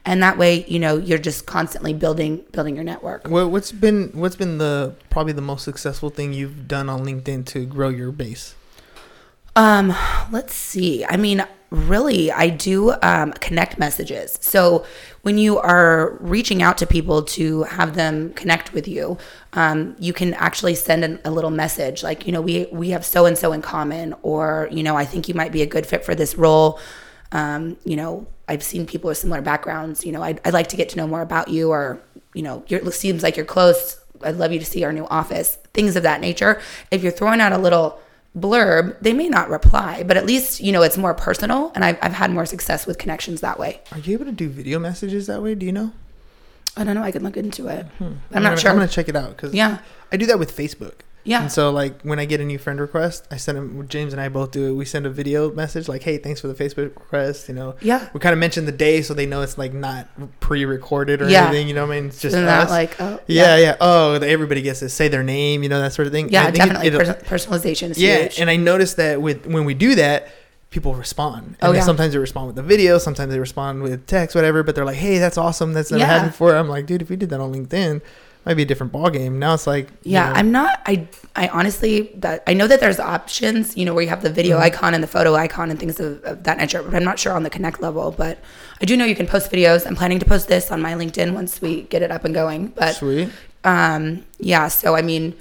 and 0.05 0.21
that 0.21 0.37
way, 0.37 0.65
you 0.67 0.81
know, 0.81 0.97
you're 0.97 1.19
just 1.19 1.47
constantly 1.47 1.95
building 1.95 2.45
building 2.51 2.75
your 2.75 2.85
network. 2.85 3.29
What, 3.29 3.51
what's 3.51 3.71
been 3.71 4.11
what's 4.15 4.35
been 4.35 4.59
the 4.59 4.97
probably 5.11 5.33
the 5.33 5.43
most 5.43 5.63
successful 5.63 6.11
thing 6.11 6.33
you've 6.33 6.67
done 6.67 6.89
on 6.89 7.07
LinkedIn 7.07 7.47
to 7.47 7.65
grow 7.67 7.89
your 7.89 8.11
base? 8.11 8.57
Um, 9.59 9.93
let's 10.31 10.55
see. 10.55 11.05
I 11.05 11.17
mean, 11.17 11.45
really, 11.71 12.31
I 12.31 12.49
do 12.49 12.95
um, 13.03 13.33
connect 13.33 13.77
messages. 13.77 14.39
So 14.41 14.87
when 15.23 15.37
you 15.37 15.59
are 15.59 16.17
reaching 16.21 16.63
out 16.63 16.79
to 16.79 16.87
people 16.87 17.25
to 17.25 17.65
have 17.65 17.97
them 17.97 18.33
connect 18.35 18.73
with 18.73 18.87
you, 18.87 19.19
um, 19.55 19.97
you 19.99 20.13
can 20.13 20.33
actually 20.35 20.77
send 20.77 21.03
an, 21.03 21.19
a 21.25 21.33
little 21.33 21.51
message 21.51 22.05
like, 22.05 22.25
you 22.25 22.31
know, 22.31 22.41
we 22.41 22.69
we 22.71 22.91
have 22.91 23.05
so 23.05 23.27
and 23.27 23.37
so 23.37 23.53
in 23.53 23.61
common, 23.61 24.15
or 24.23 24.69
you 24.71 24.85
know, 24.85 24.95
I 24.95 25.05
think 25.05 25.27
you 25.27 25.35
might 25.35 25.51
be 25.51 25.63
a 25.63 25.67
good 25.67 25.87
fit 25.87 26.05
for 26.05 26.15
this 26.15 26.37
role. 26.37 26.79
Um, 27.33 27.79
you 27.85 27.97
know, 27.97 28.29
I've 28.47 28.63
seen 28.63 28.87
people 28.87 29.09
with 29.09 29.19
similar 29.19 29.43
backgrounds. 29.43 30.07
You 30.07 30.13
know, 30.13 30.23
I'd, 30.23 30.41
I'd 30.45 30.55
like 30.55 30.69
to 30.69 30.77
get 30.77 30.89
to 30.91 30.97
know 30.99 31.09
more 31.09 31.23
about 31.23 31.49
you, 31.49 31.71
or 31.71 32.01
you 32.33 32.43
know, 32.43 32.63
it 32.69 32.95
seems 32.95 33.25
like 33.25 33.37
you're 33.37 33.45
close. 33.45 34.01
I'd 34.23 34.37
love 34.37 34.53
you 34.53 34.61
to 34.61 34.65
see 34.65 34.85
our 34.85 34.93
new 34.93 35.09
office. 35.09 35.59
Things 35.75 35.97
of 35.97 36.05
that 36.05 36.21
nature. 36.21 36.61
If 36.93 37.03
you're 37.03 37.11
throwing 37.11 37.41
out 37.41 37.53
a 37.53 37.59
little 37.59 38.01
blurb, 38.37 38.97
they 39.01 39.13
may 39.13 39.29
not 39.29 39.49
reply, 39.51 40.03
but 40.05 40.17
at 40.17 40.27
least, 40.27 40.61
you 40.61 40.73
know, 40.73 40.83
it's 40.83 40.97
more 40.99 41.15
personal. 41.15 41.73
And 41.75 41.85
I've, 41.85 41.99
I've 42.03 42.13
had 42.13 42.31
more 42.31 42.47
success 42.47 42.87
with 42.87 42.99
connections 42.99 43.41
that 43.41 43.59
way. 43.59 43.81
Are 43.93 43.99
you 43.99 44.15
able 44.15 44.27
to 44.27 44.33
do 44.33 44.49
video 44.49 44.79
messages 44.79 45.27
that 45.27 45.43
way? 45.43 45.55
Do 45.55 45.67
you 45.67 45.73
know? 45.73 45.93
I 46.77 46.85
don't 46.85 46.95
know. 46.95 47.03
I 47.03 47.11
could 47.11 47.23
look 47.23 47.37
into 47.37 47.67
it. 47.69 47.87
I'm, 48.01 48.21
I'm 48.33 48.43
not 48.43 48.51
gonna, 48.51 48.57
sure. 48.61 48.71
I'm 48.71 48.77
gonna 48.77 48.89
check 48.89 49.09
it 49.09 49.17
out 49.17 49.31
because 49.37 49.53
Yeah. 49.55 49.79
I 50.13 50.17
do 50.17 50.27
that 50.27 50.39
with 50.39 50.57
Facebook. 50.57 50.95
Yeah. 51.25 51.43
And 51.43 51.53
so 51.53 51.71
like 51.71 52.01
when 52.03 52.19
I 52.19 52.25
get 52.25 52.41
a 52.41 52.45
new 52.45 52.57
friend 52.59 52.81
request, 52.81 53.27
I 53.31 53.37
send 53.37 53.59
them. 53.59 53.87
James 53.89 54.13
and 54.15 54.21
I 54.23 54.29
both 54.31 54.51
do 54.51 54.69
it. 54.69 54.73
We 54.73 54.87
send 54.87 55.05
a 55.05 55.11
video 55.11 55.53
message 55.53 55.87
like, 55.87 56.03
"Hey, 56.03 56.17
thanks 56.17 56.41
for 56.41 56.49
the 56.49 56.55
Facebook 56.55 56.95
request." 56.97 57.49
You 57.49 57.55
know. 57.55 57.75
Yeah. 57.83 58.09
We 58.15 58.21
kind 58.21 58.33
of 58.33 58.39
mention 58.39 58.65
the 58.65 58.73
day 58.73 59.03
so 59.03 59.13
they 59.13 59.27
know 59.27 59.43
it's 59.43 59.59
like 59.59 59.75
not 59.75 60.09
pre-recorded 60.41 61.21
or 61.21 61.29
Yeah. 61.29 61.49
anything. 61.49 61.69
You 61.69 61.75
know 61.75 61.87
what 61.87 61.93
I 61.97 62.01
mean? 62.01 62.09
It's 62.09 62.21
just 62.21 62.35
us. 62.35 62.71
like, 62.71 62.99
oh, 63.01 63.21
yeah, 63.27 63.57
yeah. 63.59 63.77
Oh, 63.81 64.15
everybody 64.15 64.63
gets 64.63 64.79
to 64.81 64.89
say 64.89 65.09
their 65.09 65.23
name. 65.23 65.63
You 65.63 65.69
know 65.69 65.81
that 65.81 65.93
sort 65.93 66.07
of 66.07 66.13
thing. 66.13 66.31
Yeah, 66.31 66.47
And 66.47 66.49
I 66.49 66.51
think 66.53 66.73
definitely. 66.73 67.13
it- 67.13 67.25
Pers- 67.29 67.45
personalization 67.47 67.91
is 67.91 67.99
yeah, 67.99 68.23
huge. 68.23 68.41
and 68.41 68.49
I 68.49 68.57
noticed 68.57 68.97
that 68.97 69.21
with 69.21 69.47
when 69.47 69.65
we 69.67 69.75
do 69.75 69.95
that, 69.97 70.29
people 70.71 70.95
respond. 70.95 71.57
And 71.61 71.71
Oh, 71.71 71.73
yeah. 71.73 71.81
sometimes 71.83 72.13
they 72.13 72.19
respond 72.19 72.47
with 72.49 72.57
the 72.57 72.63
video, 72.63 72.99
sometimes 72.99 73.33
they 73.33 73.39
respond 73.41 73.83
with 73.83 74.07
text, 74.07 74.35
whatever. 74.35 74.63
But 74.63 74.75
they're 74.75 74.85
like, 74.85 74.97
"Hey, 74.97 75.19
that's 75.19 75.37
awesome. 75.39 75.73
That's 75.75 75.91
never 75.91 76.01
Yeah. 76.01 76.07
happened 76.07 76.33
before." 76.33 76.55
I'm 76.57 76.69
like, 76.69 76.87
dude, 76.87 77.03
if 77.03 77.11
we 77.11 77.17
did 77.17 77.31
that 77.31 77.41
on 77.41 77.53
LinkedIn, 77.53 78.01
might 78.47 78.55
be 78.55 78.63
a 78.63 78.67
different 78.67 78.93
ball 78.93 79.11
game. 79.11 79.39
Now 79.39 79.55
it's 79.55 79.67
like, 79.67 79.89
you 80.05 80.13
Yeah, 80.13 80.29
know, 80.29 80.35
I'm 80.35 80.51
not. 80.53 80.81
I 80.87 81.07
I 81.37 81.49
honestly 81.49 82.11
that 82.17 82.43
I 82.47 82.55
know 82.55 82.67
that 82.67 82.81
there's 82.81 82.99
options, 82.99 83.77
you 83.77 83.85
know, 83.85 83.93
where 83.95 84.03
you 84.03 84.09
have 84.09 84.23
the 84.23 84.31
video 84.31 84.57
Mm-hmm. 84.57 84.65
icon 84.67 84.95
and 84.95 85.03
the 85.03 85.09
photo 85.09 85.35
icon 85.35 85.71
and 85.71 85.79
things 85.79 86.01
of, 86.01 86.25
of 86.25 86.45
that 86.45 86.57
nature. 86.59 86.83
But 86.83 86.95
I'm 86.95 87.05
not 87.05 87.19
sure 87.19 87.33
on 87.35 87.43
the 87.43 87.51
connect 87.51 87.81
level. 87.83 88.11
But 88.11 88.39
I 88.81 88.85
do 88.87 88.97
know 88.97 89.05
you 89.05 89.17
can 89.17 89.27
post 89.27 89.51
videos. 89.53 89.87
I'm 89.87 89.97
planning 89.97 90.19
to 90.21 90.27
post 90.27 90.49
this 90.49 90.71
on 90.71 90.81
my 90.81 90.95
LinkedIn 90.95 91.35
once 91.35 91.61
we 91.61 91.83
get 91.83 92.01
it 92.03 92.11
up 92.11 92.25
and 92.25 92.35
going. 92.35 92.69
But 92.69 92.95
sweet. 92.97 93.29
um, 93.65 94.25
yeah. 94.39 94.69
So 94.69 94.95
I 94.97 95.03
mean, 95.03 95.35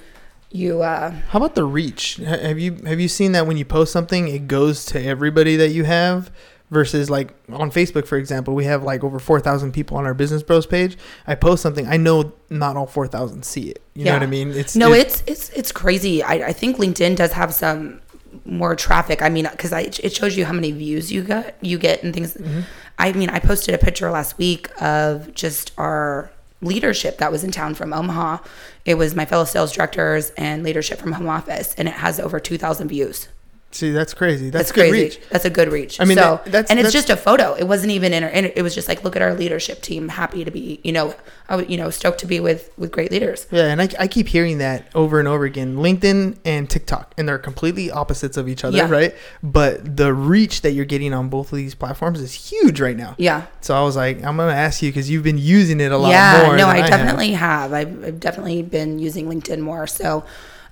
you 0.50 0.82
uh, 0.82 1.10
How 1.30 1.38
about 1.38 1.54
the 1.54 1.64
reach? 1.64 2.16
Have 2.16 2.58
you 2.58 2.74
have 2.86 3.00
you 3.00 3.08
seen 3.08 3.32
that 3.32 3.46
when 3.46 3.56
you 3.56 3.64
post 3.64 3.92
something, 3.92 4.28
it 4.28 4.48
goes 4.48 4.84
to 4.86 5.02
everybody 5.02 5.56
that 5.56 5.70
you 5.70 5.84
have? 5.84 6.30
Versus 6.70 7.08
like 7.08 7.32
on 7.50 7.70
Facebook, 7.70 8.06
for 8.06 8.18
example, 8.18 8.54
we 8.54 8.64
have 8.66 8.82
like 8.82 9.02
over 9.02 9.18
four 9.18 9.40
thousand 9.40 9.72
people 9.72 9.96
on 9.96 10.04
our 10.04 10.12
Business 10.12 10.42
Bros 10.42 10.66
page. 10.66 10.98
I 11.26 11.34
post 11.34 11.62
something, 11.62 11.86
I 11.86 11.96
know 11.96 12.32
not 12.50 12.76
all 12.76 12.86
four 12.86 13.06
thousand 13.06 13.44
see 13.44 13.70
it. 13.70 13.80
You 13.94 14.04
know 14.04 14.12
what 14.12 14.22
I 14.22 14.26
mean? 14.26 14.50
It's 14.50 14.76
no, 14.76 14.92
it- 14.92 15.06
it's 15.06 15.22
it's 15.26 15.48
it's 15.50 15.72
crazy. 15.72 16.22
I, 16.22 16.48
I 16.48 16.52
think 16.52 16.76
LinkedIn 16.76 17.16
does 17.16 17.32
have 17.32 17.54
some 17.54 18.00
more 18.44 18.76
traffic. 18.76 19.22
I 19.22 19.30
mean, 19.30 19.48
because 19.50 19.72
I, 19.72 19.80
it 20.02 20.12
shows 20.14 20.36
you 20.36 20.44
how 20.44 20.52
many 20.52 20.70
views 20.72 21.10
you 21.10 21.22
get, 21.24 21.56
you 21.62 21.78
get, 21.78 22.02
and 22.02 22.12
things. 22.12 22.34
Mm-hmm. 22.34 22.60
I 22.98 23.12
mean, 23.12 23.30
I 23.30 23.38
posted 23.38 23.74
a 23.74 23.78
picture 23.78 24.10
last 24.10 24.36
week 24.36 24.68
of 24.82 25.32
just 25.34 25.72
our 25.78 26.30
leadership 26.60 27.16
that 27.18 27.32
was 27.32 27.44
in 27.44 27.50
town 27.50 27.76
from 27.76 27.94
Omaha. 27.94 28.38
It 28.84 28.96
was 28.96 29.14
my 29.14 29.24
fellow 29.24 29.44
sales 29.46 29.72
directors 29.72 30.30
and 30.36 30.62
leadership 30.62 30.98
from 30.98 31.12
home 31.12 31.28
office, 31.28 31.74
and 31.78 31.88
it 31.88 31.94
has 31.94 32.20
over 32.20 32.38
two 32.38 32.58
thousand 32.58 32.88
views. 32.88 33.28
See 33.70 33.90
that's 33.90 34.14
crazy. 34.14 34.50
That's, 34.50 34.68
That's 34.68 34.72
good 34.72 34.90
crazy. 34.90 35.04
reach. 35.16 35.20
That's 35.30 35.44
a 35.44 35.50
good 35.50 35.70
reach. 35.70 36.00
I 36.00 36.04
mean, 36.04 36.16
so 36.16 36.40
that- 36.44 36.44
that's- 36.52 36.70
and 36.70 36.78
it's 36.78 36.88
that's- 36.92 37.06
just 37.06 37.10
a 37.10 37.16
photo. 37.16 37.54
It 37.54 37.64
wasn't 37.68 37.92
even 37.92 38.12
in. 38.12 38.24
it 38.24 38.62
was 38.62 38.74
just 38.74 38.88
like, 38.88 39.04
look 39.04 39.14
at 39.14 39.22
our 39.22 39.34
leadership 39.34 39.82
team. 39.82 40.08
Happy 40.08 40.44
to 40.44 40.50
be, 40.50 40.80
you 40.82 40.92
know, 40.92 41.14
I 41.50 41.56
would, 41.56 41.70
you 41.70 41.76
know, 41.76 41.90
stoked 41.90 42.18
to 42.20 42.26
be 42.26 42.40
with 42.40 42.70
with 42.78 42.90
great 42.90 43.10
leaders. 43.10 43.46
Yeah, 43.50 43.64
and 43.66 43.80
I, 43.82 43.88
I 43.98 44.06
keep 44.08 44.28
hearing 44.28 44.58
that 44.58 44.86
over 44.94 45.18
and 45.18 45.28
over 45.28 45.44
again. 45.44 45.76
LinkedIn 45.76 46.38
and 46.44 46.68
TikTok, 46.68 47.14
and 47.18 47.28
they're 47.28 47.38
completely 47.38 47.90
opposites 47.90 48.36
of 48.36 48.48
each 48.48 48.64
other, 48.64 48.76
Yeah. 48.76 48.88
right? 48.90 49.14
But 49.42 49.96
the 49.96 50.12
reach 50.14 50.62
that 50.62 50.72
you're 50.72 50.84
getting 50.84 51.12
on 51.14 51.28
both 51.28 51.52
of 51.52 51.56
these 51.58 51.74
platforms 51.74 52.20
is 52.20 52.32
huge 52.32 52.80
right 52.80 52.96
now. 52.96 53.14
Yeah. 53.18 53.46
So 53.60 53.74
I 53.76 53.82
was 53.82 53.96
like, 53.96 54.18
I'm 54.24 54.36
gonna 54.36 54.52
ask 54.52 54.82
you 54.82 54.90
because 54.90 55.08
you've 55.10 55.24
been 55.24 55.38
using 55.38 55.80
it 55.80 55.92
a 55.92 55.96
lot 55.98 56.10
yeah, 56.10 56.42
more. 56.46 56.56
no, 56.56 56.66
I, 56.68 56.78
have. 56.78 56.88
definitely 56.90 57.32
have. 57.32 57.72
I've, 57.72 58.04
I've 58.04 58.20
definitely 58.20 58.62
been 58.62 58.98
using 58.98 59.26
LinkedIn 59.26 59.60
more. 59.60 59.86
So, 59.86 60.24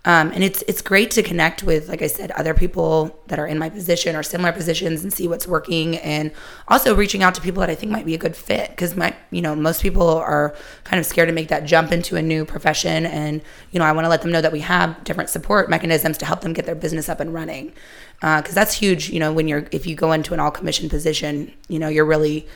um, 0.07 0.31
and 0.31 0.45
it's 0.45 0.63
it's 0.69 0.81
great 0.81 1.11
to 1.11 1.23
connect 1.23 1.65
with, 1.65 1.89
like 1.89 2.01
I 2.01 2.07
said, 2.07 2.31
other 2.31 2.55
people 2.55 3.19
that 3.27 3.41
are 3.41 3.47
in 3.47 3.59
my 3.59 3.69
position 3.69 4.15
or 4.15 4.23
similar 4.23 4.53
positions 4.53 5.03
and 5.03 5.13
see 5.13 5.27
what's 5.27 5.49
working, 5.49 5.99
and 5.99 6.31
also 6.69 6.95
reaching 6.95 7.25
out 7.25 7.35
to 7.35 7.41
people 7.41 7.59
that 7.61 7.71
I 7.71 7.75
think 7.75 7.91
might 7.91 8.07
be 8.07 8.15
a 8.15 8.19
good 8.19 8.37
fit. 8.37 8.71
Because 8.71 8.95
my, 8.95 9.17
you 9.33 9.43
know, 9.43 9.57
most 9.57 9.83
people 9.83 10.09
are 10.09 10.55
kind 10.85 11.01
of 11.01 11.07
scared 11.07 11.29
to 11.29 11.35
make 11.35 11.49
that 11.49 11.65
jump 11.65 11.91
into 11.91 12.15
a 12.15 12.23
new 12.23 12.45
profession, 12.45 13.05
and 13.05 13.43
you 13.73 13.81
know, 13.81 13.85
I 13.85 13.91
want 13.91 14.05
to 14.05 14.09
let 14.09 14.23
them 14.23 14.31
know 14.31 14.41
that 14.41 14.53
we 14.53 14.61
have 14.61 15.03
different 15.03 15.29
support 15.29 15.69
mechanisms 15.69 16.19
to 16.19 16.25
help 16.25 16.43
them 16.43 16.53
get 16.53 16.67
their 16.67 16.77
business 16.77 17.09
up 17.09 17.19
and 17.19 17.35
running. 17.35 17.73
Because 18.21 18.55
that's 18.55 18.75
huge. 18.75 19.11
You 19.11 19.19
know, 19.19 19.33
when 19.33 19.49
you're 19.49 19.67
if 19.73 19.89
you 19.89 19.97
go 19.97 20.13
into 20.13 20.35
an 20.35 20.39
all 20.39 20.53
commission 20.53 20.89
position, 20.89 21.53
you 21.69 21.81
know, 21.81 21.89
you're 21.89 22.07
really 22.07 22.47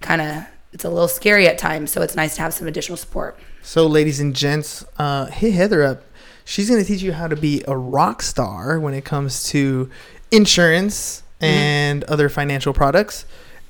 kind 0.00 0.20
of 0.20 0.44
it's 0.72 0.84
a 0.84 0.88
little 0.88 1.08
scary 1.08 1.48
at 1.48 1.58
times. 1.58 1.90
So 1.90 2.00
it's 2.00 2.14
nice 2.14 2.36
to 2.36 2.42
have 2.42 2.54
some 2.54 2.68
additional 2.68 2.96
support. 2.96 3.38
So, 3.60 3.86
ladies 3.86 4.20
and 4.20 4.34
gents, 4.34 4.84
uh, 4.98 5.26
hit 5.26 5.52
Heather 5.52 5.82
up. 5.82 6.02
She's 6.44 6.68
going 6.68 6.80
to 6.80 6.86
teach 6.86 7.02
you 7.02 7.12
how 7.12 7.28
to 7.28 7.36
be 7.36 7.62
a 7.68 7.76
rock 7.76 8.22
star 8.22 8.78
when 8.80 8.94
it 8.94 9.04
comes 9.04 9.44
to 9.50 9.90
insurance 10.30 11.22
Mm-hmm. 11.42 11.54
and 11.54 12.04
other 12.04 12.28
financial 12.28 12.72
products. 12.72 13.26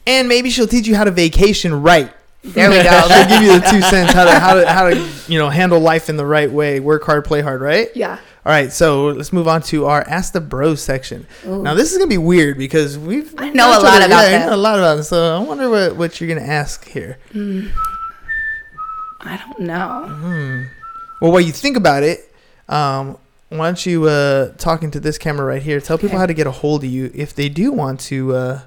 And 0.06 0.28
maybe 0.28 0.50
she'll 0.50 0.66
teach 0.66 0.87
you 0.87 0.94
how 0.94 1.04
to 1.04 1.11
vacation 1.11 1.80
right. 1.82 2.12
There 2.44 2.68
we 2.68 2.76
go. 2.82 2.82
she'll 3.08 3.28
give 3.28 3.42
you 3.42 3.58
the 3.58 3.66
two 3.66 3.80
cents 3.80 4.12
how 4.12 4.24
to, 4.24 4.38
how 4.38 4.54
to, 4.54 4.68
how 4.68 4.90
to, 4.90 5.08
you 5.26 5.38
know, 5.38 5.48
handle 5.48 5.80
life 5.80 6.11
in 6.11 6.18
the 6.18 6.26
right 6.26 6.50
way. 6.50 6.80
Work 6.80 7.04
hard, 7.04 7.24
play 7.24 7.40
hard, 7.40 7.62
right? 7.62 7.88
yeah. 7.94 8.18
All 8.44 8.52
right, 8.52 8.70
so 8.72 9.06
let's 9.06 9.32
move 9.32 9.48
on 9.48 9.62
to 9.62 9.87
our 9.87 10.02
Ask 10.06 10.35
the 10.35 10.40
Bros 10.42 10.82
section. 10.82 11.26
Now, 11.46 11.72
this 11.74 11.92
is 11.92 11.98
gonna 11.98 12.08
be 12.08 12.18
weird 12.18 12.58
because 12.58 12.98
we've 12.98 13.32
I 13.38 13.48
know 13.50 13.68
a 13.68 13.80
lot 13.80 14.02
about 14.02 14.11
yeah, 14.11 14.30
that. 14.30 14.42
I 14.42 14.46
know 14.50 14.54
a 14.54 14.56
lot 14.56 14.78
about 14.80 14.98
it. 14.98 15.04
So 15.04 15.37
I 15.37 15.38
wonder 15.38 15.70
what, 15.70 15.96
what 15.96 16.20
you're 16.20 16.28
gonna 16.28 16.46
ask 16.46 16.85
here. 16.87 17.18
I 19.20 19.37
don't 19.46 19.61
know. 19.61 20.66
Well, 21.20 21.30
while 21.30 21.40
you 21.40 21.52
think 21.52 21.76
about 21.76 22.02
it, 22.02 22.31
um, 22.72 23.18
why 23.48 23.66
don't 23.68 23.85
you 23.85 24.04
uh, 24.08 24.52
talking 24.56 24.90
to 24.92 25.00
this 25.00 25.18
camera 25.18 25.44
right 25.46 25.62
here? 25.62 25.80
Tell 25.80 25.98
people 25.98 26.18
how 26.18 26.26
to 26.26 26.35
get 26.35 26.46
a 26.46 26.50
hold 26.50 26.85
of 26.85 26.90
you 26.90 27.11
if 27.14 27.35
they 27.35 27.48
do 27.50 27.70
want 27.70 28.00
to 28.00 28.35
uh, 28.35 28.61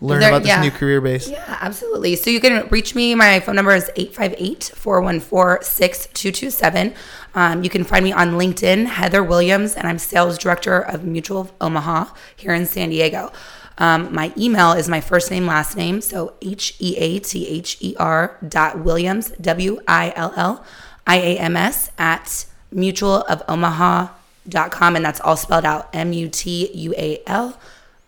learn 0.00 0.20
There- 0.20 0.28
about 0.28 0.42
this 0.42 0.48
yeah. 0.48 0.60
new 0.62 0.70
career 0.70 1.00
base. 1.00 1.28
Yeah, 1.28 1.58
absolutely. 1.60 2.14
So 2.14 2.30
you 2.30 2.40
can 2.40 2.68
reach 2.68 2.94
me. 2.94 3.14
My 3.16 3.40
phone 3.40 3.56
number 3.56 3.74
is 3.74 3.90
858 3.96 4.70
414 4.76 5.62
6227. 5.64 6.94
Um, 7.34 7.64
You 7.64 7.70
can 7.70 7.82
find 7.84 8.04
me 8.04 8.12
on 8.12 8.32
LinkedIn, 8.32 8.86
Heather 8.86 9.22
Williams, 9.24 9.74
and 9.74 9.88
I'm 9.88 9.98
sales 9.98 10.38
director 10.38 10.78
of 10.80 11.04
Mutual 11.04 11.40
of 11.40 11.52
Omaha 11.60 12.06
here 12.36 12.54
in 12.54 12.64
San 12.64 12.90
Diego. 12.90 13.32
Um, 13.78 14.12
my 14.14 14.32
email 14.36 14.72
is 14.72 14.88
my 14.88 15.00
first 15.00 15.30
name, 15.30 15.46
last 15.46 15.76
name. 15.76 16.00
So 16.00 16.34
H 16.42 16.74
E 16.78 16.96
A 16.96 17.18
T 17.20 17.46
H 17.48 17.76
E 17.80 17.94
R 17.98 18.36
dot 18.46 18.80
Williams, 18.84 19.30
W 19.40 19.80
I 19.86 20.12
L 20.16 20.32
L 20.36 20.64
I 21.06 21.16
A 21.16 21.38
M 21.38 21.56
S, 21.56 21.90
at 21.98 22.46
mutual 22.70 23.22
of 23.22 23.42
Omaha.com. 23.48 24.96
And 24.96 25.04
that's 25.04 25.20
all 25.20 25.36
spelled 25.36 25.64
out 25.64 25.88
M 25.92 26.12
U 26.12 26.28
T 26.28 26.70
U 26.72 26.94
A 26.96 27.22
L 27.26 27.58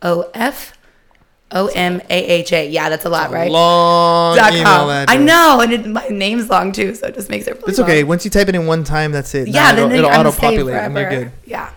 O 0.02 0.30
F 0.34 0.76
O 1.52 1.66
M 1.74 2.00
A 2.08 2.24
H 2.26 2.52
A. 2.52 2.68
Yeah, 2.68 2.88
that's 2.88 3.04
a 3.04 3.10
lot, 3.10 3.30
right? 3.30 3.50
Long 3.50 4.36
Dot 4.36 4.52
com. 4.52 5.06
I 5.08 5.16
know, 5.16 5.60
and 5.60 5.72
it, 5.72 5.86
my 5.86 6.06
name's 6.08 6.48
long 6.48 6.72
too, 6.72 6.94
so 6.94 7.08
it 7.08 7.14
just 7.14 7.28
makes 7.28 7.46
it. 7.46 7.56
Really 7.56 7.70
It's 7.70 7.78
okay. 7.80 8.02
long. 8.02 8.08
Once 8.08 8.24
you 8.24 8.30
type 8.30 8.48
it 8.48 8.54
in 8.54 8.66
one 8.66 8.84
time, 8.84 9.12
that's 9.12 9.34
it. 9.34 9.48
Yeah, 9.48 9.70
Now 9.70 9.76
then, 9.76 9.92
it'll, 9.92 10.10
it'll 10.10 10.20
auto 10.28 10.32
populate, 10.32 10.76
and 10.76 10.94
you're 10.94 11.10
good. 11.10 11.32
Yeah. 11.44 11.72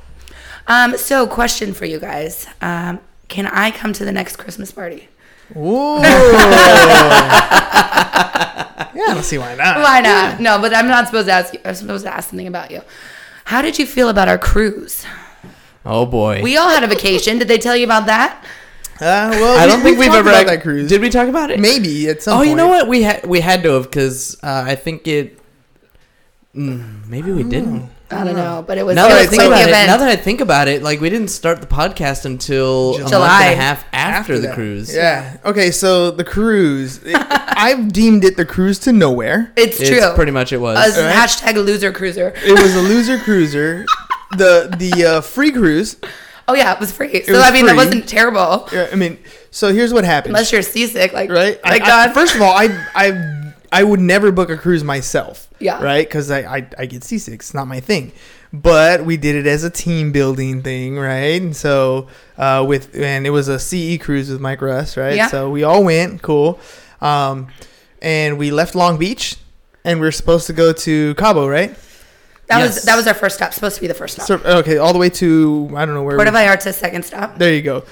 Um. 0.67 0.97
So, 0.97 1.27
question 1.27 1.73
for 1.73 1.85
you 1.85 1.99
guys: 1.99 2.47
um, 2.61 2.99
Can 3.29 3.47
I 3.47 3.71
come 3.71 3.93
to 3.93 4.05
the 4.05 4.11
next 4.11 4.37
Christmas 4.37 4.71
party? 4.71 5.09
Ooh. 5.57 5.97
yeah, 8.95 9.03
I 9.09 9.13
don't 9.13 9.23
see 9.23 9.37
why 9.37 9.55
not. 9.55 9.77
Why 9.77 10.01
not? 10.01 10.39
No, 10.39 10.59
but 10.59 10.73
I'm 10.73 10.87
not 10.87 11.05
supposed 11.07 11.27
to 11.27 11.33
ask 11.33 11.53
you. 11.53 11.59
I'm 11.65 11.75
supposed 11.75 12.05
to 12.05 12.13
ask 12.13 12.29
something 12.29 12.47
about 12.47 12.71
you. 12.71 12.81
How 13.45 13.61
did 13.61 13.77
you 13.79 13.85
feel 13.85 14.09
about 14.09 14.27
our 14.27 14.37
cruise? 14.37 15.05
Oh 15.85 16.05
boy. 16.05 16.41
We 16.41 16.55
all 16.57 16.69
had 16.69 16.83
a 16.83 16.87
vacation. 16.87 17.39
Did 17.39 17.47
they 17.47 17.57
tell 17.57 17.75
you 17.75 17.83
about 17.85 18.05
that? 18.07 18.43
Uh, 18.95 19.29
well, 19.31 19.59
I 19.59 19.65
don't 19.65 19.81
think 19.81 19.97
we've 19.97 20.07
talked 20.07 20.19
ever 20.19 20.29
about 20.29 20.45
that 20.45 20.61
cruise. 20.61 20.87
Did 20.87 21.01
we 21.01 21.09
talk 21.09 21.27
about 21.27 21.51
it? 21.51 21.59
Maybe 21.59 22.07
at 22.09 22.21
some 22.23 22.35
Oh, 22.35 22.37
point. 22.37 22.51
you 22.51 22.55
know 22.55 22.67
what? 22.67 22.87
We 22.87 23.01
had 23.01 23.25
we 23.25 23.39
had 23.41 23.63
to 23.63 23.71
have 23.71 23.83
because 23.83 24.37
uh, 24.43 24.63
I 24.65 24.75
think 24.75 25.07
it 25.07 25.39
Maybe 26.53 27.31
we 27.31 27.43
didn't. 27.43 27.89
I 28.11 28.23
don't 28.23 28.35
know, 28.35 28.63
but 28.67 28.77
it 28.77 28.85
was, 28.85 28.95
Now 28.95 29.07
that, 29.07 29.17
was 29.21 29.27
I 29.27 29.29
think 29.31 29.41
about 29.41 29.55
the 29.55 29.61
it, 29.63 29.67
event. 29.69 29.87
now 29.87 29.97
that 29.97 30.07
I 30.07 30.15
think 30.15 30.39
about 30.39 30.67
it, 30.67 30.83
like 30.83 31.01
we 31.01 31.09
didn't 31.09 31.29
start 31.29 31.61
the 31.61 31.67
podcast 31.67 32.25
until 32.25 32.93
a 32.95 32.99
month 32.99 33.09
July. 33.09 33.45
and 33.45 33.53
a 33.53 33.55
half 33.63 33.85
after, 33.91 34.35
the 34.37 34.47
that. 34.49 34.53
cruise. 34.55 34.93
Yeah. 34.95 35.37
Okay, 35.43 35.71
so 35.71 36.11
the 36.11 36.23
cruise. 36.23 36.99
it- 37.03 37.15
I've 37.57 37.91
deemed 37.93 38.23
it 38.23 38.37
the 38.37 38.45
cruise 38.45 38.79
to 38.79 38.91
nowhere. 38.91 39.51
it's 39.55 39.79
It's 39.79 39.89
true. 39.89 40.13
pretty 40.15 40.31
much 40.31 40.51
it 40.53 40.57
was. 40.57 40.97
A 40.97 41.03
Right? 41.05 41.15
hashtag 41.15 41.55
loser 41.55 41.91
cruiser. 41.91 42.33
It 42.43 42.59
was 42.61 42.75
a 42.75 42.81
loser 42.81 43.17
cruiser. 43.19 43.85
The 44.37 44.73
the 44.77 45.05
uh, 45.05 45.21
free 45.21 45.51
cruise. 45.51 45.97
Oh 46.47 46.55
yeah, 46.55 46.73
it 46.73 46.79
was 46.79 46.91
free. 46.91 47.23
So 47.23 47.33
was 47.33 47.41
I 47.41 47.51
mean, 47.51 47.65
that 47.67 47.75
wasn't 47.75 48.07
terrible. 48.07 48.67
Yeah, 48.73 48.89
I 48.91 48.95
mean, 48.95 49.17
so 49.51 49.73
here's 49.73 49.93
what 49.93 50.03
happened. 50.05 50.31
Unless 50.35 50.51
you're 50.51 50.61
seasick, 50.61 51.13
like 51.13 51.29
right? 51.29 51.59
I- 51.63 51.69
Like 51.69 51.81
I- 51.83 51.85
God. 52.07 52.13
first 52.13 52.35
of 52.35 52.41
all, 52.41 52.51
I 52.51 52.65
I 52.95 53.53
I 53.71 53.83
would 53.83 53.99
never 53.99 54.31
book 54.31 54.49
a 54.49 54.57
cruise 54.57 54.83
myself. 54.83 55.47
Yeah. 55.59 55.81
Right? 55.81 56.05
Because 56.07 56.29
I, 56.31 56.39
I 56.39 56.67
I 56.79 56.85
get 56.87 57.03
seasick. 57.03 57.35
It's 57.35 57.53
not 57.53 57.67
my 57.67 57.79
thing. 57.79 58.11
But 58.51 59.03
we 59.05 59.17
did 59.17 59.35
it 59.35 59.47
as 59.47 59.63
a 59.63 59.69
team 59.69 60.11
building 60.11 60.61
thing, 60.61 60.95
right? 60.97 61.41
And 61.41 61.55
so 61.55 62.07
uh, 62.37 62.63
with 62.67 62.93
and 62.95 63.25
it 63.25 63.31
was 63.31 63.47
a 63.47 63.57
CE 63.57 63.97
cruise 63.99 64.29
with 64.29 64.39
Mike 64.41 64.61
Russ, 64.61 64.95
right? 64.97 65.15
Yeah. 65.15 65.27
So 65.27 65.49
we 65.49 65.63
all 65.63 65.83
went, 65.83 66.21
cool. 66.21 66.59
Um, 67.03 67.47
and 68.01 68.37
we 68.37 68.51
left 68.51 68.75
Long 68.75 68.97
Beach, 68.97 69.35
and 69.85 69.99
we 69.99 70.07
are 70.07 70.11
supposed 70.11 70.47
to 70.47 70.53
go 70.53 70.73
to 70.73 71.13
Cabo, 71.15 71.47
right? 71.47 71.75
that 72.47 72.59
Yes. 72.59 72.75
was 72.75 72.83
that 72.83 72.95
was 72.97 73.07
our 73.07 73.13
first 73.13 73.35
stop. 73.37 73.53
Supposed 73.53 73.75
to 73.75 73.81
be 73.81 73.87
the 73.87 73.93
first 73.93 74.15
stop. 74.15 74.27
So 74.27 74.35
okay, 74.59 74.77
all 74.77 74.91
the 74.93 74.99
way 74.99 75.09
to 75.11 75.69
I 75.75 75.85
don't 75.85 75.95
know 75.95 76.03
where. 76.03 76.17
Puerto 76.17 76.31
we- 76.31 76.37
Vallarta, 76.37 76.73
second 76.73 77.03
stop. 77.05 77.37
there 77.37 77.53
you 77.53 77.61
go. 77.61 77.83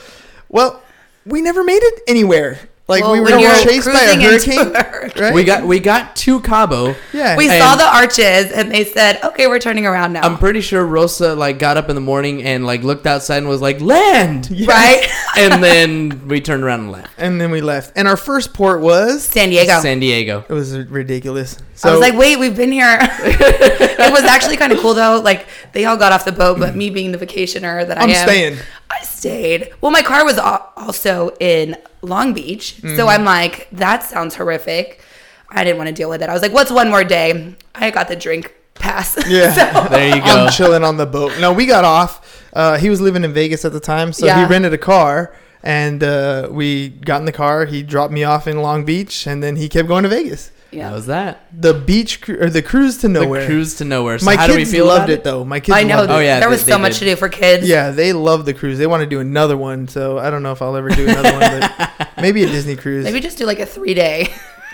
Well, 0.50 0.82
we 1.26 1.42
never 1.42 1.64
made 1.64 1.82
it 1.82 2.02
anywhere. 2.08 2.60
Like 2.92 3.04
Well, 3.04 3.14
we 3.14 3.22
were 3.22 3.30
you're 3.40 3.56
chased 3.56 3.88
by 3.88 4.02
a 4.02 4.16
cruising 4.16 4.52
into 4.52 4.84
hurricane, 4.84 5.22
right? 5.24 5.34
We 5.34 5.46
got 5.46 5.64
we 5.66 5.80
got 5.80 6.14
to 6.18 6.42
Cabo. 6.42 6.94
yeah. 7.14 7.38
We 7.38 7.48
saw 7.48 7.78
the 7.78 7.86
arches, 7.86 8.52
and 8.52 8.70
they 8.70 8.84
said, 8.84 9.24
"Okay, 9.24 9.48
we're 9.48 9.60
turning 9.60 9.86
around 9.86 10.12
now." 10.12 10.24
I'm 10.24 10.38
pretty 10.38 10.60
sure 10.60 10.86
Rosa 10.86 11.34
like 11.34 11.58
got 11.58 11.78
up 11.78 11.88
in 11.88 11.96
the 11.96 12.02
morning 12.02 12.44
and 12.44 12.66
like 12.66 12.84
looked 12.84 13.08
outside 13.08 13.38
and 13.38 13.48
was 13.48 13.62
like 13.62 13.80
land, 13.80 14.52
right? 14.68 15.10
and 15.38 15.64
then 15.64 16.28
we 16.28 16.42
turned 16.42 16.64
around 16.64 16.82
and 16.82 16.92
left. 16.92 17.14
and 17.18 17.40
then 17.40 17.50
we 17.50 17.62
left. 17.62 17.94
And 17.96 18.10
our 18.10 18.18
first 18.18 18.54
port 18.54 18.82
was 18.82 19.24
San 19.24 19.50
Diego. 19.52 19.80
San 19.80 20.02
Diego. 20.02 20.44
it 20.50 20.54
was 20.54 20.78
ridiculous. 20.78 21.58
So 21.76 21.88
I 21.88 21.92
was 21.94 22.02
like, 22.02 22.16
"Wait, 22.16 22.38
we've 22.38 22.58
been 22.58 22.74
here." 22.74 22.98
it 23.02 24.12
was 24.12 24.24
actually 24.24 24.58
kind 24.58 24.74
of 24.74 24.80
cool 24.80 24.96
though. 24.96 25.22
Like 25.24 25.48
they 25.72 25.86
all 25.86 25.96
got 25.96 26.12
off 26.12 26.26
the 26.26 26.34
boat, 26.34 26.60
but 26.60 26.74
mm. 26.74 26.78
me 26.78 26.90
being 26.90 27.14
the 27.14 27.18
vacationer 27.18 27.88
that 27.88 27.98
I 27.98 28.02
I'm 28.02 28.10
am, 28.10 28.28
staying. 28.28 28.58
I 28.92 29.04
stayed. 29.04 29.72
Well, 29.82 29.92
my 29.92 30.02
car 30.02 30.26
was 30.26 30.38
also 30.38 31.32
in 31.40 31.76
Long 32.02 32.34
Beach, 32.34 32.76
Mm-hmm. 32.78 32.96
so 32.98 33.08
I'm 33.08 33.24
like, 33.26 33.68
"That 33.72 34.04
sounds 34.04 34.36
horrific." 34.36 35.02
I 35.50 35.64
didn't 35.64 35.78
want 35.78 35.88
to 35.90 35.94
deal 35.94 36.10
with 36.10 36.22
it. 36.24 36.30
I 36.30 36.34
was 36.34 36.42
like, 36.42 36.54
"What's 36.54 36.72
one 36.72 36.90
more 36.90 37.04
day?" 37.04 37.56
I 37.76 37.92
got 37.92 38.08
the 38.08 38.16
drink 38.16 38.54
pass. 38.76 39.18
Yeah. 39.28 39.52
So- 39.54 39.88
There 39.96 40.16
you 40.16 40.22
go. 40.22 40.46
I'm 40.46 40.52
chilling 40.52 40.84
on 40.84 40.98
the 40.98 41.06
boat. 41.06 41.34
No, 41.40 41.54
we 41.54 41.66
got 41.66 41.84
off. 41.86 42.44
Uh, 42.54 42.78
he 42.78 42.90
was 42.90 43.00
living 43.02 43.24
in 43.24 43.34
Vegas 43.34 43.64
at 43.66 43.72
the 43.74 43.80
time, 43.80 44.12
so 44.14 44.26
Yeah. 44.26 44.40
he 44.46 44.50
rented 44.52 44.74
a 44.74 44.78
car, 44.78 45.34
and 45.64 46.04
uh, 46.04 46.48
we 46.52 46.90
got 46.90 47.20
in 47.20 47.26
the 47.26 47.32
car. 47.32 47.66
He 47.66 47.84
dropped 47.84 48.12
me 48.14 48.24
off 48.24 48.48
in 48.48 48.62
Long 48.62 48.84
Beach, 48.86 49.28
and 49.28 49.42
then 49.44 49.56
he 49.56 49.70
kept 49.70 49.88
going 49.88 50.04
to 50.04 50.10
Vegas. 50.10 50.52
Yeah. 50.72 50.90
That 50.90 50.96
was 50.96 51.06
that. 51.08 51.46
The 51.60 51.74
beach 51.74 52.22
cru- 52.22 52.40
or 52.42 52.50
the 52.50 52.62
cruise 52.62 52.98
to 53.00 53.08
nowhere. 53.10 53.42
The 53.42 53.48
cruise 53.48 53.76
to 53.76 53.86
nowhere. 53.86 54.18
So 54.20 54.26
My 54.26 54.36
how 54.36 54.48
do 54.48 54.54
we 54.54 54.60
kids 54.60 54.72
feel 54.72 54.86
loved 54.86 55.04
about 55.06 55.10
it, 55.10 55.24
though. 55.24 55.44
My 55.46 55.60
kids 55.60 55.78
I 55.78 55.84
know. 55.84 55.98
loved 55.98 56.12
it. 56.12 56.14
Oh, 56.14 56.20
yeah, 56.20 56.40
there 56.40 56.50
was 56.50 56.64
they 56.66 56.72
so 56.72 56.78
much 56.80 56.94
did. 56.94 57.00
to 57.00 57.06
do 57.12 57.16
for 57.18 57.30
kids. 57.30 57.68
Yeah, 57.68 57.92
they 57.92 58.14
love 58.14 58.46
the 58.46 58.54
cruise. 58.54 58.78
They 58.78 58.88
want 58.88 59.02
to 59.02 59.08
do 59.10 59.20
another 59.20 59.58
one, 59.58 59.88
so 59.88 60.18
I 60.18 60.30
don't 60.30 60.44
know 60.44 60.52
if 60.54 60.62
I'll 60.62 60.76
ever 60.76 60.90
do 60.90 61.08
another 61.08 61.32
one, 61.34 61.72
but 61.98 62.10
maybe 62.22 62.44
a 62.44 62.48
Disney 62.48 62.76
cruise. 62.76 63.04
Maybe 63.04 63.20
just 63.20 63.38
do 63.38 63.46
like 63.46 63.60
a 63.60 63.66
three 63.66 63.94
day. 63.94 64.28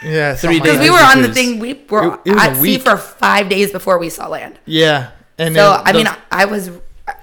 yeah, 0.03 0.35
Three 0.35 0.59
something 0.59 0.63
days. 0.63 0.63
like 0.63 0.63
Because 0.63 0.79
we 0.79 0.87
that. 0.87 0.91
were 0.91 0.97
Disney 0.97 1.11
on 1.11 1.21
the 1.21 1.27
cruise. 1.27 1.35
thing, 1.35 1.59
we 1.59 1.73
were 1.89 2.13
It- 2.13 2.19
it 2.25 2.33
was 2.35 2.43
a 2.43 2.49
at 2.49 2.55
sea 2.55 2.61
week. 2.61 2.81
for 2.83 2.97
five 2.97 3.49
days 3.49 3.71
before 3.71 3.97
we 3.97 4.09
saw 4.09 4.27
land. 4.27 4.59
Yeah, 4.65 5.09
and 5.37 5.55
So 5.55 5.61
then 5.71 5.81
I 5.85 5.93
mean, 5.93 6.05
those- 6.05 6.15
I 6.31 6.45
was, 6.45 6.69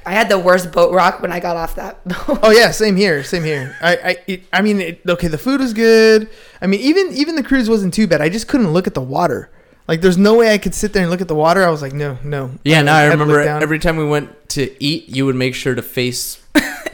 I 0.06 0.12
had 0.12 0.28
the 0.28 0.38
worst 0.38 0.72
boat 0.72 0.92
rock 0.94 1.20
when 1.20 1.30
I 1.32 1.40
got 1.40 1.56
off 1.56 1.74
that 1.76 2.02
boat. 2.08 2.38
Oh 2.42 2.50
yeah, 2.50 2.70
same 2.70 2.96
here, 2.96 3.22
same 3.22 3.44
here. 3.44 3.76
I 3.82 3.96
I 3.96 4.16
it, 4.26 4.42
I 4.52 4.62
mean, 4.62 4.80
it, 4.80 5.00
okay, 5.08 5.28
the 5.28 5.38
food 5.38 5.60
was 5.60 5.72
good. 5.74 6.28
I 6.62 6.66
mean, 6.66 6.80
even 6.80 7.08
even 7.12 7.34
the 7.36 7.42
cruise 7.42 7.68
wasn't 7.68 7.92
too 7.94 8.06
bad. 8.06 8.20
I 8.22 8.28
just 8.28 8.48
couldn't 8.48 8.72
look 8.72 8.86
at 8.86 8.94
the 8.94 9.00
water. 9.02 9.50
Like, 9.86 10.00
there's 10.00 10.16
no 10.16 10.34
way 10.34 10.50
I 10.54 10.56
could 10.56 10.74
sit 10.74 10.94
there 10.94 11.02
and 11.02 11.10
look 11.10 11.20
at 11.20 11.28
the 11.28 11.34
water. 11.34 11.62
I 11.62 11.68
was 11.68 11.82
like, 11.82 11.92
no, 11.92 12.16
no. 12.24 12.52
Yeah, 12.64 12.80
now 12.80 12.96
I 12.96 13.00
had 13.02 13.10
to 13.10 13.16
look 13.18 13.26
remember 13.26 13.44
down. 13.44 13.62
every 13.62 13.78
time 13.78 13.98
we 13.98 14.06
went 14.06 14.30
to 14.50 14.82
eat, 14.82 15.10
you 15.10 15.26
would 15.26 15.34
make 15.36 15.54
sure 15.54 15.74
to 15.74 15.82
face. 15.82 16.40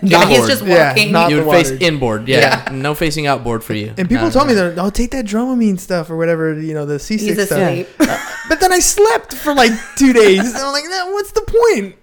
yeah, 0.02 0.26
he's 0.26 0.38
inboard. 0.38 0.48
just 0.50 0.64
Yeah, 0.64 0.88
walking. 0.88 1.12
not- 1.12 1.30
You 1.30 1.36
the 1.36 1.44
would 1.44 1.52
face 1.52 1.70
inboard. 1.70 2.26
Yeah, 2.26 2.68
no 2.72 2.96
facing 2.96 3.28
outboard 3.28 3.62
for 3.62 3.74
you. 3.74 3.94
And 3.96 4.08
people 4.08 4.24
No. 4.24 4.30
told 4.32 4.48
me 4.48 4.54
that, 4.54 4.76
oh, 4.76 4.90
take 4.90 5.12
that 5.12 5.24
Dramamine 5.24 5.78
stuff 5.78 6.10
or 6.10 6.16
whatever, 6.16 6.58
you 6.60 6.74
know, 6.74 6.84
the 6.84 6.98
seasick 6.98 7.36
he's 7.38 7.46
stuff. 7.46 7.86
But 8.48 8.58
then 8.58 8.72
I 8.72 8.80
slept 8.80 9.34
for 9.34 9.54
like 9.54 9.70
two 9.94 10.12
days. 10.12 10.40
and 10.52 10.56
I'm 10.56 10.72
like, 10.72 10.82
what's 11.12 11.30
the 11.30 11.42
point? 11.42 11.94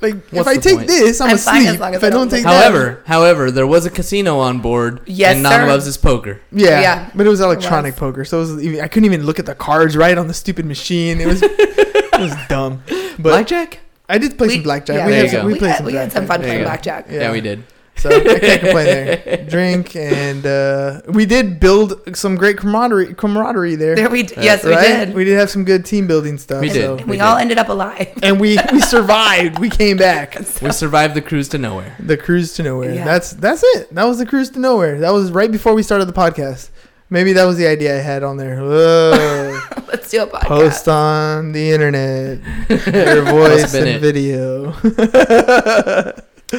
Like, 0.00 0.14
if 0.32 0.46
I 0.46 0.56
take 0.56 0.76
point? 0.76 0.88
this, 0.88 1.20
I'm, 1.20 1.30
I'm 1.30 1.38
fine 1.38 1.56
asleep. 1.62 1.74
as 1.74 1.80
long 1.80 1.90
as 1.94 1.96
if 1.98 2.04
I 2.04 2.06
I 2.06 2.10
don't 2.10 2.20
don't 2.20 2.28
take 2.30 2.44
look- 2.44 2.52
that, 2.52 2.62
However, 2.72 3.02
however, 3.06 3.50
there 3.50 3.66
was 3.66 3.86
a 3.86 3.90
casino 3.90 4.38
on 4.38 4.60
board. 4.60 5.00
Yes, 5.06 5.34
and 5.34 5.42
Nana 5.42 5.64
sir. 5.64 5.66
loves 5.66 5.84
his 5.86 5.96
poker. 5.96 6.40
yeah, 6.52 6.80
Yeah. 6.80 7.10
but 7.14 7.26
it 7.26 7.28
was 7.30 7.40
electronic 7.40 7.94
was. 7.94 7.98
poker, 8.00 8.24
so 8.24 8.38
it 8.38 8.40
was, 8.40 8.62
even- 8.64 8.80
I 8.80 8.88
couldn't 8.88 9.06
even 9.06 9.24
look 9.26 9.38
at 9.38 9.46
the 9.46 9.54
cards 9.54 9.96
right 9.96 10.16
on 10.16 10.28
the 10.28 10.34
stupid 10.34 10.64
machine. 10.66 11.20
It 11.20 11.26
was, 11.26 11.42
it 11.42 12.20
was 12.20 12.34
dumb. 12.48 12.82
But 12.86 13.22
Blackjack. 13.22 13.80
I 14.08 14.18
did 14.18 14.36
play 14.38 14.48
We- 14.48 14.54
some 14.54 14.62
blackjack. 14.64 14.96
yeah, 14.96 15.06
we, 15.06 15.12
There 15.12 15.20
had 15.22 15.30
some, 15.30 15.46
we 15.46 15.52
we, 15.54 15.58
played 15.58 15.68
had, 15.70 15.76
some 15.78 15.86
we 15.86 15.92
had 15.94 16.12
some 16.12 16.26
fun 16.26 16.40
playing 16.40 16.58
go. 16.58 16.64
blackjack. 16.64 17.06
Yeah. 17.10 17.32
we 17.32 17.40
did. 17.40 17.64
So 18.04 18.10
I 18.10 18.38
can't 18.38 18.60
complain 18.60 18.86
there. 18.86 19.46
Drink 19.48 19.96
and 19.96 20.44
uh, 20.46 21.00
we 21.08 21.24
did 21.26 21.58
build 21.58 22.16
some 22.16 22.36
great 22.36 22.58
camaraderie, 22.58 23.14
camaraderie 23.14 23.76
there. 23.76 23.94
There 23.96 24.10
we 24.10 24.24
d- 24.24 24.34
yes, 24.38 24.62
we 24.64 24.72
right? 24.72 25.06
did. 25.06 25.14
We 25.14 25.24
did 25.24 25.38
have 25.38 25.48
some 25.50 25.64
good 25.64 25.84
team 25.86 26.06
building 26.06 26.36
stuff. 26.38 26.60
We 26.60 26.68
did. 26.68 26.82
so- 27.00 27.04
we 27.06 27.12
we 27.16 27.20
all 27.20 27.36
did. 27.36 27.42
ended 27.42 27.58
up 27.58 27.68
alive. 27.70 28.12
and 28.22 28.38
we 28.40 28.58
we 28.72 28.80
survived. 28.96 29.58
We 29.58 29.70
came 29.70 29.96
back. 29.96 30.36
We 30.62 30.70
survived 30.72 31.14
the 31.14 31.22
cruise 31.22 31.48
to 31.50 31.58
nowhere. 31.58 31.96
The 31.98 32.16
cruise 32.16 32.52
to 32.54 32.62
nowhere. 32.62 32.94
Yeah. 32.94 33.04
That's 33.04 33.32
that's 33.32 33.62
it. 33.74 33.94
That 33.94 34.04
was 34.04 34.18
the 34.18 34.26
cruise 34.26 34.50
to 34.50 34.58
nowhere. 34.60 35.00
That 35.00 35.12
was 35.12 35.30
right 35.32 35.50
before 35.50 35.74
we 35.74 35.82
started 35.82 36.04
the 36.06 36.12
podcast. 36.12 36.70
Maybe 37.10 37.32
that 37.34 37.44
was 37.44 37.56
the 37.58 37.66
idea 37.66 37.96
I 37.98 38.00
had 38.02 38.22
on 38.22 38.36
there. 38.38 38.56
Whoa. 38.60 39.60
Let's 39.88 40.10
do 40.10 40.22
a 40.22 40.26
podcast. 40.26 40.46
Post 40.46 40.88
on 40.88 41.52
the 41.52 41.70
internet. 41.70 42.38
Your 42.68 43.22
voice 43.24 43.72
been 43.72 43.86
and 43.86 43.96
it. 43.96 44.00
video. 44.00 44.72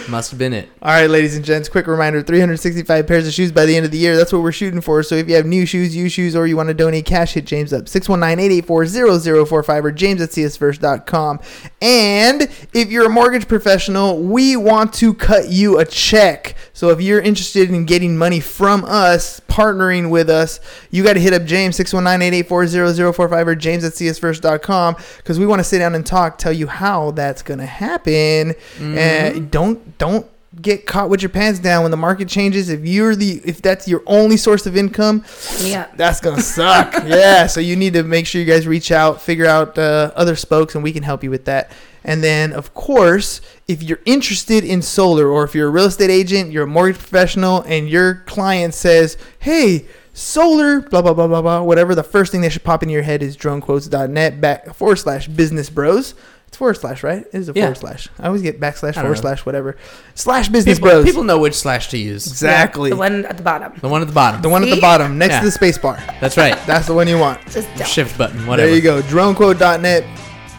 Must 0.10 0.32
have 0.32 0.38
been 0.38 0.54
it. 0.54 0.70
All 0.82 0.92
right, 0.92 1.10
ladies 1.10 1.36
and 1.36 1.44
gents, 1.44 1.70
quick 1.70 1.88
reminder 1.88 2.22
365 2.22 3.08
pairs 3.08 3.28
of 3.28 3.34
shoes 3.34 3.52
by 3.52 3.66
the 3.66 3.76
end 3.76 3.86
of 3.86 3.92
the 3.92 3.98
year. 3.98 4.16
That's 4.16 4.32
what 4.34 4.42
we're 4.42 4.52
shooting 4.52 4.82
for. 4.82 5.04
So 5.04 5.16
if 5.16 5.28
you 5.28 5.36
have 5.36 5.46
new 5.46 5.66
shoes, 5.66 5.96
used 5.96 6.16
shoes, 6.16 6.36
or 6.36 6.48
you 6.48 6.58
want 6.58 6.68
to 6.68 6.74
donate 6.74 7.06
cash, 7.06 7.34
hit 7.34 7.46
James 7.46 7.74
up 7.74 7.88
619 7.88 8.40
884 8.40 9.46
0045 9.46 9.86
or 9.86 9.92
james 9.92 10.22
at 10.22 10.30
siasfirst.com. 10.30 11.40
And 11.82 12.44
if 12.74 12.92
you're 12.92 13.08
a 13.08 13.10
mortgage 13.10 13.48
professional, 13.48 14.22
we 14.22 14.56
want 14.56 14.94
to 14.96 15.14
cut 15.14 15.50
you 15.50 15.80
a 15.80 15.86
check. 15.86 16.56
So 16.76 16.90
if 16.90 17.00
you're 17.02 17.22
interested 17.22 17.70
in 17.72 17.86
getting 17.86 18.18
money 18.18 18.40
from 18.42 18.84
us, 18.86 19.40
partnering 19.48 20.10
with 20.12 20.30
us, 20.30 20.60
you 20.92 21.04
got 21.04 21.14
to 21.14 21.20
hit 21.22 21.32
up 21.34 21.46
James 21.46 21.78
619 21.78 22.22
884 22.34 23.14
0045 23.14 23.48
or 23.48 23.56
james 23.56 23.84
at 23.86 23.94
siasfirst.com 23.94 24.96
because 25.18 25.40
we 25.40 25.46
want 25.46 25.62
to 25.62 25.64
sit 25.64 25.80
down 25.80 25.96
and 25.96 26.06
talk, 26.06 26.38
tell 26.38 26.52
you 26.52 26.68
how 26.68 27.12
that's 27.12 27.42
going 27.42 27.60
to 27.62 27.66
happen. 27.66 28.54
And 28.80 29.50
don't 29.50 29.98
don't 29.98 30.28
get 30.62 30.86
caught 30.86 31.10
with 31.10 31.22
your 31.22 31.30
pants 31.30 31.60
down 31.60 31.84
when 31.84 31.92
the 31.92 31.98
market 31.98 32.28
changes. 32.30 32.70
If 32.70 32.86
you're 32.86 33.16
the 33.16 33.42
if 33.46 33.62
that's 33.62 33.88
your 33.88 34.04
only 34.06 34.36
source 34.38 34.66
of 34.66 34.76
income, 34.78 35.24
Yeah. 35.62 35.88
that's 35.96 36.20
gonna 36.22 36.42
suck. 36.42 36.94
yeah, 37.06 37.48
so 37.48 37.60
you 37.62 37.76
need 37.76 37.94
to 37.94 38.04
make 38.04 38.26
sure 38.28 38.40
you 38.42 38.48
guys 38.48 38.68
reach 38.68 38.92
out, 38.92 39.22
figure 39.22 39.46
out 39.46 39.78
uh, 39.78 40.12
other 40.16 40.36
spokes, 40.36 40.76
and 40.76 40.84
we 40.84 40.92
can 40.94 41.04
help 41.04 41.24
you 41.24 41.30
with 41.30 41.46
that. 41.46 41.72
And 42.06 42.24
then, 42.24 42.54
of 42.54 42.74
course, 42.76 43.42
if 43.68 43.82
you're 43.84 44.00
interested 44.06 44.64
in 44.64 44.82
solar, 44.84 45.28
or 45.28 45.44
if 45.44 45.54
you're 45.56 45.68
a 45.68 45.72
real 45.72 45.86
estate 45.86 46.12
agent, 46.12 46.52
you're 46.52 46.64
a 46.66 46.68
mortgage 46.68 47.00
professional, 47.00 47.62
and 47.64 47.90
your 47.90 48.24
client 48.28 48.74
says, 48.74 49.18
"Hey." 49.40 49.86
Solar, 50.18 50.80
blah 50.80 51.02
blah 51.02 51.14
blah 51.14 51.28
blah 51.28 51.42
blah. 51.42 51.62
Whatever. 51.62 51.94
The 51.94 52.02
first 52.02 52.32
thing 52.32 52.40
that 52.40 52.54
should 52.54 52.64
pop 52.64 52.82
into 52.82 52.94
your 52.94 53.02
head 53.04 53.22
is 53.22 53.36
dronequotes.net 53.36 54.40
back 54.40 54.74
forward 54.74 54.96
slash 54.96 55.28
business 55.28 55.70
bros. 55.70 56.14
It's 56.48 56.56
forward 56.56 56.76
slash, 56.78 57.04
right? 57.04 57.26
It 57.34 57.38
is 57.38 57.50
a 57.50 57.52
Yeah. 57.54 57.64
forward 57.64 57.78
slash. 57.80 58.08
I 58.18 58.28
always 58.28 58.42
get 58.42 58.58
backslash, 58.62 58.94
forward 58.94 59.10
know. 59.10 59.14
slash, 59.22 59.46
whatever. 59.46 59.76
Slash 60.14 60.48
business 60.48 60.78
People, 60.78 60.92
bros. 60.92 61.04
people 61.04 61.24
know 61.26 61.38
which 61.38 61.54
slash 61.54 61.90
to 61.90 61.98
use. 61.98 62.28
exactly. 62.28 62.92
The 62.92 62.96
one 62.96 63.26
at 63.26 63.36
the 63.36 63.44
bottom. 63.44 63.74
The 63.82 63.90
one 63.90 64.02
at 64.04 64.08
the 64.08 64.14
bottom. 64.14 64.42
The 64.42 64.48
one 64.48 64.64
at 64.64 64.70
the 64.70 64.80
bottom, 64.80 65.18
next 65.18 65.34
Yeah. 65.34 65.40
to 65.42 65.46
the 65.48 65.52
space 65.52 65.78
bar. 65.78 66.00
That's 66.22 66.38
right. 66.38 66.58
That's 66.66 66.88
the 66.88 66.94
one 66.94 67.10
you 67.10 67.18
want. 67.20 67.42
Just 67.52 67.68
don't. 67.76 67.86
Shift 67.86 68.18
button. 68.18 68.48
Whatever. 68.48 68.68
There 68.68 68.76
you 68.78 68.82
go. 68.82 69.02
Dronequote.net 69.02 70.06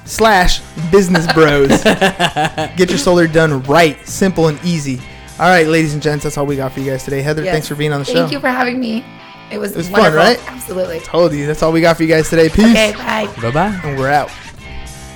slash 0.07 0.61
business 0.91 1.31
bros. 1.35 1.69
Get 1.85 2.89
your 2.91 2.99
solar 2.99 3.27
done 3.27 3.63
right, 3.65 3.99
simple 4.07 4.49
and 4.49 4.59
easy. 4.65 5.01
All 5.39 5.49
right, 5.49 5.67
ladies 5.67 5.93
and 5.93 6.03
gents, 6.03 6.25
that's 6.25 6.39
all 6.39 6.47
we 6.47 6.57
got 6.57 6.73
for 6.73 6.81
you 6.81 6.91
guys 6.91 7.05
today. 7.05 7.21
Heather, 7.21 7.43
Yes. 7.45 7.53
thanks 7.53 7.69
for 7.69 7.75
being 7.75 7.93
on 7.93 7.99
the 8.01 8.05
Thank 8.07 8.17
show. 8.17 8.23
Thank 8.23 8.33
you 8.33 8.41
for 8.41 8.49
having 8.49 8.81
me. 8.81 9.05
It 9.51 9.59
was, 9.59 9.73
It 9.73 9.77
was 9.77 9.89
fun, 9.91 10.13
right? 10.15 10.41
Absolutely. 10.51 11.01
Told 11.01 11.33
you, 11.33 11.47
that's 11.47 11.63
all 11.63 11.73
we 11.73 11.81
got 11.81 11.97
for 11.99 12.03
you 12.03 12.09
guys 12.09 12.29
today. 12.31 12.49
Peace. 12.49 12.65
Okay, 12.71 12.93
bye. 12.95 13.31
Bye 13.43 13.51
bye. 13.51 13.81
And 13.85 13.99
we're 13.99 14.09
out. 14.11 14.31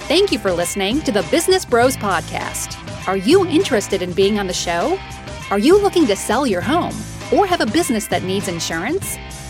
Thank 0.06 0.30
you 0.30 0.38
for 0.38 0.52
listening 0.52 1.00
to 1.02 1.12
the 1.12 1.22
Business 1.30 1.64
Bros 1.64 1.96
Podcast. 1.96 2.76
Are 3.08 3.16
you 3.16 3.46
interested 3.46 4.02
in 4.02 4.12
being 4.12 4.38
on 4.38 4.46
the 4.46 4.52
show? 4.52 4.98
Are 5.50 5.58
you 5.58 5.80
looking 5.80 6.06
to 6.06 6.14
sell 6.16 6.46
your 6.46 6.60
home 6.60 6.94
or 7.32 7.46
have 7.46 7.60
a 7.60 7.66
business 7.66 8.06
that 8.08 8.22
needs 8.22 8.46
insurance? 8.46 9.16